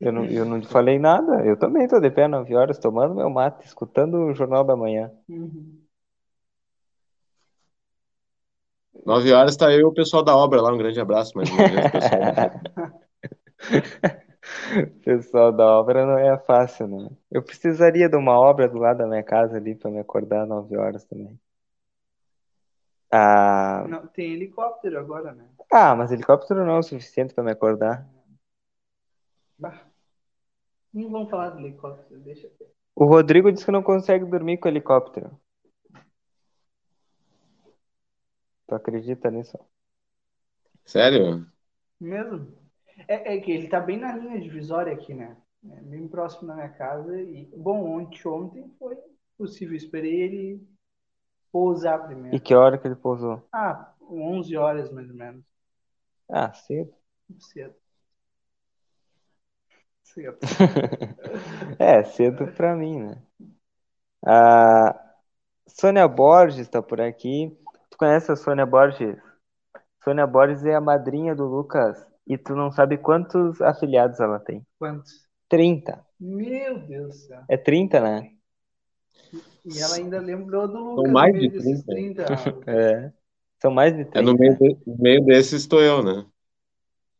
Eu 0.00 0.12
não, 0.12 0.24
eu 0.26 0.44
não 0.44 0.62
falei 0.62 0.98
nada. 0.98 1.44
Eu 1.44 1.56
também 1.58 1.84
estou 1.84 2.00
de 2.00 2.10
pé 2.10 2.28
nove 2.28 2.54
horas, 2.54 2.78
tomando 2.78 3.14
meu 3.14 3.30
mate, 3.30 3.66
escutando 3.66 4.18
o 4.18 4.34
Jornal 4.34 4.64
da 4.64 4.76
Manhã. 4.76 5.10
Uhum. 5.28 5.80
Nove 9.04 9.32
horas 9.32 9.52
está 9.52 9.72
eu 9.72 9.80
e 9.80 9.84
o 9.84 9.92
pessoal 9.92 10.22
da 10.22 10.36
obra 10.36 10.60
lá. 10.60 10.72
Um 10.72 10.78
grande 10.78 11.00
abraço 11.00 11.32
vez, 11.36 11.48
pessoal. 11.90 12.20
pessoal 15.04 15.52
da 15.52 15.64
obra 15.64 16.04
não 16.04 16.18
é 16.18 16.36
fácil, 16.38 16.86
né? 16.88 17.08
Eu 17.30 17.42
precisaria 17.42 18.08
de 18.08 18.16
uma 18.16 18.38
obra 18.38 18.68
do 18.68 18.78
lado 18.78 18.98
da 18.98 19.06
minha 19.06 19.22
casa 19.22 19.56
ali 19.56 19.74
para 19.74 19.90
me 19.90 19.98
acordar 19.98 20.46
nove 20.46 20.76
horas 20.76 21.04
também. 21.04 21.38
Ah, 23.10 23.84
Não, 23.88 24.06
tem 24.06 24.32
helicóptero 24.32 24.98
agora, 24.98 25.32
né? 25.32 25.48
ah, 25.72 25.94
mas 25.94 26.10
helicóptero 26.12 26.64
não 26.64 26.76
é 26.76 26.78
o 26.78 26.82
suficiente 26.82 27.34
para 27.34 27.44
me 27.44 27.52
acordar. 27.52 28.06
Bah. 29.58 29.86
Nem 30.92 31.10
vamos 31.10 31.30
falar 31.30 31.50
do 31.50 31.60
helicóptero, 31.60 32.20
deixa 32.20 32.46
eu 32.46 32.52
O 32.94 33.04
Rodrigo 33.04 33.52
disse 33.52 33.64
que 33.64 33.70
não 33.70 33.82
consegue 33.82 34.24
dormir 34.24 34.58
com 34.58 34.68
helicóptero. 34.68 35.38
Tu 38.66 38.74
acredita 38.74 39.30
nisso? 39.30 39.58
Sério? 40.84 41.46
Mesmo? 42.00 42.52
É, 43.06 43.34
é 43.36 43.40
que 43.40 43.50
ele 43.50 43.68
tá 43.68 43.80
bem 43.80 43.98
na 43.98 44.16
linha 44.16 44.40
divisória 44.40 44.92
aqui, 44.92 45.14
né? 45.14 45.36
É 45.70 45.80
bem 45.82 46.08
próximo 46.08 46.48
da 46.48 46.54
minha 46.54 46.68
casa. 46.68 47.20
E, 47.20 47.46
bom, 47.56 47.84
ontem, 47.98 48.26
ontem 48.28 48.74
foi 48.78 48.96
possível. 49.36 49.76
Esperei 49.76 50.22
ele 50.22 50.68
pousar 51.56 52.06
primeiro. 52.06 52.36
E 52.36 52.38
que 52.38 52.54
hora 52.54 52.76
que 52.76 52.86
ele 52.86 52.94
pousou? 52.94 53.42
Ah, 53.50 53.94
11 54.10 54.54
horas 54.58 54.92
mais 54.92 55.08
ou 55.08 55.16
menos. 55.16 55.42
Ah, 56.28 56.52
cedo. 56.52 56.92
Cedo. 57.38 57.74
Cedo. 60.02 60.38
é, 61.80 62.04
cedo 62.04 62.46
pra 62.52 62.76
mim, 62.76 63.00
né? 63.00 63.22
A 64.26 65.14
Sônia 65.66 66.06
Borges 66.06 66.58
está 66.58 66.82
por 66.82 67.00
aqui. 67.00 67.56
Tu 67.90 67.96
conhece 67.96 68.30
a 68.30 68.36
Sônia 68.36 68.66
Borges? 68.66 69.16
Sônia 70.04 70.26
Borges 70.26 70.62
é 70.66 70.74
a 70.74 70.80
madrinha 70.80 71.34
do 71.34 71.46
Lucas 71.46 72.06
e 72.26 72.36
tu 72.36 72.54
não 72.54 72.70
sabe 72.70 72.98
quantos 72.98 73.62
afiliados 73.62 74.20
ela 74.20 74.38
tem. 74.38 74.66
Quantos? 74.78 75.26
30. 75.48 76.04
Meu 76.20 76.78
Deus 76.80 77.08
do 77.08 77.14
céu. 77.14 77.44
É 77.48 77.56
30, 77.56 78.00
né? 78.00 78.36
E 79.66 79.78
ela 79.80 79.96
ainda 79.96 80.20
lembrou 80.20 80.68
do 80.68 80.78
Lucas. 80.78 81.04
São 81.04 81.12
mais 81.12 81.38
de 81.38 81.50
30. 81.50 81.84
30 81.84 82.26
é. 82.70 83.12
São 83.60 83.70
mais 83.70 83.96
de 83.96 84.04
30. 84.04 84.18
É 84.18 84.22
no 84.22 84.34
meio, 84.38 84.56
de, 84.56 84.76
no 84.86 84.96
meio 84.98 85.24
desses 85.24 85.62
estou 85.62 85.82
eu, 85.82 86.02
né? 86.02 86.24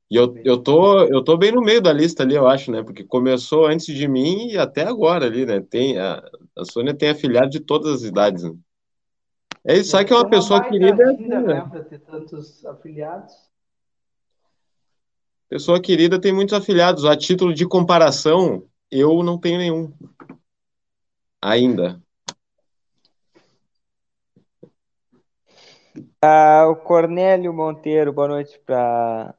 E 0.08 0.14
eu, 0.14 0.36
eu, 0.44 0.56
tô, 0.56 1.02
eu 1.02 1.24
tô 1.24 1.36
bem 1.36 1.50
no 1.50 1.60
meio 1.60 1.82
da 1.82 1.92
lista 1.92 2.22
ali, 2.22 2.36
eu 2.36 2.46
acho, 2.46 2.70
né? 2.70 2.80
Porque 2.82 3.02
começou 3.02 3.66
antes 3.66 3.86
de 3.86 4.06
mim 4.06 4.50
e 4.50 4.56
até 4.56 4.82
agora 4.82 5.26
ali, 5.26 5.44
né? 5.44 5.60
Tem, 5.60 5.98
a, 5.98 6.22
a 6.56 6.64
Sônia 6.64 6.94
tem 6.94 7.08
afiliado 7.08 7.50
de 7.50 7.58
todas 7.58 7.92
as 7.92 8.02
idades, 8.04 8.44
né? 8.44 8.54
É 9.64 9.76
isso, 9.76 9.90
sabe 9.90 10.04
que 10.04 10.12
é 10.12 10.16
uma, 10.16 10.22
uma 10.22 10.30
pessoa 10.30 10.62
querida. 10.62 11.12
Vida, 11.16 11.40
né? 11.40 11.54
né? 11.54 11.68
Pra 11.68 11.82
ter 11.82 11.98
tantos 11.98 12.64
afiliados. 12.64 13.34
Pessoa 15.48 15.82
querida 15.82 16.20
tem 16.20 16.32
muitos 16.32 16.54
afiliados. 16.54 17.04
A 17.04 17.16
título 17.16 17.52
de 17.52 17.66
comparação, 17.66 18.64
eu 18.88 19.24
não 19.24 19.38
tenho 19.38 19.58
nenhum. 19.58 19.92
Ainda. 21.42 22.00
Ah, 26.20 26.66
o 26.68 26.76
Cornélio 26.76 27.52
Monteiro, 27.52 28.12
boa 28.12 28.28
noite 28.28 28.58
para. 28.60 29.34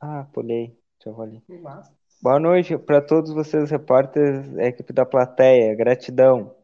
Ah, 0.00 0.26
pulei. 0.32 0.78
Deixa 0.98 1.10
eu 1.10 1.22
ali. 1.22 1.42
Boa 2.20 2.38
noite 2.38 2.76
para 2.76 3.00
todos 3.00 3.32
vocês, 3.32 3.70
repórteres, 3.70 4.56
equipe 4.58 4.92
da 4.92 5.06
plateia. 5.06 5.74
Gratidão. 5.74 6.54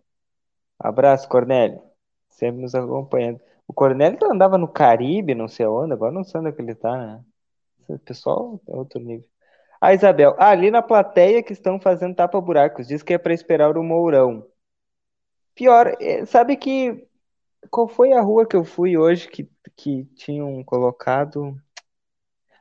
Abraço, 0.78 1.28
Cornélio. 1.28 1.82
Sempre 2.30 2.62
nos 2.62 2.74
acompanhando. 2.74 3.40
O 3.66 3.72
Cornélio 3.72 4.18
andava 4.30 4.58
no 4.58 4.68
Caribe, 4.68 5.34
não 5.34 5.48
sei 5.48 5.66
onde, 5.66 5.92
agora 5.92 6.12
não 6.12 6.24
sei 6.24 6.40
onde 6.40 6.50
é 6.50 6.52
que 6.52 6.60
ele 6.60 6.74
tá, 6.74 6.96
né? 6.96 7.24
O 7.88 7.98
pessoal 7.98 8.60
é 8.68 8.76
outro 8.76 9.00
nível. 9.00 9.26
A 9.80 9.88
ah, 9.88 9.94
Isabel, 9.94 10.34
ah, 10.38 10.50
ali 10.50 10.70
na 10.70 10.82
plateia 10.82 11.42
que 11.42 11.52
estão 11.52 11.80
fazendo 11.80 12.14
tapa-buracos, 12.14 12.88
diz 12.88 13.02
que 13.02 13.14
é 13.14 13.18
para 13.18 13.34
esperar 13.34 13.76
o 13.76 13.82
Mourão. 13.82 14.46
Pior, 15.54 15.94
é, 16.00 16.24
sabe 16.26 16.56
que 16.56 17.06
qual 17.70 17.88
foi 17.88 18.12
a 18.12 18.20
rua 18.20 18.46
que 18.46 18.56
eu 18.56 18.64
fui 18.64 18.96
hoje 18.96 19.28
que, 19.28 19.50
que 19.76 20.04
tinham 20.16 20.62
colocado? 20.64 21.56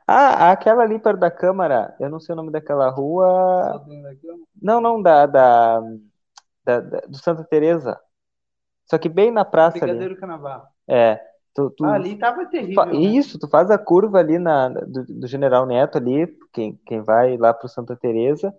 Ah, 0.06 0.50
aquela 0.50 0.82
ali 0.82 0.98
perto 0.98 1.20
da 1.20 1.30
Câmara. 1.30 1.94
Eu 1.98 2.10
não 2.10 2.20
sei 2.20 2.34
o 2.34 2.36
nome 2.36 2.50
daquela 2.50 2.90
rua. 2.90 3.84
Não, 4.60 4.80
não, 4.80 5.00
da, 5.00 5.26
da, 5.26 5.80
da, 6.64 6.80
da 6.80 7.00
do 7.00 7.16
Santa 7.16 7.42
Teresa. 7.44 7.98
Só 8.84 8.98
que 8.98 9.08
bem 9.08 9.30
na 9.30 9.44
praça 9.44 9.78
Brigadeiro 9.78 10.12
ali. 10.12 10.20
Carnaval. 10.20 10.68
É. 10.86 11.18
Tu, 11.54 11.70
tu, 11.70 11.84
ah, 11.84 11.94
ali 11.94 12.18
tava 12.18 12.44
terrível. 12.46 12.84
Né? 12.86 12.96
Isso, 12.96 13.38
tu 13.38 13.48
faz 13.48 13.70
a 13.70 13.78
curva 13.78 14.18
ali 14.18 14.38
na, 14.38 14.68
do, 14.68 15.04
do 15.04 15.26
General 15.26 15.64
Neto 15.64 15.98
ali, 15.98 16.26
quem, 16.52 16.76
quem 16.84 17.00
vai 17.00 17.36
lá 17.36 17.54
pro 17.54 17.68
Santa 17.68 17.94
Teresa 17.94 18.52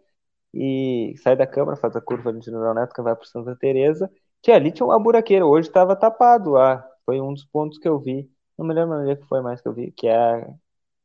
e 0.53 1.13
sai 1.17 1.35
da 1.35 1.45
Câmara, 1.45 1.75
faz 1.75 1.93
a 1.97 2.01
curva 2.01 2.31
no 2.31 2.41
General 2.41 2.73
Neto, 2.73 2.95
quem 2.95 3.03
vai 3.03 3.13
pro 3.13 3.27
Santa 3.27 3.53
Teresa 3.57 4.09
que 4.45 4.51
ali 4.51 4.71
tinha 4.71 4.85
uma 4.85 4.99
buraqueira, 4.99 5.43
hoje 5.43 5.67
estava 5.67 5.95
tapado 5.95 6.51
lá. 6.51 6.87
Foi 7.03 7.19
um 7.19 7.33
dos 7.33 7.43
pontos 7.45 7.79
que 7.79 7.87
eu 7.87 7.97
vi. 7.97 8.29
Não 8.55 8.63
me 8.63 8.75
lembro 8.75 8.99
onde 8.99 9.09
é 9.09 9.15
que 9.15 9.25
foi 9.25 9.41
mais 9.41 9.59
que 9.59 9.67
eu 9.67 9.73
vi, 9.73 9.91
que 9.91 10.07
é 10.07 10.53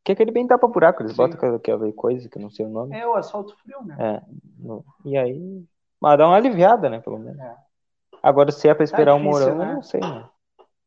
que 0.04 0.12
é 0.12 0.14
aquele 0.14 0.30
bem 0.30 0.46
tapa 0.46 0.68
buraco, 0.68 1.02
eles 1.02 1.12
Sim. 1.12 1.16
botam 1.16 1.54
aquela 1.54 1.92
coisa 1.94 2.28
que 2.28 2.36
eu 2.36 2.42
não 2.42 2.50
sei 2.50 2.66
o 2.66 2.68
nome. 2.68 2.94
É 2.94 3.06
o 3.06 3.14
asfalto 3.14 3.56
frio, 3.56 3.82
né? 3.82 3.96
É. 3.98 4.22
No, 4.58 4.84
e 5.06 5.16
aí, 5.16 5.64
mas 5.98 6.18
dá 6.18 6.26
uma 6.26 6.36
aliviada, 6.36 6.90
né, 6.90 7.00
pelo 7.00 7.18
menos. 7.18 7.40
É. 7.40 7.56
Agora 8.22 8.52
se 8.52 8.68
é 8.68 8.74
para 8.74 8.84
esperar 8.84 9.12
tá 9.12 9.16
o 9.16 9.20
Mourão, 9.20 9.56
né? 9.56 9.70
eu 9.70 9.74
não 9.76 9.82
sei, 9.82 10.00
né? 10.00 10.28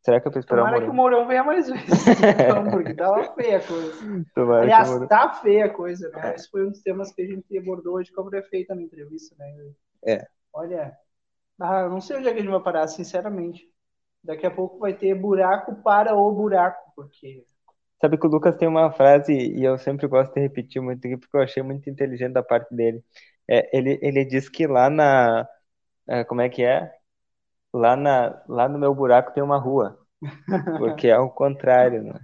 Será 0.03 0.21
que 0.21 0.27
é 0.27 0.31
pra 0.31 0.39
esperar 0.39 0.65
Tomara 0.65 0.77
o 0.77 0.79
Mourão? 0.79 0.85
que 0.85 0.91
o 0.91 0.95
Mourão 0.95 1.27
venha 1.27 1.43
mais 1.43 1.67
vezes, 1.67 2.05
então, 2.39 2.69
porque 2.69 2.93
tava 2.93 3.23
feia 3.33 3.57
a 3.57 3.63
coisa. 3.63 4.25
Tomara 4.35 4.61
Aliás, 4.61 4.91
Mourão... 4.91 5.07
tá 5.07 5.33
feia 5.41 5.65
a 5.65 5.69
coisa, 5.69 6.07
né? 6.09 6.29
É. 6.29 6.35
Esse 6.35 6.51
foi 6.51 6.67
um 6.67 6.69
dos 6.69 6.83
temas 6.83 7.11
que 7.11 7.23
a 7.23 7.25
gente 7.25 7.57
abordou 7.57 7.95
hoje 7.95 8.11
com 8.11 8.21
a 8.21 8.25
prefeita 8.29 8.75
na 8.75 8.83
entrevista, 8.83 9.35
né? 9.39 9.71
É. 10.05 10.27
Olha, 10.53 10.95
ah, 11.59 11.81
eu 11.81 11.89
não 11.89 12.01
sei 12.01 12.17
onde 12.17 12.27
é 12.27 12.33
que 12.33 12.39
a 12.39 12.41
gente 12.41 12.51
vai 12.51 12.61
parar, 12.61 12.87
sinceramente. 12.87 13.67
Daqui 14.23 14.45
a 14.45 14.51
pouco 14.51 14.79
vai 14.79 14.93
ter 14.93 15.13
buraco 15.15 15.75
para 15.83 16.15
o 16.15 16.31
buraco, 16.31 16.91
porque. 16.95 17.45
Sabe 17.99 18.17
que 18.17 18.25
o 18.25 18.29
Lucas 18.29 18.57
tem 18.57 18.67
uma 18.67 18.91
frase, 18.91 19.33
e 19.33 19.63
eu 19.63 19.77
sempre 19.77 20.07
gosto 20.07 20.33
de 20.33 20.41
repetir 20.41 20.81
muito 20.81 21.05
aqui, 21.05 21.17
porque 21.17 21.35
eu 21.37 21.41
achei 21.41 21.63
muito 21.63 21.89
inteligente 21.89 22.33
da 22.33 22.43
parte 22.43 22.73
dele. 22.73 23.03
É, 23.47 23.77
ele, 23.77 23.99
ele 24.01 24.25
diz 24.25 24.49
que 24.49 24.67
lá 24.67 24.89
na. 24.89 25.47
é, 26.07 26.23
como 26.23 26.41
é 26.41 26.49
que 26.49 26.63
é? 26.63 26.93
Lá, 27.73 27.95
na, 27.95 28.43
lá 28.47 28.69
no 28.69 28.77
meu 28.79 28.93
buraco 28.93 29.33
tem 29.33 29.43
uma 29.43 29.57
rua. 29.57 29.99
Porque 30.77 31.07
é 31.07 31.17
o 31.17 31.29
contrário, 31.29 32.03
né? 32.03 32.19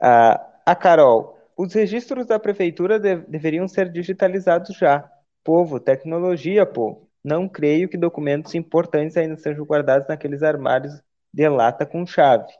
Ah, 0.00 0.60
a 0.64 0.76
Carol, 0.76 1.38
os 1.56 1.72
registros 1.74 2.26
da 2.26 2.38
prefeitura 2.38 3.00
de- 3.00 3.16
deveriam 3.26 3.66
ser 3.66 3.90
digitalizados 3.90 4.76
já. 4.76 5.10
Povo, 5.48 5.80
tecnologia, 5.80 6.66
pô. 6.66 7.08
Não 7.24 7.48
creio 7.48 7.88
que 7.88 7.96
documentos 7.96 8.54
importantes 8.54 9.16
ainda 9.16 9.34
sejam 9.38 9.64
guardados 9.64 10.06
naqueles 10.06 10.42
armários 10.42 10.92
de 11.32 11.48
lata 11.48 11.86
com 11.86 12.04
chave. 12.06 12.52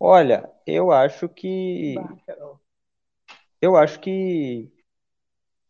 Olha, 0.00 0.50
eu 0.66 0.90
acho 0.90 1.28
que 1.28 1.94
eu 3.60 3.76
acho 3.76 4.00
que 4.00 4.72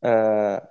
ah, 0.03 0.63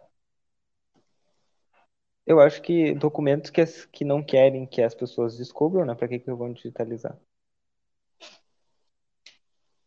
eu 2.25 2.39
acho 2.39 2.63
que 2.63 2.95
documentos 2.95 3.51
que, 3.51 3.61
as- 3.61 3.85
que 3.85 4.03
não 4.03 4.23
querem 4.23 4.65
que 4.65 4.81
as 4.81 4.95
pessoas 4.95 5.37
descubram, 5.37 5.85
né? 5.85 5.93
Para 5.93 6.07
que 6.07 6.17
que 6.17 6.33
vão 6.33 6.51
digitalizar? 6.51 7.15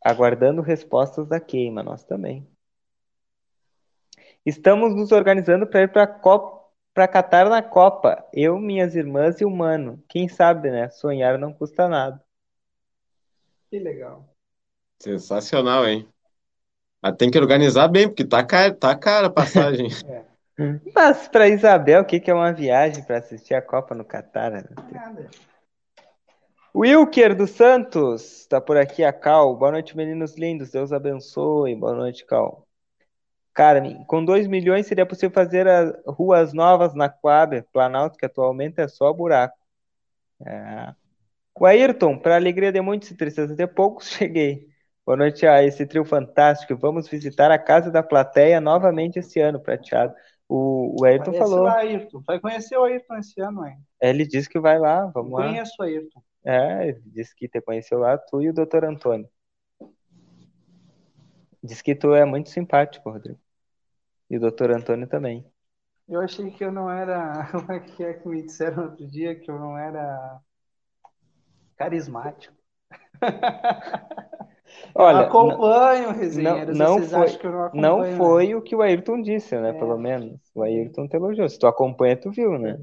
Aguardando 0.00 0.62
respostas 0.62 1.26
da 1.26 1.40
queima, 1.40 1.82
nós 1.82 2.04
também. 2.04 2.48
Estamos 4.45 4.95
nos 4.95 5.11
organizando 5.11 5.66
para 5.66 5.82
ir 5.82 5.92
para 5.92 6.07
Copa, 6.07 6.68
para 6.92 7.09
Catar 7.09 7.49
na 7.49 7.62
Copa. 7.62 8.24
Eu, 8.32 8.59
minhas 8.59 8.95
irmãs 8.95 9.40
e 9.40 9.45
o 9.45 9.51
mano. 9.51 10.03
Quem 10.09 10.28
sabe, 10.28 10.70
né? 10.70 10.90
Sonhar 10.90 11.38
não 11.38 11.53
custa 11.53 11.88
nada. 11.88 12.22
Que 13.70 13.78
legal. 13.78 14.28
Sensacional, 15.01 15.86
hein? 15.88 16.09
Mas 17.03 17.16
tem 17.16 17.30
que 17.30 17.38
organizar 17.38 17.88
bem, 17.88 18.09
porque 18.09 18.24
tá 18.24 18.45
cara, 18.45 18.72
tá 18.72 18.95
cara 18.97 19.26
a 19.26 19.30
passagem. 19.30 19.88
Mas 20.95 21.26
para 21.26 21.49
Isabel, 21.49 22.03
o 22.03 22.05
que 22.05 22.20
que 22.20 22.30
é 22.30 22.34
uma 22.34 22.53
viagem 22.53 23.03
para 23.03 23.18
assistir 23.18 23.55
a 23.55 23.62
Copa 23.62 23.95
no 23.95 24.05
Catar? 24.05 24.53
né? 24.53 24.64
Nada. 24.92 25.28
Wilker 26.74 27.36
dos 27.36 27.51
Santos, 27.51 28.40
está 28.40 28.61
por 28.61 28.76
aqui 28.76 29.05
a 29.05 29.12
Cal. 29.12 29.57
Boa 29.57 29.72
noite, 29.72 29.97
meninos 29.97 30.36
lindos. 30.36 30.70
Deus 30.70 30.92
abençoe. 30.92 31.74
Boa 31.74 31.95
noite, 31.95 32.24
Cal. 32.24 32.63
Carmen, 33.55 34.05
com 34.07 34.24
2 34.24 34.48
milhões 34.48 34.86
seria 34.86 35.07
possível 35.07 35.30
fazer 35.30 35.68
as 35.68 35.94
ruas 36.07 36.52
novas 36.52 36.92
na 36.92 37.09
Coab, 37.09 37.62
Planalto, 37.72 38.18
que 38.18 38.26
atualmente 38.26 38.80
é 38.80 38.88
só 38.88 39.12
buraco. 39.12 39.57
É. 40.44 40.92
O 41.59 41.64
Ayrton, 41.64 42.18
para 42.18 42.34
alegria 42.34 42.72
de 42.72 42.80
muitos 42.80 43.12
e 43.12 43.16
tristeza 43.16 43.55
de 43.55 43.66
poucos, 43.66 44.09
cheguei. 44.11 44.66
Boa 45.07 45.16
noite 45.16 45.46
a 45.46 45.62
esse 45.62 45.86
trio 45.86 46.05
fantástico. 46.05 46.76
Vamos 46.76 47.09
visitar 47.09 47.50
a 47.52 47.59
casa 47.59 47.90
da 47.90 48.02
plateia 48.02 48.61
novamente 48.61 49.20
esse 49.20 49.38
ano, 49.38 49.61
prateado. 49.61 50.12
O, 50.48 51.00
o 51.00 51.05
Ayrton 51.05 51.26
Conhece 51.26 51.38
falou, 51.38 51.64
lá, 51.64 51.76
Ayrton. 51.76 52.22
Vai 52.26 52.40
conhecer 52.40 52.76
o 52.76 52.84
Ayrton 52.84 53.16
esse 53.16 53.40
ano, 53.40 53.66
hein? 53.66 53.76
ele 54.00 54.26
disse 54.26 54.48
que 54.48 54.59
vai 54.59 54.78
lá, 54.78 55.07
vamos 55.07 55.32
lá. 55.32 55.46
Conheço 55.46 55.74
o 55.78 55.82
Ayrton. 55.82 56.22
É, 56.44 56.88
ele 56.88 57.02
disse 57.07 57.34
que 57.36 57.48
te 57.48 57.61
conheceu 57.61 57.98
lá, 58.00 58.18
tu 58.18 58.42
e 58.42 58.48
o 58.48 58.52
Dr. 58.52 58.84
Antônio. 58.84 59.28
Diz 61.62 61.80
que 61.80 61.94
tu 61.94 62.14
é 62.14 62.24
muito 62.24 62.50
simpático, 62.50 63.09
Rodrigo. 63.11 63.38
E 64.30 64.36
o 64.36 64.40
Dr. 64.40 64.70
Antônio 64.72 65.06
também. 65.06 65.44
Eu 66.08 66.20
achei 66.20 66.50
que 66.50 66.64
eu 66.64 66.72
não 66.72 66.90
era. 66.90 67.48
Como 67.52 67.72
é 67.72 67.80
que 67.80 68.04
é 68.04 68.14
que 68.14 68.28
me 68.28 68.42
disseram 68.42 68.84
outro 68.84 69.06
dia 69.06 69.34
que 69.34 69.50
eu 69.50 69.58
não 69.58 69.76
era 69.78 70.40
carismático? 71.76 72.54
Olha, 74.94 75.18
eu 75.18 75.22
acompanho, 75.22 76.10
resenheiros. 76.12 76.76
não 76.78 76.94
Vocês 76.94 77.10
foi- 77.10 77.20
acham 77.22 77.38
que 77.38 77.46
eu 77.46 77.52
não 77.52 77.64
acompanho? 77.64 77.82
não 77.82 78.00
né? 78.00 78.16
foi 78.16 78.54
o 78.54 78.62
que 78.62 78.74
o 78.76 78.82
Ayrton 78.82 79.22
disse, 79.22 79.58
né? 79.58 79.70
É. 79.70 79.72
Pelo 79.72 79.98
menos. 79.98 80.40
O 80.54 80.62
Ayrton 80.62 81.08
te 81.08 81.16
elogiou. 81.16 81.48
Se 81.48 81.58
tu 81.58 81.66
acompanha, 81.66 82.16
tu 82.16 82.30
viu, 82.30 82.58
né? 82.58 82.78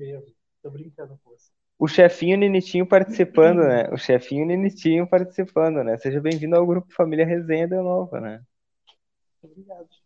Tô 0.61 0.69
brincando 0.69 1.19
com 1.23 1.31
você. 1.31 1.51
O 1.79 1.87
chefinho 1.87 2.37
Ninitinho 2.37 2.85
participando, 2.85 3.63
né? 3.63 3.89
O 3.91 3.97
chefinho 3.97 4.45
Ninitinho 4.45 5.07
participando, 5.07 5.83
né? 5.83 5.97
Seja 5.97 6.21
bem-vindo 6.21 6.55
ao 6.55 6.65
grupo 6.65 6.93
Família 6.93 7.25
Resenha 7.25 7.67
de 7.67 7.75
novo, 7.75 8.19
né? 8.19 8.41
Obrigado. 9.41 10.01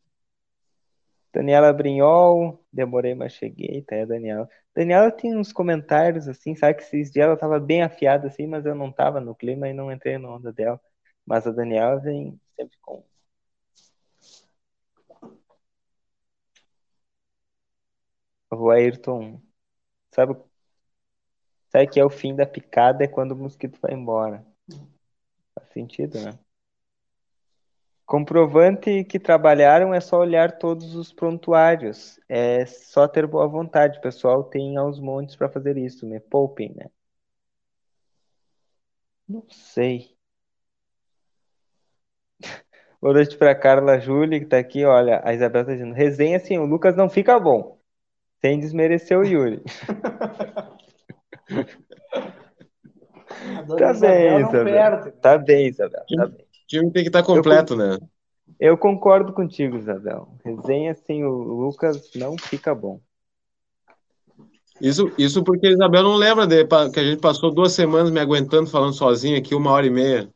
Daniela 1.35 1.73
Brinhol, 1.73 2.65
demorei, 2.71 3.13
mas 3.13 3.33
cheguei, 3.33 3.81
tá 3.81 3.95
aí 3.95 4.03
a 4.03 4.05
Daniela. 4.05 4.49
Daniela 4.73 5.11
tem 5.11 5.35
uns 5.37 5.51
comentários 5.51 6.29
assim, 6.29 6.55
sabe 6.55 6.75
que 6.75 6.83
esses 6.83 7.11
dias 7.11 7.25
ela 7.25 7.35
tava 7.35 7.59
bem 7.59 7.83
afiada 7.83 8.27
assim, 8.27 8.47
mas 8.47 8.65
eu 8.65 8.73
não 8.73 8.89
tava 8.89 9.19
no 9.19 9.35
clima 9.35 9.67
e 9.67 9.73
não 9.73 9.91
entrei 9.91 10.17
na 10.17 10.29
onda 10.33 10.53
dela. 10.53 10.79
Mas 11.25 11.45
a 11.45 11.51
Daniela 11.51 11.99
vem 11.99 12.39
sempre 12.55 12.77
com. 12.81 13.03
O 18.49 18.71
Ayrton, 18.71 19.39
sabe, 20.11 20.35
sabe 21.67 21.87
que 21.87 21.99
é 21.99 22.05
o 22.05 22.09
fim 22.09 22.35
da 22.35 22.45
picada 22.45 23.03
é 23.03 23.07
quando 23.07 23.33
o 23.33 23.35
mosquito 23.35 23.77
vai 23.81 23.93
embora. 23.93 24.43
Faz 25.53 25.69
sentido, 25.73 26.19
né? 26.21 26.39
Comprovante 28.05 29.03
que 29.03 29.19
trabalharam 29.19 29.91
é 29.91 29.99
só 29.99 30.19
olhar 30.19 30.59
todos 30.59 30.95
os 30.95 31.11
prontuários. 31.11 32.19
É 32.29 32.65
só 32.65 33.07
ter 33.07 33.25
boa 33.25 33.47
vontade. 33.47 33.97
O 33.97 34.01
pessoal 34.01 34.43
tem 34.43 34.77
aos 34.77 34.99
montes 34.99 35.35
para 35.35 35.49
fazer 35.49 35.75
isso. 35.75 36.05
Me 36.05 36.19
poupem, 36.19 36.71
né? 36.75 36.85
Não 39.27 39.43
sei. 39.49 40.15
Boa 43.01 43.13
noite 43.13 43.37
para 43.37 43.53
Carla 43.55 43.99
Júlia, 43.99 44.39
que 44.39 44.45
tá 44.45 44.57
aqui. 44.57 44.85
Olha, 44.85 45.21
a 45.23 45.33
Isabel 45.33 45.65
tá 45.65 45.73
dizendo: 45.73 45.93
resenha 45.93 46.37
assim, 46.37 46.57
o 46.57 46.65
Lucas 46.65 46.95
não 46.95 47.09
fica 47.09 47.39
bom. 47.39 47.79
Sem 48.39 48.59
desmerecer 48.59 49.17
o 49.17 49.23
Yuri. 49.23 49.63
Tá 53.77 53.91
Isabel 53.91 53.99
bem, 53.99 54.39
Isabel. 54.39 55.11
Tá 55.21 55.37
bem, 55.37 55.67
Isabel. 55.67 56.03
Tá 56.15 56.27
bem. 56.27 56.44
O 56.65 56.67
time 56.67 56.91
tem 56.91 57.03
que 57.03 57.09
estar 57.09 57.21
completo, 57.21 57.75
né? 57.75 57.99
Eu 58.59 58.75
concordo 58.75 59.31
contigo, 59.33 59.77
Isabel. 59.77 60.27
Resenha 60.43 60.95
sem 60.95 61.23
o 61.23 61.29
Lucas 61.31 62.11
não 62.15 62.35
fica 62.37 62.73
bom. 62.73 62.99
Isso, 64.81 65.11
isso 65.17 65.43
porque 65.43 65.67
a 65.67 65.71
Isabel 65.71 66.03
não 66.03 66.15
lembra 66.15 66.45
de, 66.47 66.65
que 66.65 66.99
a 66.99 67.03
gente 67.03 67.21
passou 67.21 67.53
duas 67.53 67.71
semanas 67.71 68.11
me 68.11 68.19
aguentando 68.19 68.69
falando 68.69 68.93
sozinho 68.93 69.37
aqui, 69.37 69.53
uma 69.53 69.71
hora 69.71 69.85
e 69.85 69.89
meia. 69.91 70.29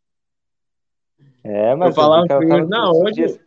É, 1.43 1.75
mas 1.75 1.89
Eu 1.89 1.93
falava 1.95 2.27
tava 2.27 2.43
Yuri, 2.43 2.67
não, 2.67 2.91
hoje- 2.91 3.13
dias. 3.13 3.39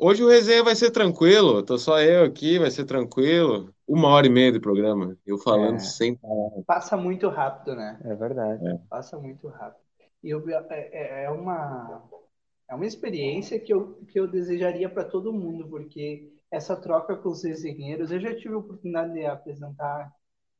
Hoje 0.00 0.22
o 0.22 0.28
resenha 0.28 0.62
vai 0.62 0.76
ser 0.76 0.92
tranquilo, 0.92 1.60
tô 1.62 1.76
só 1.76 2.00
eu 2.00 2.22
aqui, 2.24 2.58
vai 2.58 2.70
ser 2.70 2.84
tranquilo. 2.84 3.74
Uma 3.86 4.08
hora 4.10 4.26
e 4.28 4.30
meia 4.30 4.52
de 4.52 4.60
programa, 4.60 5.16
eu 5.26 5.38
falando 5.38 5.76
É. 5.76 5.80
sem 5.80 6.14
parar. 6.14 6.62
Passa 6.64 6.96
muito 6.96 7.28
rápido, 7.28 7.74
né? 7.74 7.98
É 8.04 8.14
verdade. 8.14 8.62
Passa 8.88 9.18
muito 9.18 9.48
rápido. 9.48 9.87
Eu, 10.22 10.48
é, 10.50 10.88
é- 10.92 11.24
é 11.24 11.30
uma, 11.30 12.08
é 12.68 12.74
uma 12.74 12.86
experiência 12.86 13.58
que 13.58 13.72
eu, 13.72 13.94
que 14.06 14.18
eu 14.18 14.26
desejaria 14.26 14.88
para 14.88 15.04
todo 15.04 15.32
mundo, 15.32 15.68
porque 15.68 16.32
essa 16.50 16.76
troca 16.76 17.16
com 17.16 17.28
os 17.28 17.44
resenheiros, 17.44 18.10
eu 18.10 18.20
já 18.20 18.34
tive 18.34 18.54
a 18.54 18.58
oportunidade 18.58 19.12
de 19.12 19.24
apresentar 19.26 20.12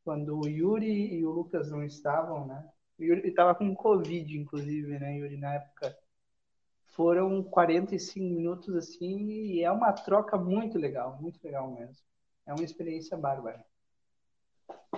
quando 0.05 0.39
o 0.39 0.47
Yuri 0.47 1.15
e 1.15 1.25
o 1.27 1.31
Lucas 1.31 1.71
não 1.71 1.85
estavam, 1.85 2.47
né? 2.47 2.69
O 2.99 3.03
Yuri 3.03 3.29
estava 3.29 3.55
com 3.55 3.75
Covid, 3.75 4.39
inclusive, 4.39 4.99
né, 4.99 5.19
Yuri, 5.19 5.37
na 5.37 5.55
época. 5.55 5.97
Foram 6.87 7.43
45 7.45 8.25
minutos 8.35 8.75
assim, 8.75 9.29
e 9.29 9.63
é 9.63 9.71
uma 9.71 9.93
troca 9.93 10.37
muito 10.37 10.79
legal, 10.79 11.17
muito 11.21 11.39
legal 11.45 11.71
mesmo. 11.71 11.97
É 12.47 12.53
uma 12.53 12.65
experiência 12.65 13.17
bárbara. 13.17 13.65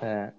É. 0.00 0.32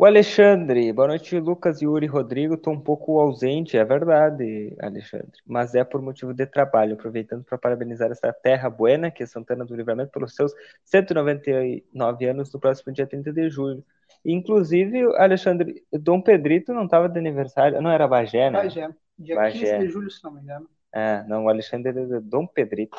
O 0.00 0.04
Alexandre, 0.04 0.92
boa 0.92 1.08
noite, 1.08 1.40
Lucas, 1.40 1.82
Yuri, 1.82 2.06
Rodrigo. 2.06 2.54
Estou 2.54 2.72
um 2.72 2.80
pouco 2.80 3.18
ausente, 3.18 3.76
é 3.76 3.84
verdade, 3.84 4.72
Alexandre, 4.80 5.32
mas 5.44 5.74
é 5.74 5.82
por 5.82 6.00
motivo 6.00 6.32
de 6.32 6.46
trabalho. 6.46 6.94
Aproveitando 6.94 7.42
para 7.42 7.58
parabenizar 7.58 8.08
essa 8.08 8.32
terra 8.32 8.70
buena, 8.70 9.10
que 9.10 9.24
é 9.24 9.26
Santana 9.26 9.64
do 9.64 9.74
Livramento, 9.74 10.12
pelos 10.12 10.36
seus 10.36 10.52
199 10.84 12.26
anos 12.26 12.52
no 12.52 12.60
próximo 12.60 12.92
dia 12.92 13.08
30 13.08 13.32
de 13.32 13.50
julho. 13.50 13.84
Inclusive, 14.24 15.02
Alexandre, 15.16 15.84
Dom 15.92 16.22
Pedrito 16.22 16.72
não 16.72 16.84
estava 16.84 17.08
de 17.08 17.18
aniversário, 17.18 17.82
não 17.82 17.90
era 17.90 18.06
Bagé, 18.06 18.50
né? 18.50 18.62
Bagé, 18.62 18.88
dia 19.18 19.34
Bagé. 19.34 19.78
15 19.78 19.78
de 19.78 19.88
julho, 19.88 20.10
se 20.12 20.22
não 20.22 20.30
me 20.30 20.42
engano. 20.42 20.70
É, 20.92 21.24
não, 21.24 21.46
o 21.46 21.48
Alexandre 21.48 21.90
é 21.90 22.04
de 22.04 22.20
Dom 22.20 22.46
Pedrito. 22.46 22.96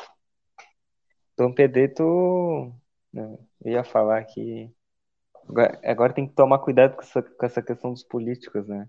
Dom 1.34 1.50
Pedrito, 1.50 2.74
né, 3.10 3.38
eu 3.64 3.72
ia 3.72 3.84
falar 3.84 4.22
que 4.24 4.70
agora, 5.50 5.80
agora 5.84 6.12
tem 6.14 6.26
que 6.26 6.34
tomar 6.34 6.58
cuidado 6.58 6.96
com 6.96 7.02
essa, 7.02 7.22
com 7.22 7.46
essa 7.46 7.62
questão 7.62 7.92
dos 7.92 8.04
políticos, 8.04 8.66
né? 8.66 8.86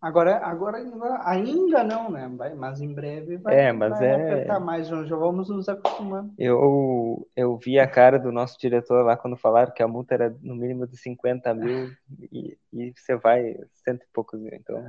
Agora, 0.00 0.38
agora 0.38 0.78
ainda, 1.24 1.84
não, 1.84 2.10
né? 2.10 2.26
Vai- 2.28 2.54
mas 2.54 2.80
em 2.80 2.92
breve 2.92 3.36
vai, 3.36 3.54
É, 3.54 3.72
mas 3.72 3.90
vai 3.90 4.14
é- 4.14 4.14
apertar 4.14 4.60
mais, 4.60 4.88
já 4.88 5.16
vamos 5.16 5.50
nos 5.50 5.68
acostumando. 5.68 6.32
Eu, 6.38 7.28
eu 7.36 7.58
vi 7.58 7.78
a 7.78 7.86
cara 7.86 8.18
do 8.18 8.32
nosso 8.32 8.58
diretor 8.58 9.04
lá 9.04 9.14
quando 9.14 9.36
falaram 9.36 9.74
que 9.74 9.82
a 9.82 9.88
multa 9.88 10.14
era 10.14 10.30
no 10.40 10.54
mínimo 10.56 10.86
de 10.86 10.96
50 10.96 11.52
mil 11.52 11.90
e, 12.32 12.56
e 12.72 12.92
você 12.96 13.14
vai 13.16 13.56
cento 13.84 14.02
e 14.04 14.08
poucos 14.10 14.40
mil. 14.40 14.54
Então, 14.54 14.82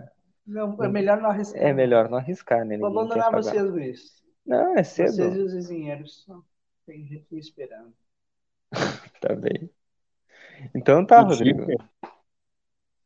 Não, 0.45 0.81
é 0.81 0.87
melhor 0.87 1.19
não 1.19 1.29
arriscar. 1.29 1.61
É 1.61 1.73
melhor 1.73 2.09
não 2.09 2.17
arriscar, 2.17 2.63
né? 2.63 2.77
Vou 2.77 2.87
abandonar 2.87 3.33
vocês, 3.33 3.63
Luiz. 3.69 4.23
Não, 4.45 4.77
é 4.77 4.83
cedo. 4.83 5.11
Vocês 5.11 5.35
e 5.35 5.41
os 5.41 5.53
vizinheiros. 5.53 6.25
Tem 6.85 7.05
gente 7.05 7.27
me 7.31 7.39
esperando. 7.39 7.93
Tá 9.19 9.35
bem. 9.35 9.69
Então 10.75 11.05
tá. 11.05 11.21
Rodrigo. 11.21 11.65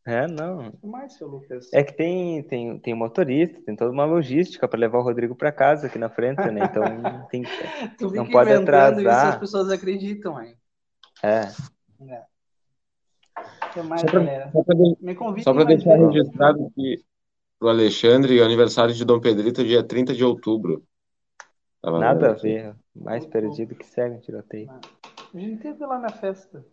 É, 0.08 0.28
não. 0.28 0.72
Mais, 0.84 1.14
seu 1.14 1.28
Lucas. 1.28 1.68
É 1.74 1.84
que 1.84 1.94
tem, 1.94 2.44
tem, 2.44 2.78
tem 2.80 2.94
motorista, 2.94 3.60
tem 3.66 3.76
toda 3.76 3.92
uma 3.92 4.06
logística 4.06 4.68
para 4.68 4.80
levar 4.80 5.00
o 5.00 5.04
Rodrigo 5.04 5.36
para 5.36 5.52
casa 5.52 5.88
aqui 5.88 5.98
na 5.98 6.10
frente, 6.10 6.40
né? 6.52 6.62
Então 6.66 6.84
tem 7.32 7.42
que. 7.42 7.50
tu 7.98 8.12
não 8.12 8.30
pode 8.30 8.52
inventando 8.52 9.00
isso, 9.00 9.10
atrasar. 9.10 9.34
as 9.34 9.40
pessoas 9.40 9.70
acreditam, 9.72 10.40
hein? 10.42 10.56
É. 11.24 11.42
É. 12.08 12.24
O 13.38 13.74
que 13.74 13.82
mais, 13.82 14.02
Só 14.02 14.08
pra- 14.08 14.20
galera? 14.20 14.52
Só 14.52 14.64
pra, 14.64 14.76
de- 14.76 14.98
Me 15.02 15.16
convidem 15.16 15.44
só 15.44 15.54
pra 15.54 15.66
mais 15.66 15.76
deixar 15.84 15.98
vezes. 15.98 16.14
registrado 16.14 16.72
que 16.76 17.04
pro 17.58 17.70
Alexandre, 17.70 18.40
o 18.40 18.46
aniversário 18.46 18.94
de 18.94 19.04
Dom 19.06 19.20
Pedrito 19.20 19.62
é 19.62 19.64
dia 19.64 19.84
30 19.84 20.14
de 20.14 20.24
outubro. 20.24 20.86
Tava 21.82 22.00
Nada 22.00 22.30
a 22.30 22.32
aqui. 22.34 22.42
ver. 22.44 22.76
Mais 22.96 23.26
perdido 23.26 23.74
que 23.76 23.86
segue 23.86 24.16
um 24.16 24.20
tiroteio. 24.20 24.70
A 24.70 25.38
gente 25.40 25.62
teve 25.64 25.84
lá 25.86 25.98
na 26.00 26.10
festa. 26.10 26.64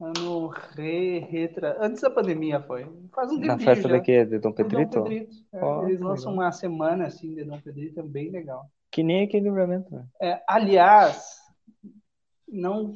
Ano 0.00 0.48
re, 0.48 1.20
retra... 1.20 1.76
Antes 1.80 2.02
da 2.02 2.10
pandemia 2.10 2.60
foi. 2.60 2.86
Faz 3.14 3.30
um 3.30 3.38
Na 3.38 3.58
festa 3.58 3.88
já. 3.88 3.94
daqui 3.96 4.24
de 4.24 4.38
Dom 4.38 4.50
De 4.50 4.62
Dom 4.62 4.68
Pedrito? 4.68 5.02
Pedrito. 5.02 5.34
É, 5.52 5.84
eles 5.84 6.00
lançam 6.00 6.32
legal. 6.32 6.46
uma 6.46 6.52
semana 6.52 7.06
assim 7.06 7.34
de 7.34 7.44
Dom 7.44 7.60
Pedrito, 7.60 8.00
é 8.00 8.02
bem 8.02 8.30
legal. 8.30 8.66
Que 8.90 9.02
nem 9.02 9.24
aquele 9.24 9.44
livramento, 9.44 9.94
né? 9.94 10.04
É, 10.20 10.42
aliás, 10.48 11.38
não, 12.48 12.92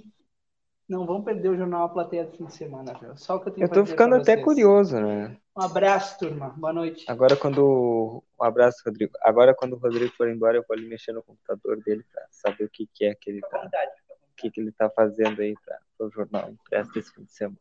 não 0.88 1.06
vão 1.06 1.22
perder 1.22 1.50
o 1.50 1.56
jornal 1.56 1.84
A 1.84 1.88
Plateia 1.88 2.24
do 2.24 2.36
fim 2.36 2.44
de 2.46 2.54
semana, 2.54 2.92
viu? 3.00 3.16
Só 3.16 3.36
o 3.36 3.40
que 3.40 3.48
eu 3.48 3.52
tenho 3.52 3.64
Eu 3.64 3.68
pra 3.68 3.78
tô 3.78 3.86
ficando 3.86 4.10
pra 4.10 4.22
até 4.22 4.32
vocês. 4.34 4.44
curioso, 4.44 5.00
né? 5.00 5.36
Um 5.56 5.62
abraço, 5.62 6.18
turma. 6.18 6.50
Boa 6.56 6.72
noite. 6.72 7.04
Agora 7.08 7.36
quando. 7.36 8.22
Um 8.40 8.44
abraço, 8.44 8.82
Rodrigo. 8.86 9.12
Agora 9.22 9.54
quando 9.54 9.72
o 9.74 9.78
Rodrigo 9.78 10.12
for 10.16 10.28
embora, 10.28 10.56
eu 10.56 10.64
vou 10.68 10.76
ali 10.76 10.88
mexer 10.88 11.12
no 11.12 11.22
computador 11.22 11.80
dele 11.82 12.04
para 12.12 12.26
saber 12.30 12.64
o 12.64 12.70
que, 12.70 12.88
que 12.94 13.04
é 13.04 13.14
que 13.14 13.30
ele 13.30 13.40
tá. 13.40 13.62
vontade. 13.62 13.90
O 14.38 14.40
que, 14.40 14.52
que 14.52 14.60
ele 14.60 14.70
tá 14.70 14.88
fazendo 14.88 15.42
aí 15.42 15.52
para 15.64 16.06
o 16.06 16.10
jornal 16.10 16.48
impresso 16.48 16.96
esse 16.96 17.12
fim 17.12 17.24
de 17.24 17.32
semana. 17.32 17.58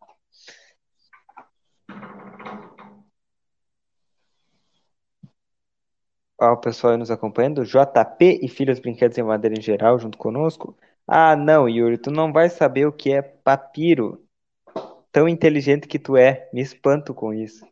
Ó, 6.39 6.53
o 6.53 6.57
pessoal 6.57 6.93
aí 6.93 6.99
nos 6.99 7.09
acompanhando. 7.09 7.65
JP 7.65 8.39
e 8.43 8.47
Filhos 8.47 8.80
Brinquedos 8.80 9.17
em 9.17 9.23
Madeira 9.23 9.57
em 9.57 9.61
geral, 9.61 9.97
junto 9.97 10.19
conosco. 10.19 10.78
Ah, 11.07 11.36
não, 11.36 11.67
Yuri, 11.67 11.97
tu 11.97 12.11
não 12.11 12.32
vai 12.32 12.47
saber 12.47 12.86
o 12.86 12.93
que 12.93 13.11
é 13.11 13.23
papiro. 13.23 14.23
Tão 15.11 15.28
inteligente 15.28 15.88
que 15.88 15.97
tu 15.97 16.15
é. 16.15 16.47
Me 16.53 16.61
espanto 16.61 17.11
com 17.11 17.34
isso. 17.34 17.65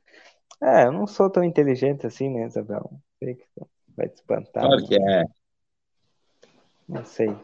É, 0.64 0.86
eu 0.86 0.92
não 0.92 1.06
sou 1.06 1.30
tão 1.30 1.44
inteligente 1.44 2.08
assim, 2.08 2.28
né, 2.28 2.48
Isabel? 2.48 2.90
Sei 3.20 3.36
que 3.36 3.46
vai 3.96 4.10
te 4.10 4.16
espantar. 4.16 4.64
Claro 4.64 4.88
que 4.88 4.96
é. 4.96 5.26
Não 6.90 7.06
sei. 7.06 7.36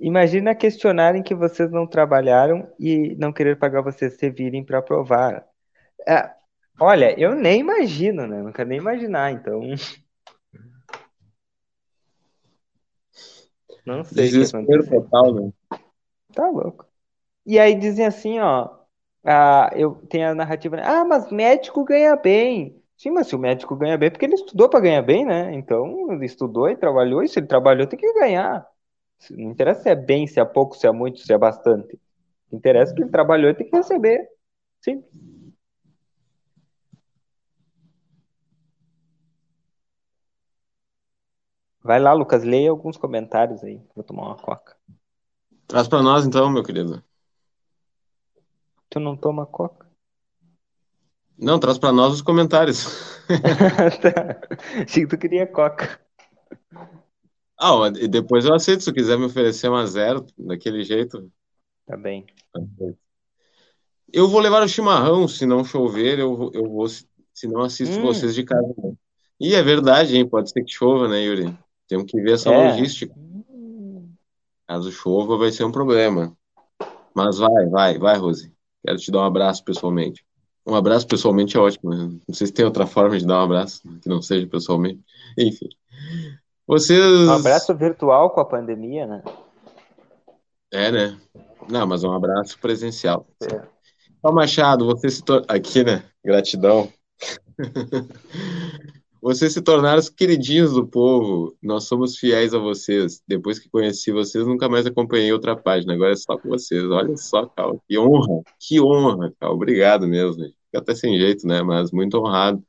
Imagina 0.00 0.54
questionarem 0.54 1.22
que 1.22 1.34
vocês 1.34 1.70
não 1.70 1.86
trabalharam 1.86 2.70
e 2.78 3.16
não 3.16 3.32
querer 3.32 3.58
pagar 3.58 3.82
vocês 3.82 4.14
se 4.14 4.30
virem 4.30 4.64
para 4.64 4.80
provar. 4.80 5.44
É, 6.06 6.30
olha, 6.80 7.18
eu 7.18 7.34
nem 7.34 7.60
imagino, 7.60 8.26
né? 8.26 8.40
Não 8.40 8.52
quero 8.52 8.68
nem 8.68 8.78
imaginar, 8.78 9.32
então. 9.32 9.60
Não 13.84 14.04
sei 14.04 14.30
Desespero 14.30 14.86
total, 14.86 15.34
né? 15.34 15.50
Tá 16.32 16.48
louco. 16.48 16.86
E 17.44 17.58
aí 17.58 17.74
dizem 17.74 18.06
assim, 18.06 18.38
ó, 18.38 18.68
ah, 19.24 19.70
eu 19.74 19.96
tenho 20.08 20.28
a 20.28 20.34
narrativa, 20.34 20.76
né? 20.76 20.82
Ah, 20.84 21.04
mas 21.04 21.32
médico 21.32 21.82
ganha 21.84 22.14
bem. 22.14 22.80
Sim, 22.96 23.10
mas 23.10 23.28
se 23.28 23.34
o 23.34 23.38
médico 23.38 23.74
ganha 23.74 23.96
bem, 23.96 24.10
porque 24.10 24.24
ele 24.26 24.34
estudou 24.34 24.68
para 24.68 24.80
ganhar 24.80 25.02
bem, 25.02 25.24
né? 25.24 25.54
Então, 25.54 26.12
ele 26.12 26.26
estudou 26.26 26.68
e 26.68 26.76
trabalhou, 26.76 27.22
e 27.22 27.28
se 27.28 27.38
ele 27.38 27.46
trabalhou, 27.46 27.86
tem 27.86 27.98
que 27.98 28.12
ganhar. 28.12 28.66
Não 29.30 29.50
interessa 29.50 29.82
se 29.82 29.88
é 29.90 29.94
bem, 29.94 30.26
se 30.26 30.40
é 30.40 30.44
pouco, 30.44 30.76
se 30.76 30.86
é 30.86 30.92
muito, 30.92 31.20
se 31.20 31.32
é 31.32 31.38
bastante. 31.38 31.98
Interessa 32.52 32.94
que 32.94 33.02
ele 33.02 33.10
trabalhou 33.10 33.50
e 33.50 33.54
tem 33.54 33.68
que 33.68 33.76
receber. 33.76 34.28
Sim. 34.80 35.02
Vai 41.82 41.98
lá, 42.00 42.12
Lucas, 42.12 42.44
leia 42.44 42.70
alguns 42.70 42.96
comentários 42.96 43.62
aí. 43.64 43.80
Vou 43.94 44.04
tomar 44.04 44.26
uma 44.26 44.36
coca. 44.36 44.76
Traz 45.66 45.88
pra 45.88 46.02
nós 46.02 46.26
então, 46.26 46.50
meu 46.50 46.62
querido. 46.62 47.02
Tu 48.90 49.00
não 49.00 49.16
toma 49.16 49.46
coca? 49.46 49.86
Não, 51.36 51.60
traz 51.60 51.78
pra 51.78 51.92
nós 51.92 52.14
os 52.14 52.22
comentários. 52.22 52.86
Tá. 54.00 54.40
Achei 54.82 55.04
que 55.04 55.06
tu 55.08 55.18
queria 55.18 55.46
coca. 55.46 56.00
Ah, 57.60 57.74
e 58.00 58.06
depois 58.06 58.44
eu 58.44 58.54
aceito, 58.54 58.84
se 58.84 58.90
tu 58.90 58.94
quiser 58.94 59.18
me 59.18 59.24
oferecer 59.24 59.68
uma 59.68 59.86
zero, 59.86 60.24
daquele 60.38 60.84
jeito. 60.84 61.30
Tá 61.86 61.96
bem. 61.96 62.24
Eu 64.12 64.28
vou 64.28 64.40
levar 64.40 64.62
o 64.62 64.68
chimarrão, 64.68 65.26
se 65.28 65.44
não 65.44 65.64
chover, 65.64 66.18
eu 66.18 66.36
vou, 66.36 66.50
eu 66.54 66.68
vou 66.68 66.88
se 66.88 67.46
não 67.46 67.62
assisto 67.62 67.98
Hum. 67.98 68.02
vocês 68.02 68.34
de 68.34 68.44
casa. 68.44 68.74
E 69.40 69.54
é 69.54 69.62
verdade, 69.62 70.16
hein? 70.16 70.28
Pode 70.28 70.50
ser 70.50 70.62
que 70.64 70.72
chova, 70.72 71.08
né, 71.08 71.20
Yuri? 71.20 71.56
Temos 71.86 72.10
que 72.10 72.20
ver 72.20 72.32
essa 72.34 72.50
É. 72.50 72.56
logística. 72.56 73.14
Caso 74.66 74.90
chova, 74.92 75.36
vai 75.36 75.50
ser 75.50 75.64
um 75.64 75.72
problema. 75.72 76.36
Mas 77.14 77.38
vai, 77.38 77.66
vai, 77.66 77.98
vai, 77.98 78.16
Rose. 78.18 78.52
Quero 78.84 78.98
te 78.98 79.10
dar 79.10 79.20
um 79.20 79.24
abraço 79.24 79.64
pessoalmente. 79.64 80.24
Um 80.66 80.74
abraço 80.74 81.06
pessoalmente 81.06 81.56
é 81.56 81.60
ótimo. 81.60 81.90
né? 81.90 82.18
Não 82.26 82.34
sei 82.34 82.46
se 82.46 82.52
tem 82.52 82.64
outra 82.64 82.86
forma 82.86 83.18
de 83.18 83.26
dar 83.26 83.40
um 83.40 83.44
abraço 83.44 83.80
que 84.00 84.08
não 84.08 84.20
seja 84.20 84.46
pessoalmente. 84.46 85.00
Enfim. 85.36 85.68
Vocês. 86.68 87.02
Um 87.02 87.32
abraço 87.32 87.74
virtual 87.74 88.28
com 88.28 88.40
a 88.40 88.44
pandemia, 88.44 89.06
né? 89.06 89.22
É, 90.70 90.92
né? 90.92 91.18
Não, 91.66 91.86
mas 91.86 92.04
um 92.04 92.12
abraço 92.12 92.58
presencial. 92.60 93.26
É. 93.42 93.62
Ó, 94.22 94.30
Machado, 94.30 94.84
você 94.84 95.08
se 95.08 95.24
tor... 95.24 95.42
Aqui, 95.48 95.82
né? 95.82 96.04
Gratidão. 96.22 96.92
Vocês 99.20 99.52
se 99.52 99.60
tornaram 99.60 99.98
os 99.98 100.08
queridinhos 100.08 100.74
do 100.74 100.86
povo. 100.86 101.56
Nós 101.60 101.84
somos 101.84 102.16
fiéis 102.16 102.54
a 102.54 102.58
vocês. 102.58 103.20
Depois 103.26 103.58
que 103.58 103.68
conheci 103.68 104.12
vocês, 104.12 104.46
nunca 104.46 104.68
mais 104.68 104.86
acompanhei 104.86 105.32
outra 105.32 105.56
página. 105.56 105.92
Agora 105.92 106.12
é 106.12 106.16
só 106.16 106.38
com 106.38 106.48
vocês. 106.48 106.84
Olha 106.84 107.16
só, 107.16 107.44
Cal. 107.46 107.82
Que 107.88 107.98
honra. 107.98 108.42
Que 108.60 108.80
honra, 108.80 109.34
Cal. 109.40 109.52
Obrigado 109.52 110.06
mesmo. 110.06 110.44
Fica 110.44 110.78
até 110.78 110.94
sem 110.94 111.18
jeito, 111.18 111.48
né? 111.48 111.62
Mas 111.62 111.90
muito 111.90 112.16
honrado 112.16 112.62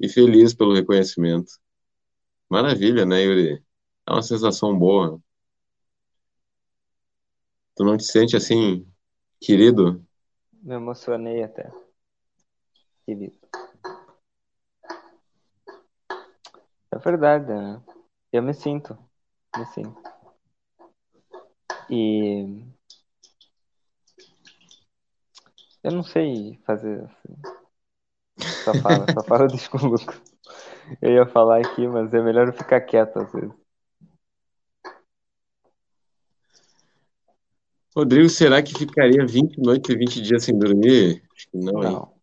e 0.00 0.08
feliz 0.08 0.54
pelo 0.54 0.72
reconhecimento. 0.72 1.52
Maravilha, 2.50 3.06
né, 3.06 3.22
Yuri? 3.22 3.64
É 4.08 4.12
uma 4.12 4.22
sensação 4.22 4.76
boa. 4.76 5.22
Tu 7.76 7.84
não 7.84 7.96
te 7.96 8.02
sente 8.02 8.36
assim, 8.36 8.84
querido? 9.40 10.04
Me 10.60 10.74
emocionei 10.74 11.44
até. 11.44 11.70
Querido. 13.06 13.38
É 16.90 16.98
verdade, 16.98 17.46
né? 17.46 17.80
Eu 18.32 18.42
me 18.42 18.52
sinto. 18.52 18.98
Me 19.56 19.64
sinto. 19.66 20.02
E. 21.88 22.64
Eu 25.84 25.92
não 25.92 26.02
sei 26.02 26.58
fazer 26.66 27.04
assim. 27.04 27.36
Só 28.64 28.74
fala, 28.74 29.06
só 29.14 29.22
fala 29.22 29.46
Lucas. 29.88 30.29
Eu 31.00 31.12
ia 31.12 31.26
falar 31.26 31.58
aqui, 31.58 31.86
mas 31.86 32.12
é 32.12 32.22
melhor 32.22 32.48
eu 32.48 32.52
ficar 32.52 32.80
quieto 32.80 33.18
às 33.18 33.32
vezes. 33.32 33.52
Rodrigo, 37.94 38.28
será 38.28 38.62
que 38.62 38.72
ficaria 38.72 39.26
20 39.26 39.58
noites 39.58 39.90
e 39.90 39.96
20 39.96 40.22
dias 40.22 40.44
sem 40.44 40.56
dormir? 40.56 41.22
Acho 41.34 41.50
que 41.50 41.58
não, 41.58 41.84
hein? 41.84 41.92
Não. 41.92 42.20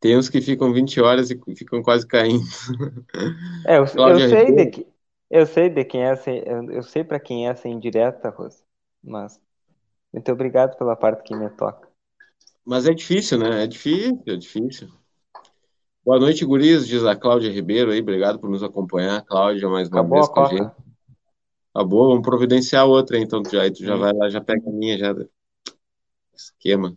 Tem 0.00 0.16
uns 0.16 0.28
que 0.28 0.40
ficam 0.40 0.72
20 0.72 1.00
horas 1.00 1.30
e 1.30 1.56
ficam 1.56 1.82
quase 1.82 2.06
caindo. 2.06 2.44
É, 3.66 3.78
eu, 3.78 3.84
eu 3.84 4.28
sei 4.28 4.52
de 4.52 4.66
que, 4.66 4.86
eu 5.30 5.46
sei 5.46 5.68
de 5.68 5.84
quem 5.84 6.04
é 6.04 6.10
essa, 6.10 6.30
eu, 6.30 6.70
eu 6.70 6.82
sei 6.82 7.02
para 7.02 7.18
quem 7.18 7.48
é 7.48 7.50
essa 7.50 7.68
indireta, 7.68 8.30
Rosa, 8.30 8.62
mas 9.02 9.40
muito 10.12 10.30
obrigado 10.30 10.76
pela 10.76 10.94
parte 10.94 11.22
que 11.22 11.34
me 11.34 11.48
toca. 11.50 11.88
Mas 12.64 12.86
é 12.86 12.94
difícil, 12.94 13.38
né? 13.38 13.64
É 13.64 13.66
difícil, 13.66 14.22
é 14.26 14.36
difícil. 14.36 14.88
Boa 16.06 16.20
noite, 16.20 16.44
guris, 16.44 16.86
diz 16.86 17.04
a 17.04 17.16
Cláudia 17.16 17.50
Ribeiro 17.50 17.90
aí. 17.90 18.00
Obrigado 18.00 18.38
por 18.38 18.48
nos 18.48 18.62
acompanhar, 18.62 19.24
Cláudia, 19.24 19.68
mais 19.68 19.88
uma 19.88 19.98
Acabou 19.98 20.18
vez 20.18 20.28
a 20.28 20.32
com 20.32 20.40
a 20.40 20.44
gente. 20.44 20.58
coca? 20.60 20.76
Acabou, 21.74 22.08
vamos 22.10 22.22
providenciar 22.22 22.86
outra, 22.86 23.18
então 23.18 23.42
tu 23.42 23.50
já, 23.50 23.62
aí 23.62 23.72
tu 23.72 23.84
já 23.84 23.96
vai 23.96 24.12
lá, 24.12 24.30
já 24.30 24.40
pega 24.40 24.70
a 24.70 24.72
minha, 24.72 24.96
já. 24.96 25.12
Esquema. 26.32 26.96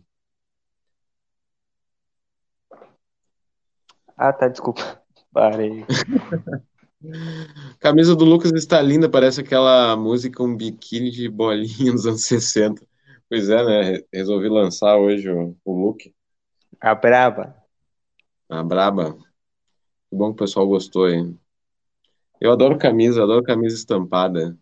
Ah, 4.16 4.32
tá, 4.32 4.46
desculpa. 4.46 5.02
Parei. 5.32 5.84
Camisa 7.80 8.14
do 8.14 8.24
Lucas 8.24 8.52
está 8.52 8.80
linda, 8.80 9.08
parece 9.08 9.40
aquela 9.40 9.96
música 9.96 10.40
Um 10.40 10.56
Biquíni 10.56 11.10
de 11.10 11.28
Bolinha 11.28 11.90
dos 11.90 12.06
anos 12.06 12.24
60. 12.26 12.80
Pois 13.28 13.50
é, 13.50 13.64
né? 13.64 14.04
Resolvi 14.12 14.48
lançar 14.48 14.96
hoje 14.98 15.28
o, 15.28 15.56
o 15.64 15.72
look. 15.72 16.14
A 16.80 16.94
braba. 16.94 17.59
A 18.50 18.64
braba. 18.64 19.16
Que 20.10 20.16
bom 20.16 20.26
que 20.26 20.42
o 20.42 20.44
pessoal 20.44 20.66
gostou, 20.66 21.08
hein? 21.08 21.38
Eu 22.40 22.50
adoro 22.50 22.76
camisa, 22.76 23.22
adoro 23.22 23.44
camisa 23.44 23.76
estampada. 23.76 24.58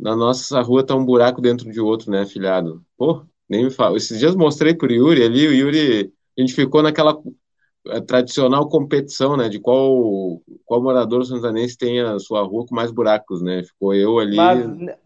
Na 0.00 0.16
nossa 0.16 0.60
rua 0.62 0.84
tá 0.84 0.94
um 0.94 1.04
buraco 1.04 1.42
dentro 1.42 1.70
de 1.70 1.78
outro, 1.78 2.10
né, 2.10 2.24
filhado? 2.24 2.82
Pô, 2.96 3.22
nem 3.46 3.64
me 3.64 3.70
fala. 3.70 3.98
Esses 3.98 4.18
dias 4.18 4.34
mostrei 4.34 4.74
pro 4.74 4.90
Yuri 4.90 5.22
ali, 5.22 5.46
o 5.46 5.52
Yuri, 5.52 6.12
a 6.36 6.40
gente 6.40 6.54
ficou 6.54 6.82
naquela 6.82 7.20
eh, 7.88 8.00
tradicional 8.00 8.66
competição, 8.68 9.36
né, 9.36 9.48
de 9.48 9.60
qual 9.60 10.40
qual 10.64 10.82
morador 10.82 11.24
santanense 11.26 11.76
tem 11.76 12.00
a 12.00 12.18
sua 12.18 12.42
rua 12.42 12.66
com 12.66 12.74
mais 12.74 12.90
buracos, 12.90 13.42
né? 13.42 13.62
Ficou 13.62 13.94
eu 13.94 14.18
ali 14.18 14.36
Mas 14.36 14.96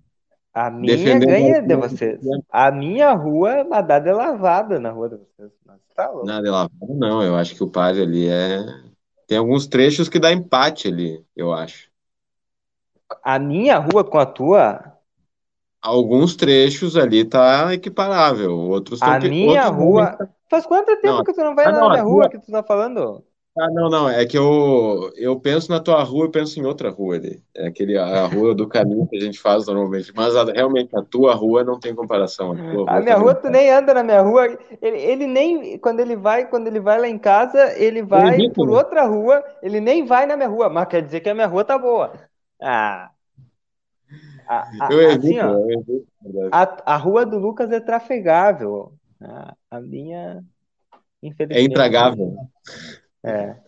a 0.66 0.70
minha 0.70 0.96
defendendo 0.96 1.28
ganha 1.28 1.62
de 1.62 1.74
rua. 1.74 1.88
vocês. 1.88 2.20
A 2.50 2.70
minha 2.70 3.12
rua, 3.12 3.66
a 3.70 3.80
dada 3.80 4.10
é 4.10 4.12
lavada 4.12 4.80
na 4.80 4.90
rua 4.90 5.08
de 5.08 5.16
vocês. 5.16 5.50
Tá 5.94 6.10
louco. 6.10 6.26
Nada 6.26 6.42
de 6.42 6.50
lavado, 6.50 6.94
não. 6.94 7.22
Eu 7.22 7.36
acho 7.36 7.54
que 7.54 7.62
o 7.62 7.68
padre 7.70 8.02
ali 8.02 8.28
é. 8.28 8.58
Tem 9.26 9.36
alguns 9.36 9.66
trechos 9.66 10.08
que 10.08 10.18
dá 10.18 10.32
empate 10.32 10.88
ali, 10.88 11.24
eu 11.36 11.52
acho. 11.52 11.88
A 13.22 13.38
minha 13.38 13.78
rua 13.78 14.04
com 14.04 14.18
a 14.18 14.26
tua, 14.26 14.98
Alguns 15.80 16.34
trechos 16.34 16.96
ali 16.96 17.24
tá 17.24 17.72
equiparável, 17.72 18.52
outros 18.52 19.00
a 19.00 19.18
minha 19.20 19.68
outros 19.68 19.84
rua. 19.84 20.18
Faz 20.50 20.66
quanto 20.66 20.96
tempo 20.96 21.18
Não, 21.18 21.24
que 21.24 21.32
tu 21.32 21.40
não 21.40 21.54
vai 21.54 21.66
ah, 21.66 21.72
não, 21.72 21.80
na 21.82 21.88
minha 21.90 22.02
rua 22.02 22.22
tua- 22.22 22.30
que 22.30 22.38
tu 22.38 22.50
tá 22.50 22.62
falando? 22.62 23.24
Ah, 23.60 23.70
não, 23.72 23.88
não, 23.90 24.08
é 24.08 24.24
que 24.24 24.38
eu, 24.38 25.10
eu 25.16 25.40
penso 25.40 25.70
na 25.70 25.80
tua 25.80 26.02
rua, 26.04 26.26
eu 26.26 26.30
penso 26.30 26.60
em 26.60 26.64
outra 26.66 26.90
rua 26.90 27.16
ali. 27.16 27.42
É 27.56 27.66
aquele, 27.66 27.96
a 27.98 28.24
rua 28.26 28.54
do 28.54 28.68
caminho 28.68 29.08
que 29.08 29.16
a 29.16 29.20
gente 29.20 29.38
faz 29.40 29.66
normalmente. 29.66 30.12
Mas 30.14 30.36
a- 30.36 30.44
realmente, 30.52 30.94
a 30.96 31.02
tua 31.02 31.34
rua 31.34 31.64
não 31.64 31.78
tem 31.80 31.94
comparação. 31.94 32.52
A, 32.52 32.84
A 32.86 33.00
rua 33.00 33.02
minha 33.02 33.16
tá 33.16 33.16
rua, 33.16 33.34
tu 33.34 33.48
nem 33.50 33.70
anda 33.70 33.94
na 33.94 34.02
minha 34.02 34.20
rua. 34.22 34.46
Ele, 34.82 34.98
ele 34.98 35.26
nem, 35.26 35.78
quando 35.78 36.00
ele 36.00 36.16
vai, 36.16 36.46
quando 36.48 36.66
ele 36.66 36.80
vai 36.80 36.98
lá 37.00 37.08
em 37.08 37.18
casa, 37.18 37.72
ele 37.78 38.02
vai 38.02 38.40
evito, 38.40 38.54
por 38.56 38.68
né? 38.68 38.78
outra 38.78 39.04
rua, 39.06 39.44
ele 39.62 39.80
nem 39.80 40.04
vai 40.04 40.26
na 40.26 40.36
minha 40.36 40.48
rua, 40.48 40.68
mas 40.68 40.88
quer 40.88 41.02
dizer 41.02 41.20
que 41.20 41.28
a 41.28 41.34
minha 41.34 41.46
rua 41.46 41.64
tá 41.64 41.78
boa. 41.78 42.12
Ah. 42.60 43.10
A- 44.46 44.68
a- 44.78 44.92
Eu 44.92 45.00
evito, 45.12 45.38
assim, 45.38 45.38
ó, 45.40 45.60
eu 45.70 45.70
evito, 45.80 46.06
verdade. 46.22 46.56
a, 46.60 46.94
a 46.94 46.96
rua 46.96 47.26
do 47.26 47.38
Lucas 47.38 47.70
é 47.72 47.80
trafegável. 47.80 48.94
A, 49.20 49.56
a 49.70 49.80
minha, 49.80 50.44
É 51.50 51.60
infelizmente, 51.60 51.62
intragável. 51.62 52.28
É. 53.30 53.62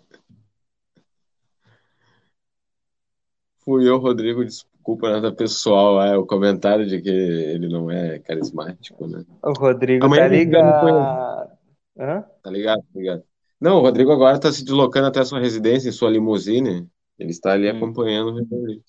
Fui 3.62 3.88
eu, 3.88 3.98
Rodrigo, 3.98 4.44
desculpa 4.44 5.11
nada 5.11 5.32
pessoal, 5.32 6.02
é 6.02 6.16
o 6.16 6.26
comentário 6.26 6.86
de 6.86 7.00
que 7.00 7.11
ele 7.11 7.68
não 7.68 7.90
é 7.90 8.18
carismático, 8.18 9.06
né? 9.06 9.24
O 9.42 9.52
Rodrigo 9.52 10.06
Amanhã 10.06 10.22
tá 10.22 10.28
ligado. 10.28 11.50
Hã? 11.98 12.24
Tá 12.42 12.50
ligado? 12.50 12.80
Tá 12.80 12.98
ligado? 12.98 13.22
Não, 13.61 13.76
o 13.76 13.80
Rodrigo 13.80 14.11
agora 14.11 14.36
está 14.36 14.50
se 14.50 14.64
deslocando 14.64 15.08
até 15.08 15.20
a 15.20 15.24
sua 15.24 15.38
residência, 15.38 15.90
em 15.90 15.92
sua 15.92 16.11
limusine. 16.11 16.88
Ele 17.18 17.30
está 17.30 17.52
ali 17.52 17.70
Hum. 17.70 17.76
acompanhando 17.76 18.28
o 18.30 18.44
Rodrigo. 18.44 18.82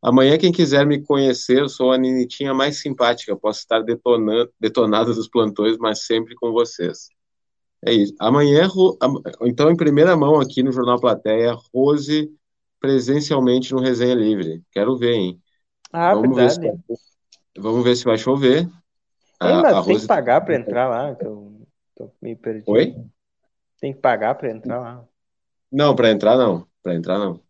Amanhã, 0.00 0.38
quem 0.38 0.52
quiser 0.52 0.86
me 0.86 1.00
conhecer, 1.00 1.58
eu 1.60 1.68
sou 1.68 1.92
a 1.92 1.98
ninitinha 1.98 2.54
mais 2.54 2.80
simpática. 2.80 3.36
Posso 3.36 3.60
estar 3.60 3.80
detonando, 3.82 4.52
detonado 4.58 5.14
dos 5.14 5.28
plantões, 5.28 5.76
mas 5.78 6.06
sempre 6.06 6.34
com 6.36 6.52
vocês. 6.52 7.08
É 7.84 7.92
isso. 7.92 8.14
Amanhã, 8.20 8.68
então, 9.42 9.70
em 9.70 9.76
primeira 9.76 10.16
mão 10.16 10.40
aqui 10.40 10.62
no 10.62 10.72
Jornal 10.72 11.00
Plateia, 11.00 11.54
Rose 11.74 12.30
presencialmente 12.80 13.72
no 13.72 13.80
Resenha 13.80 14.14
Livre. 14.14 14.62
Quero 14.72 14.96
ver, 14.96 15.14
hein? 15.14 15.42
Ah, 15.92 16.14
Vamos 16.14 16.36
ver 16.36 16.50
se 16.50 16.58
verdade. 16.58 16.82
vamos 17.58 17.84
ver 17.84 17.96
se 17.96 18.04
vai 18.04 18.18
chover. 18.18 18.68
Ei, 19.42 19.56
A, 19.56 19.58
mas 19.58 19.78
a 19.78 19.80
tem 19.84 19.98
Rose 19.98 20.00
que 20.00 20.06
pagar 20.06 20.40
pra 20.44 20.54
entrar 20.56 20.88
lá, 20.88 21.14
que 21.14 21.26
eu 21.26 21.66
tô 21.94 22.10
meio 22.20 22.36
perdido. 22.38 22.72
Oi? 22.72 22.94
Tem 23.80 23.92
que 23.94 24.00
pagar 24.00 24.34
pra 24.36 24.50
entrar 24.50 24.80
lá. 24.80 25.08
Não, 25.70 25.94
para 25.96 26.10
entrar 26.10 26.36
não. 26.36 26.66
Para 26.82 26.94
entrar 26.94 27.18
não. 27.18 27.40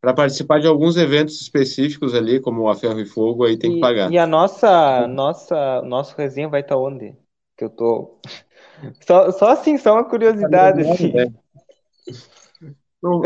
Para 0.00 0.14
participar 0.14 0.60
de 0.60 0.68
alguns 0.68 0.96
eventos 0.96 1.40
específicos 1.40 2.14
ali, 2.14 2.40
como 2.40 2.68
a 2.68 2.76
Ferro 2.76 3.00
e 3.00 3.06
Fogo, 3.06 3.44
aí 3.44 3.58
tem 3.58 3.72
que 3.72 3.76
E, 3.76 3.80
pagar. 3.80 4.12
e 4.12 4.18
a 4.18 4.26
nossa, 4.26 5.06
nossa, 5.08 5.82
nosso 5.82 6.14
resenha 6.16 6.48
vai 6.48 6.60
estar 6.60 6.76
onde? 6.76 7.16
Que 7.56 7.64
eu 7.64 7.70
tô. 7.70 8.20
Só, 9.06 9.30
só 9.32 9.50
assim, 9.50 9.76
só 9.78 9.94
uma 9.94 10.04
curiosidade, 10.08 10.82
assim. 10.82 11.12
É. 11.18 11.26
Não, 13.02 13.20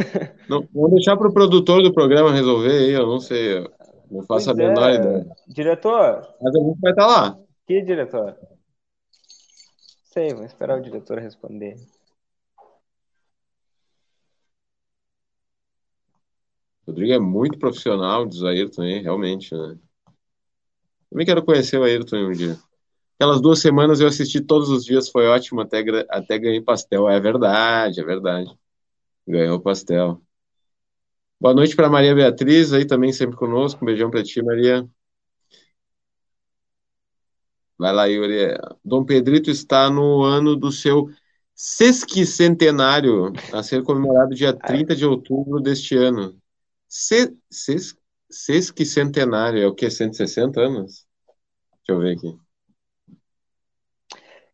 não, 0.48 0.68
vamos 0.74 0.90
deixar 0.90 1.16
para 1.16 1.28
o 1.28 1.32
produtor 1.32 1.82
do 1.82 1.92
programa 1.92 2.32
resolver 2.32 2.72
aí, 2.72 2.92
eu 2.92 3.06
não 3.06 3.20
sei, 3.20 3.58
eu 3.58 3.72
não 4.10 4.22
faço 4.24 4.50
a 4.50 4.54
Pois 4.54 4.66
menor 4.66 4.90
é. 4.90 4.94
ideia. 4.94 5.26
Diretor, 5.46 6.34
Mas 6.42 6.54
a 6.54 6.58
gente 6.58 6.80
vai 6.80 6.90
estar 6.90 7.06
lá. 7.06 7.38
que 7.64 7.82
diretor? 7.82 8.36
Sei, 10.04 10.34
vou 10.34 10.44
esperar 10.44 10.78
o 10.78 10.82
diretor 10.82 11.18
responder. 11.18 11.76
Rodrigo 16.84 17.12
é 17.12 17.18
muito 17.18 17.58
profissional, 17.58 18.26
diz 18.26 18.40
o 18.40 18.46
Ayrton 18.46 18.82
aí, 18.82 18.98
realmente, 19.00 19.54
né? 19.54 19.78
Também 21.10 21.26
quero 21.26 21.44
conhecer 21.44 21.78
o 21.78 21.84
Ayrton 21.84 22.16
um 22.16 22.32
dia. 22.32 22.58
Aquelas 23.18 23.40
duas 23.40 23.58
semanas 23.58 23.98
eu 23.98 24.06
assisti 24.06 24.40
todos 24.40 24.68
os 24.68 24.84
dias, 24.84 25.08
foi 25.08 25.26
ótimo, 25.26 25.60
até, 25.60 25.84
até 26.08 26.38
ganhei 26.38 26.60
pastel. 26.60 27.08
É 27.08 27.18
verdade, 27.18 28.00
é 28.00 28.04
verdade. 28.04 28.56
Ganhou 29.26 29.60
pastel. 29.60 30.22
Boa 31.40 31.52
noite 31.52 31.74
para 31.74 31.90
Maria 31.90 32.14
Beatriz, 32.14 32.72
aí 32.72 32.86
também 32.86 33.12
sempre 33.12 33.36
conosco. 33.36 33.82
Um 33.82 33.86
beijão 33.86 34.08
para 34.08 34.22
ti, 34.22 34.40
Maria. 34.40 34.88
Vai 37.76 37.92
lá, 37.92 38.06
Yuri. 38.06 38.56
Dom 38.84 39.04
Pedrito 39.04 39.50
está 39.50 39.90
no 39.90 40.22
ano 40.22 40.54
do 40.54 40.70
seu 40.70 41.10
sesquicentenário, 41.56 43.32
a 43.52 43.64
ser 43.64 43.82
comemorado 43.82 44.32
dia 44.32 44.52
30 44.54 44.94
de 44.94 45.04
outubro 45.04 45.60
deste 45.60 45.96
ano. 45.96 46.40
Se, 46.86 47.36
ses, 47.50 47.96
sesquicentenário, 48.30 49.60
é 49.60 49.66
o 49.66 49.74
quê? 49.74 49.90
160 49.90 50.60
anos? 50.60 51.04
Deixa 51.84 51.92
eu 51.92 51.98
ver 51.98 52.16
aqui. 52.16 52.47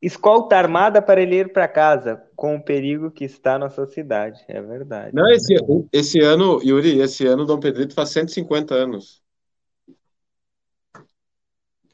Escolta 0.05 0.55
armada 0.59 1.01
para 1.01 1.23
ele 1.23 1.37
ir 1.37 1.51
para 1.51 1.67
casa, 1.67 2.23
com 2.37 2.57
o 2.57 2.63
perigo 2.63 3.11
que 3.11 3.25
está 3.25 3.59
na 3.59 3.71
sua 3.71 3.87
cidade. 3.87 4.45
É 4.47 4.61
verdade. 4.61 5.17
Não, 5.17 5.31
esse, 5.31 5.55
esse 5.91 6.21
ano, 6.21 6.63
Yuri, 6.63 7.01
esse 7.01 7.27
ano 7.27 7.47
Dom 7.47 7.59
Pedrito 7.59 7.95
faz 7.95 8.11
150 8.11 8.75
anos. 8.75 9.23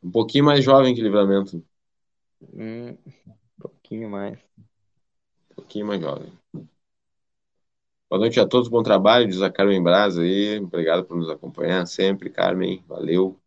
Um 0.03 0.11
pouquinho 0.11 0.45
mais 0.45 0.65
jovem 0.65 0.93
que 0.93 1.01
Livramento. 1.01 1.65
Hum, 2.53 2.97
um 2.99 3.33
pouquinho 3.61 4.11
mais. 4.11 4.41
Um 5.53 5.55
pouquinho 5.55 5.87
mais 5.87 6.01
jovem. 6.01 6.33
Boa 8.11 8.19
noite 8.19 8.41
a 8.41 8.49
todos, 8.49 8.69
bom 8.69 8.83
trabalho, 8.83 9.29
diz 9.29 9.41
a 9.41 9.49
Carmen 9.49 9.81
Braz 9.81 10.19
aí. 10.19 10.59
Obrigado 10.59 11.05
por 11.05 11.17
nos 11.17 11.31
acompanhar 11.31 11.87
sempre, 11.87 12.29
Carmen. 12.29 12.83
Valeu. 12.89 13.41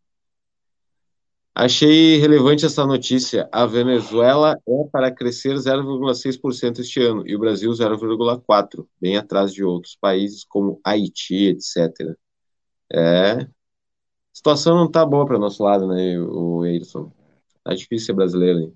Achei 1.55 2.17
relevante 2.17 2.65
essa 2.65 2.85
notícia. 2.85 3.47
A 3.51 3.65
Venezuela 3.65 4.57
é 4.67 4.83
para 4.91 5.11
crescer 5.11 5.55
0,6% 5.55 6.79
este 6.79 6.99
ano 7.01 7.23
e 7.27 7.35
o 7.35 7.39
Brasil 7.39 7.71
0,4%, 7.71 8.87
bem 8.99 9.17
atrás 9.17 9.53
de 9.53 9.63
outros 9.63 9.95
países 9.95 10.43
como 10.43 10.81
Haiti, 10.83 11.49
etc. 11.49 12.15
É. 12.91 13.31
A 13.41 13.47
situação 14.33 14.75
não 14.75 14.89
tá 14.89 15.05
boa 15.05 15.25
para 15.27 15.37
nosso 15.37 15.63
lado, 15.63 15.87
né, 15.87 16.19
o 16.19 16.65
Eilson? 16.65 17.11
Tá 17.63 17.73
difícil 17.75 18.07
ser 18.07 18.13
brasileiro, 18.13 18.59
hein? 18.59 18.73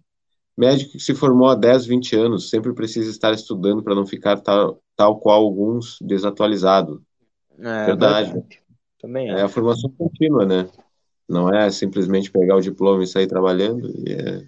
Médico 0.55 0.93
que 0.93 0.99
se 0.99 1.13
formou 1.13 1.49
há 1.49 1.55
10, 1.55 1.85
20 1.85 2.15
anos 2.15 2.49
sempre 2.49 2.73
precisa 2.73 3.09
estar 3.09 3.31
estudando 3.33 3.83
para 3.83 3.93
não 3.93 4.05
ficar 4.07 4.39
tal, 4.39 4.81
tal 4.95 5.19
qual 5.19 5.41
alguns 5.41 5.97
desatualizado. 6.01 7.03
É 7.59 7.85
Verdade. 7.85 8.31
verdade. 8.33 8.61
Também 8.99 9.29
É 9.29 9.41
a 9.41 9.45
acho. 9.45 9.53
formação 9.53 9.91
contínua, 9.97 10.45
né? 10.45 10.67
Não 11.27 11.53
é 11.53 11.69
simplesmente 11.69 12.31
pegar 12.31 12.55
o 12.55 12.61
diploma 12.61 13.03
e 13.03 13.07
sair 13.07 13.27
trabalhando, 13.27 13.89
e 14.07 14.13
é 14.13 14.47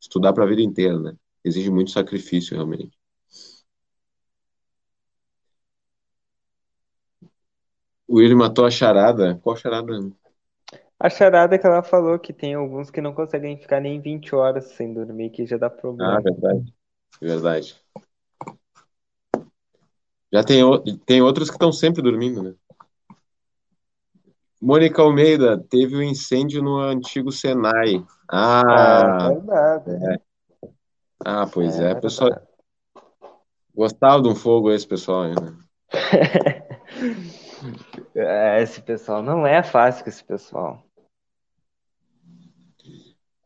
estudar 0.00 0.32
para 0.32 0.44
a 0.44 0.46
vida 0.46 0.62
inteira, 0.62 0.98
né? 0.98 1.14
Exige 1.44 1.70
muito 1.70 1.90
sacrifício, 1.90 2.54
realmente. 2.54 2.96
O 8.08 8.16
Willi 8.16 8.34
matou 8.34 8.64
a 8.64 8.70
charada. 8.70 9.38
Qual 9.42 9.56
charada? 9.56 9.92
A 10.98 11.10
charada 11.10 11.54
é 11.54 11.58
que 11.58 11.66
ela 11.66 11.82
falou 11.82 12.18
que 12.18 12.32
tem 12.32 12.54
alguns 12.54 12.90
que 12.90 13.00
não 13.00 13.12
conseguem 13.12 13.58
ficar 13.58 13.80
nem 13.80 14.00
20 14.00 14.34
horas 14.34 14.64
sem 14.72 14.94
dormir, 14.94 15.30
que 15.30 15.46
já 15.46 15.58
dá 15.58 15.66
Ah, 15.66 15.70
problema. 15.70 16.22
verdade. 16.22 16.74
Verdade. 17.20 17.76
Já 20.32 20.42
tem, 20.42 20.62
tem 21.06 21.22
outros 21.22 21.48
que 21.48 21.54
estão 21.56 21.72
sempre 21.72 22.02
dormindo, 22.02 22.42
né? 22.42 22.54
Mônica 24.60 25.02
Almeida, 25.02 25.58
teve 25.58 25.96
um 25.96 26.02
incêndio 26.02 26.62
no 26.62 26.78
antigo 26.78 27.30
Senai. 27.30 27.96
É 27.96 28.02
Ah, 28.28 29.28
verdade. 29.28 30.20
ah, 31.24 31.46
pois 31.52 31.78
É 31.80 31.90
é. 31.92 31.94
Pessoal, 31.94 32.30
gostava 33.74 34.22
de 34.22 34.28
um 34.28 34.34
fogo 34.34 34.72
esse 34.72 34.86
pessoal 34.86 35.24
aí, 35.24 35.34
né? 35.34 35.56
É, 38.14 38.62
esse 38.62 38.80
pessoal 38.80 39.22
não 39.22 39.46
é 39.46 39.62
fácil 39.62 40.04
com 40.04 40.10
esse 40.10 40.24
pessoal. 40.24 40.82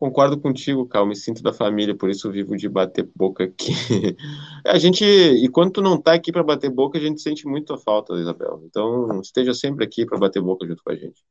Concordo 0.00 0.40
contigo, 0.40 0.88
Cal, 0.88 1.04
me 1.04 1.14
sinto 1.14 1.42
da 1.42 1.52
família, 1.52 1.94
por 1.94 2.08
isso 2.08 2.30
vivo 2.32 2.56
de 2.56 2.70
bater 2.70 3.06
boca 3.14 3.44
aqui. 3.44 3.70
A 4.66 4.78
gente, 4.78 5.04
e 5.04 5.46
quando 5.50 5.72
tu 5.72 5.82
não 5.82 6.00
tá 6.00 6.14
aqui 6.14 6.32
para 6.32 6.42
bater 6.42 6.70
boca, 6.70 6.96
a 6.96 7.00
gente 7.02 7.20
sente 7.20 7.46
muito 7.46 7.74
a 7.74 7.78
falta, 7.78 8.14
Isabel. 8.14 8.62
Então, 8.64 9.20
esteja 9.20 9.52
sempre 9.52 9.84
aqui 9.84 10.06
para 10.06 10.16
bater 10.16 10.40
boca 10.40 10.66
junto 10.66 10.82
com 10.82 10.90
a 10.90 10.96
gente. 10.96 11.22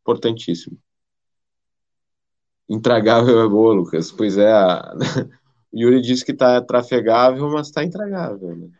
Importantíssimo. 0.00 0.78
Intragável 2.66 3.42
é 3.42 3.48
boa, 3.48 3.74
Lucas. 3.74 4.10
Pois 4.10 4.38
é, 4.38 4.50
a... 4.50 4.94
Yuri 5.74 6.00
disse 6.00 6.24
que 6.24 6.32
tá 6.32 6.62
trafegável, 6.62 7.50
mas 7.50 7.70
tá 7.70 7.84
intragável, 7.84 8.56
né? 8.56 8.70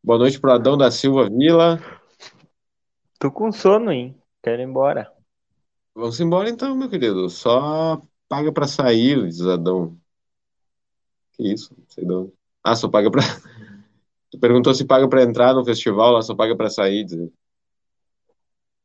Boa 0.00 0.20
noite 0.20 0.38
pro 0.40 0.52
Adão 0.52 0.78
da 0.78 0.92
Silva 0.92 1.28
Vila. 1.28 1.80
Tô 3.18 3.32
com 3.32 3.50
sono, 3.50 3.90
hein? 3.90 4.16
Quero 4.48 4.62
ir 4.62 4.64
embora. 4.64 5.12
Vamos 5.94 6.18
embora 6.20 6.48
então, 6.48 6.74
meu 6.74 6.88
querido. 6.88 7.28
Só 7.28 8.00
paga 8.26 8.50
pra 8.50 8.66
sair, 8.66 9.26
diz 9.28 9.42
Adão. 9.42 10.00
Que 11.32 11.52
isso? 11.52 11.74
Não 11.76 11.84
sei 11.86 12.06
de 12.06 12.12
onde. 12.14 12.32
Ah, 12.64 12.74
só 12.74 12.88
paga 12.88 13.10
pra. 13.10 13.20
Tu 14.30 14.38
perguntou 14.38 14.72
se 14.74 14.86
paga 14.86 15.06
pra 15.06 15.22
entrar 15.22 15.54
no 15.54 15.64
festival, 15.64 16.12
lá 16.12 16.22
só 16.22 16.34
paga 16.34 16.56
pra 16.56 16.70
sair. 16.70 17.04
Diz. 17.04 17.30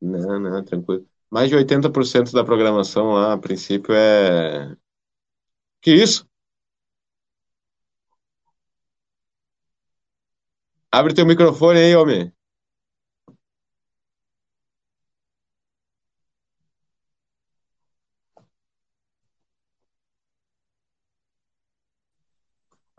Não, 0.01 0.37
não, 0.37 0.63
tranquilo. 0.65 1.05
Mais 1.29 1.49
de 1.49 1.55
80% 1.55 2.33
da 2.33 2.43
programação 2.43 3.13
lá, 3.13 3.33
a 3.33 3.37
princípio, 3.37 3.93
é. 3.95 4.75
Que 5.81 5.91
isso? 5.93 6.27
Abre 10.91 11.13
teu 11.13 11.25
microfone 11.25 11.79
aí, 11.79 11.95
homem. 11.95 12.33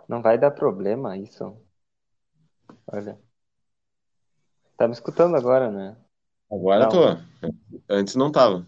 Não 0.09 0.23
vai 0.23 0.39
dar 0.39 0.51
problema 0.51 1.17
isso. 1.17 1.57
Olha. 2.87 3.19
Tá 4.77 4.87
me 4.87 4.95
escutando 4.95 5.37
agora, 5.37 5.71
né? 5.71 5.97
Agora 6.51 6.85
Não. 6.85 6.89
tô. 6.89 7.53
Antes 7.89 8.15
não 8.17 8.31
tava. 8.31 8.67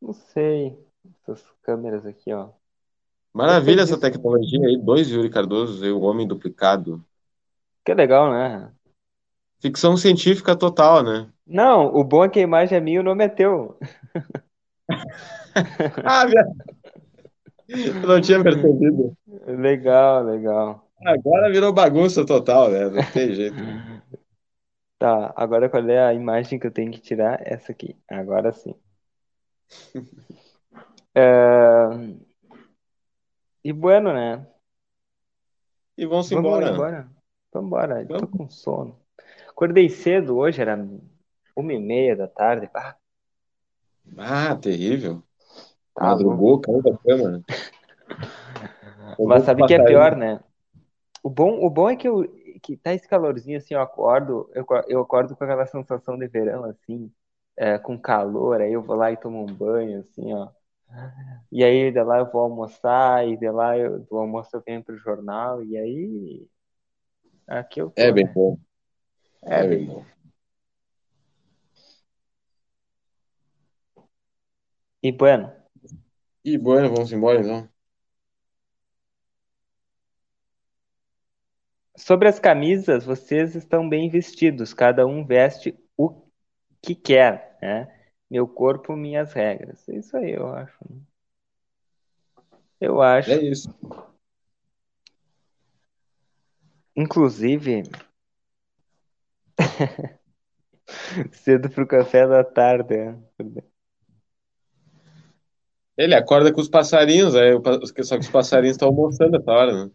Não 0.00 0.12
sei. 0.12 0.78
Essas 1.22 1.44
câmeras 1.62 2.04
aqui, 2.04 2.32
ó. 2.32 2.50
Maravilha 3.32 3.82
essa 3.82 3.98
tecnologia 3.98 4.66
aí. 4.66 4.76
Dois 4.76 5.08
Yuri 5.10 5.30
Cardoso 5.30 5.84
e 5.84 5.90
o 5.90 6.00
Homem 6.00 6.26
Duplicado. 6.26 7.04
Que 7.84 7.94
legal, 7.94 8.30
né? 8.30 8.72
Ficção 9.60 9.96
científica 9.96 10.56
total, 10.56 11.02
né? 11.02 11.30
Não, 11.46 11.86
o 11.94 12.04
bom 12.04 12.24
é 12.24 12.28
que 12.28 12.38
a 12.38 12.42
imagem 12.42 12.76
é 12.76 12.80
minha 12.80 12.96
e 12.96 13.00
o 13.00 13.02
nome 13.02 13.24
é 13.24 13.28
teu. 13.28 13.78
Ah, 16.04 16.24
minha... 16.24 16.44
Eu 17.68 18.08
não 18.08 18.20
tinha 18.20 18.42
percebido. 18.42 19.16
Legal, 19.46 20.24
legal. 20.24 20.88
Agora 21.04 21.50
virou 21.50 21.72
bagunça 21.72 22.24
total, 22.26 22.70
né? 22.70 22.88
Não 22.88 23.02
tem 23.12 23.34
jeito. 23.34 23.56
Tá, 24.98 25.32
agora 25.36 25.68
qual 25.68 25.88
é 25.88 25.98
a 26.04 26.14
imagem 26.14 26.58
que 26.58 26.66
eu 26.66 26.70
tenho 26.72 26.90
que 26.92 27.00
tirar? 27.00 27.40
Essa 27.46 27.72
aqui. 27.72 27.96
Agora 28.08 28.52
sim. 28.52 28.74
É, 31.14 32.18
E 33.62 33.72
bueno, 33.72 34.12
né? 34.12 34.46
E 35.96 36.06
vamos 36.06 36.30
Vamos 36.30 36.38
embora. 36.40 36.72
embora. 36.72 37.10
Vamos 37.52 37.66
embora. 37.68 38.02
Eu 38.02 38.08
Tô 38.08 38.14
Vamos. 38.20 38.30
com 38.38 38.48
sono. 38.48 38.98
Acordei 39.48 39.88
cedo 39.88 40.36
hoje, 40.36 40.60
era 40.60 40.76
uma 41.56 41.72
e 41.72 41.78
meia 41.78 42.16
da 42.16 42.28
tarde. 42.28 42.70
Ah, 42.74 42.96
Ah, 44.18 44.54
terrível. 44.60 45.22
Tá 45.98 46.06
Madrugou, 46.06 46.60
caiu 46.60 46.82
da 46.82 46.96
cama. 46.96 47.30
né? 47.30 47.42
Mas 49.24 49.44
sabe 49.44 49.62
o 49.62 49.66
que 49.66 49.74
é 49.74 49.84
pior, 49.84 50.16
né? 50.16 50.40
O 51.22 51.30
bom, 51.30 51.64
o 51.64 51.68
bom 51.68 51.90
é 51.90 51.96
que, 51.96 52.08
eu, 52.08 52.24
que 52.62 52.76
tá 52.76 52.94
esse 52.94 53.08
calorzinho 53.08 53.58
assim, 53.58 53.74
eu 53.74 53.80
acordo, 53.80 54.48
eu, 54.54 54.64
eu 54.86 55.00
acordo 55.00 55.34
com 55.36 55.44
aquela 55.44 55.66
sensação 55.66 56.16
de 56.16 56.26
verão, 56.28 56.64
assim, 56.64 57.10
é, 57.56 57.76
com 57.78 57.98
calor, 57.98 58.60
aí 58.60 58.72
eu 58.72 58.82
vou 58.82 58.96
lá 58.96 59.10
e 59.10 59.16
tomo 59.16 59.42
um 59.42 59.46
banho, 59.52 60.00
assim, 60.00 60.32
ó. 60.32 60.48
E 61.50 61.64
aí 61.64 61.90
de 61.90 62.02
lá 62.02 62.18
eu 62.18 62.30
vou 62.30 62.42
almoçar, 62.42 63.26
e 63.26 63.36
de 63.36 63.50
lá 63.50 63.76
eu, 63.76 63.98
do 64.00 64.16
almoço 64.16 64.50
eu 64.54 64.62
venho 64.64 64.82
pro 64.82 64.96
jornal, 64.96 65.62
e 65.62 65.76
aí. 65.76 66.46
Aqui 67.46 67.80
eu 67.80 67.90
tô, 67.90 68.00
É 68.02 68.12
bem 68.12 68.26
né? 68.26 68.32
bom. 68.34 68.58
É 69.42 69.64
É 69.64 69.66
bem 69.66 69.78
bem 69.78 69.86
bom. 69.86 70.04
E 75.02 75.12
bueno, 75.12 75.52
E 76.44 76.56
bueno, 76.56 76.94
vamos 76.94 77.12
embora 77.12 77.40
então. 77.40 77.68
sobre 81.98 82.28
as 82.28 82.38
camisas, 82.38 83.04
vocês 83.04 83.54
estão 83.56 83.88
bem 83.88 84.08
vestidos, 84.08 84.72
cada 84.72 85.06
um 85.06 85.26
veste 85.26 85.76
o 85.96 86.22
que 86.80 86.94
quer, 86.94 87.58
né? 87.60 87.92
Meu 88.30 88.46
corpo, 88.46 88.94
minhas 88.94 89.32
regras. 89.32 89.86
Isso 89.88 90.16
aí, 90.16 90.32
eu 90.32 90.46
acho. 90.54 90.78
né? 90.88 91.00
Eu 92.80 93.02
acho. 93.02 93.32
É 93.32 93.42
isso. 93.42 93.68
Inclusive, 96.94 97.82
cedo 101.32 101.68
pro 101.70 101.86
café 101.86 102.26
da 102.26 102.44
tarde. 102.44 102.96
né? 102.96 103.18
Ele 105.98 106.14
acorda 106.14 106.52
com 106.52 106.60
os 106.60 106.68
passarinhos, 106.68 107.34
aí, 107.34 107.52
o 107.52 107.60
pa- 107.60 107.80
só 108.04 108.14
que 108.16 108.20
os 108.22 108.30
passarinhos 108.30 108.76
estão 108.76 108.88
almoçando 108.88 109.36
essa 109.36 109.50
hora, 109.50 109.86
né? 109.86 109.90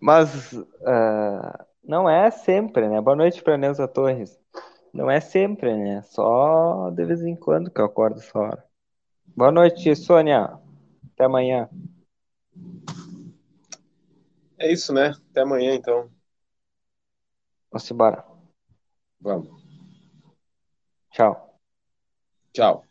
Mas 0.00 0.54
ah, 0.86 1.66
não 1.84 2.08
é 2.08 2.30
sempre, 2.30 2.88
né? 2.88 3.00
Boa 3.02 3.16
noite 3.16 3.42
para 3.42 3.58
Neuza 3.58 3.86
Torres. 3.86 4.38
Não 4.94 5.10
é 5.10 5.20
sempre, 5.20 5.76
né? 5.76 6.00
Só 6.02 6.88
de 6.90 7.04
vez 7.04 7.22
em 7.22 7.36
quando 7.36 7.70
que 7.70 7.80
eu 7.80 7.84
acordo 7.84 8.18
essa 8.18 8.38
hora. 8.38 8.64
Boa 9.36 9.52
noite, 9.52 9.94
Sônia. 9.94 10.58
Até 11.12 11.24
amanhã. 11.24 11.68
É 14.58 14.72
isso, 14.72 14.92
né? 14.92 15.14
Até 15.30 15.42
amanhã, 15.42 15.74
então. 15.74 16.10
Vamos 17.70 17.90
embora. 17.90 18.24
Vamos. 19.20 19.50
Tchau. 21.10 21.45
Tchau. 22.56 22.85